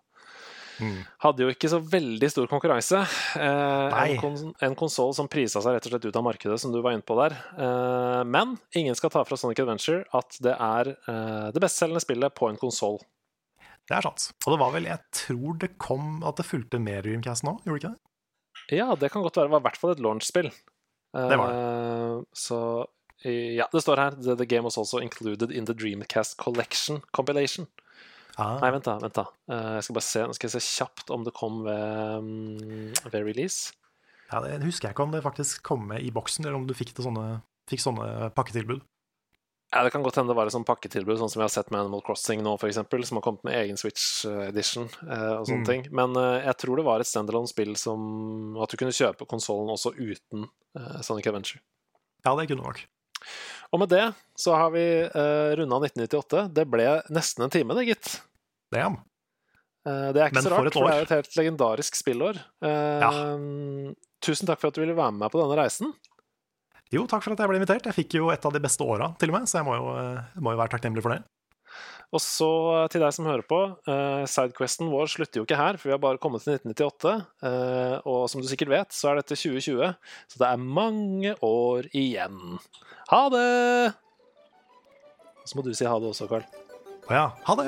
Mm. 0.81 1.01
Hadde 1.23 1.43
jo 1.45 1.51
ikke 1.53 1.69
så 1.71 1.79
veldig 1.81 2.29
stor 2.31 2.49
konkurranse. 2.51 3.01
Eh, 3.39 3.97
en, 3.97 4.17
kon 4.21 4.37
en 4.63 4.77
konsoll 4.77 5.13
som 5.17 5.29
prisa 5.31 5.61
seg 5.63 5.75
rett 5.75 5.87
og 5.89 5.93
slett 5.93 6.07
ut 6.07 6.19
av 6.19 6.25
markedet, 6.25 6.57
som 6.61 6.73
du 6.73 6.79
var 6.83 6.95
inne 6.95 7.05
på 7.05 7.17
der. 7.19 7.35
Eh, 7.57 8.23
men 8.29 8.55
ingen 8.77 8.97
skal 8.97 9.13
ta 9.13 9.23
fra 9.27 9.39
Sonic 9.39 9.61
Adventure 9.63 10.03
at 10.17 10.39
det 10.43 10.53
er 10.53 10.91
eh, 10.95 11.47
det 11.55 11.63
bestselgende 11.63 12.03
spillet 12.03 12.35
på 12.37 12.51
en 12.51 12.59
konsoll. 12.61 12.99
Det 13.87 13.95
er 13.95 14.03
sant. 14.09 14.29
Og 14.43 14.53
det 14.53 14.59
var 14.61 14.75
vel, 14.75 14.89
jeg 14.89 15.23
tror 15.23 15.61
det 15.63 15.73
kom 15.81 16.19
at 16.27 16.39
det 16.39 16.47
fulgte 16.47 16.81
med 16.83 17.05
Dreamcast 17.07 17.47
nå, 17.47 17.57
gjorde 17.63 17.79
det 17.79 17.83
ikke 17.85 17.95
det? 17.95 18.77
Ja, 18.77 18.91
det 18.99 19.11
kan 19.13 19.23
godt 19.23 19.37
være. 19.39 19.47
Det 19.47 19.55
var 19.55 19.63
i 19.63 19.67
hvert 19.69 19.79
fall 19.79 19.93
et 19.95 20.03
launch-spill. 20.03 20.51
Det 21.15 21.39
var 21.39 21.49
det. 21.53 21.57
Eh, 21.57 22.21
så 22.35 22.59
ja, 23.25 23.65
det 23.71 23.81
står 23.81 23.97
her 23.97 24.15
the 24.37 24.45
game 24.45 24.67
was 24.67 24.77
also 24.77 24.99
included 25.01 25.51
in 25.51 25.65
the 25.65 25.73
Dreamcast 25.73 26.37
Collection 26.37 27.01
compilation. 27.11 27.65
Ah, 28.37 28.59
Nei, 28.61 28.69
vent 28.75 28.85
da. 28.85 28.97
vent 29.01 29.13
da 29.17 29.25
Eh, 29.49 29.75
Jeg 29.79 29.83
skal 29.87 29.95
bare 29.97 30.07
se, 30.07 30.19
nå 30.27 30.33
skal 30.37 30.49
jeg 30.49 30.61
se 30.61 30.75
kjapt 30.83 31.09
om 31.15 31.23
det 31.25 31.33
kom 31.33 31.63
ved, 31.65 32.21
mm, 32.21 33.09
ved 33.11 33.23
release. 33.25 33.73
ja, 34.31 34.41
det 34.43 34.61
husker 34.63 34.89
jeg 34.89 34.93
ikke 34.95 35.03
om 35.07 35.11
det 35.15 35.23
faktisk 35.23 35.63
kom 35.63 35.87
med 35.87 36.01
i 36.03 36.11
boksen, 36.11 36.45
eller 36.45 36.55
om 36.59 36.67
du 36.67 36.73
fikk, 36.75 36.93
det 36.93 37.05
sånne, 37.05 37.41
fikk 37.69 37.79
sånne 37.81 38.29
pakketilbud. 38.35 38.81
Ja, 39.73 39.83
Det 39.83 39.91
kan 39.91 40.01
godt 40.03 40.15
hende 40.15 40.31
det 40.31 40.37
var 40.37 40.45
et 40.47 40.53
sånn 40.53 40.63
pakketilbud, 40.63 41.17
sånn 41.19 41.29
som 41.29 41.41
jeg 41.41 41.49
har 41.49 41.55
sett 41.63 41.71
med 41.71 41.81
Animal 41.81 42.01
Crossing 42.01 42.39
nå, 42.41 42.53
eksempel, 42.61 43.03
som 43.05 43.17
har 43.17 43.21
kommet 43.25 43.43
med 43.43 43.53
egen 43.65 43.75
Switch 43.75 44.23
eh, 44.25 44.47
edition 44.47 44.85
eh, 45.09 45.33
og 45.41 45.47
sånne 45.47 45.65
Mm. 45.65 45.65
ting. 45.65 45.87
Men 45.91 46.15
eh, 46.15 46.45
jeg 46.45 46.57
tror 46.57 46.75
det 46.77 46.85
var 46.85 46.99
et 47.01 47.07
standalone-spill 47.09 47.75
som 47.75 48.55
At 48.63 48.69
du 48.69 48.77
kunne 48.77 48.95
kjøpe 48.95 49.27
konsollen 49.27 49.67
også 49.73 49.91
uten 49.97 50.47
eh, 50.77 51.01
Sonic 51.01 51.27
Adventure. 51.27 51.59
Ja, 52.23 52.35
det 52.35 52.47
kunne 52.47 52.63
nok. 52.63 52.85
Og 53.73 53.81
med 53.83 53.91
det 53.91 54.05
så 54.39 54.55
har 54.55 54.71
vi 54.73 54.85
uh, 55.07 55.53
runda 55.59 55.81
1998. 55.89 56.47
Det 56.55 56.65
ble 56.71 56.87
nesten 57.13 57.47
en 57.47 57.53
time, 57.53 57.75
det, 57.77 57.89
gitt. 57.89 58.17
Damn. 58.73 58.99
Eh, 59.87 60.09
det 60.13 60.21
er 60.21 60.29
ikke 60.29 60.39
Men 60.39 60.45
så 60.45 60.51
for 60.51 60.57
rart, 60.57 60.67
et 60.67 60.75
for 60.75 60.89
det 60.89 60.95
er 60.97 61.05
et 61.05 61.15
helt 61.15 61.39
legendarisk 61.39 61.97
spillår. 61.99 62.41
Eh, 62.67 63.95
Tusen 64.25 64.49
takk 64.49 64.59
for 64.59 64.71
at 64.71 64.77
du 64.77 64.81
ville 64.81 64.97
være 64.97 65.13
med 65.13 65.23
meg 65.23 65.33
på 65.33 65.39
denne 65.39 65.57
reisen. 65.59 65.93
Jo, 66.91 67.03
takk 67.09 67.23
for 67.23 67.35
at 67.35 67.43
jeg 67.43 67.51
ble 67.51 67.59
invitert. 67.59 67.87
Jeg 67.87 67.95
fikk 67.95 68.17
jo 68.17 68.31
et 68.33 68.45
av 68.47 68.53
de 68.55 68.61
beste 68.63 68.83
åra, 68.83 69.11
til 69.19 69.31
og 69.31 69.37
med, 69.37 69.49
så 69.49 69.59
jeg 69.59 69.67
må 69.67 69.75
jo, 69.77 69.91
eh, 70.01 70.39
må 70.43 70.55
jo 70.55 70.61
være 70.61 70.73
takknemlig 70.75 71.03
for 71.05 71.15
det. 71.15 71.21
Og 72.15 72.21
så 72.23 72.47
eh, 72.77 72.87
til 72.91 73.03
deg 73.03 73.11
som 73.15 73.27
hører 73.27 73.43
på, 73.47 73.59
eh, 73.91 74.23
sidequesten 74.31 74.91
vår 74.91 75.11
slutter 75.11 75.41
jo 75.41 75.45
ikke 75.47 75.59
her, 75.59 75.79
for 75.79 75.89
vi 75.89 75.95
har 75.95 76.03
bare 76.03 76.21
kommet 76.23 76.45
til 76.45 76.55
1998. 76.55 77.15
Eh, 77.49 77.97
og 78.07 78.29
som 78.31 78.41
du 78.41 78.47
sikkert 78.47 78.71
vet, 78.71 78.95
så 78.95 79.11
er 79.11 79.15
dette 79.21 79.35
2020, 79.35 79.91
så 80.31 80.35
det 80.43 80.47
er 80.49 80.67
mange 80.79 81.35
år 81.43 81.89
igjen. 81.91 82.59
Ha 83.11 83.23
det! 83.33 83.47
Og 85.43 85.47
så 85.51 85.59
må 85.59 85.67
du 85.67 85.73
si 85.75 85.87
ha 85.87 85.99
det 85.99 86.11
også, 86.13 86.29
Carl. 86.31 86.47
Å 87.07 87.11
ja. 87.15 87.27
Ha 87.47 87.53
det! 87.59 87.67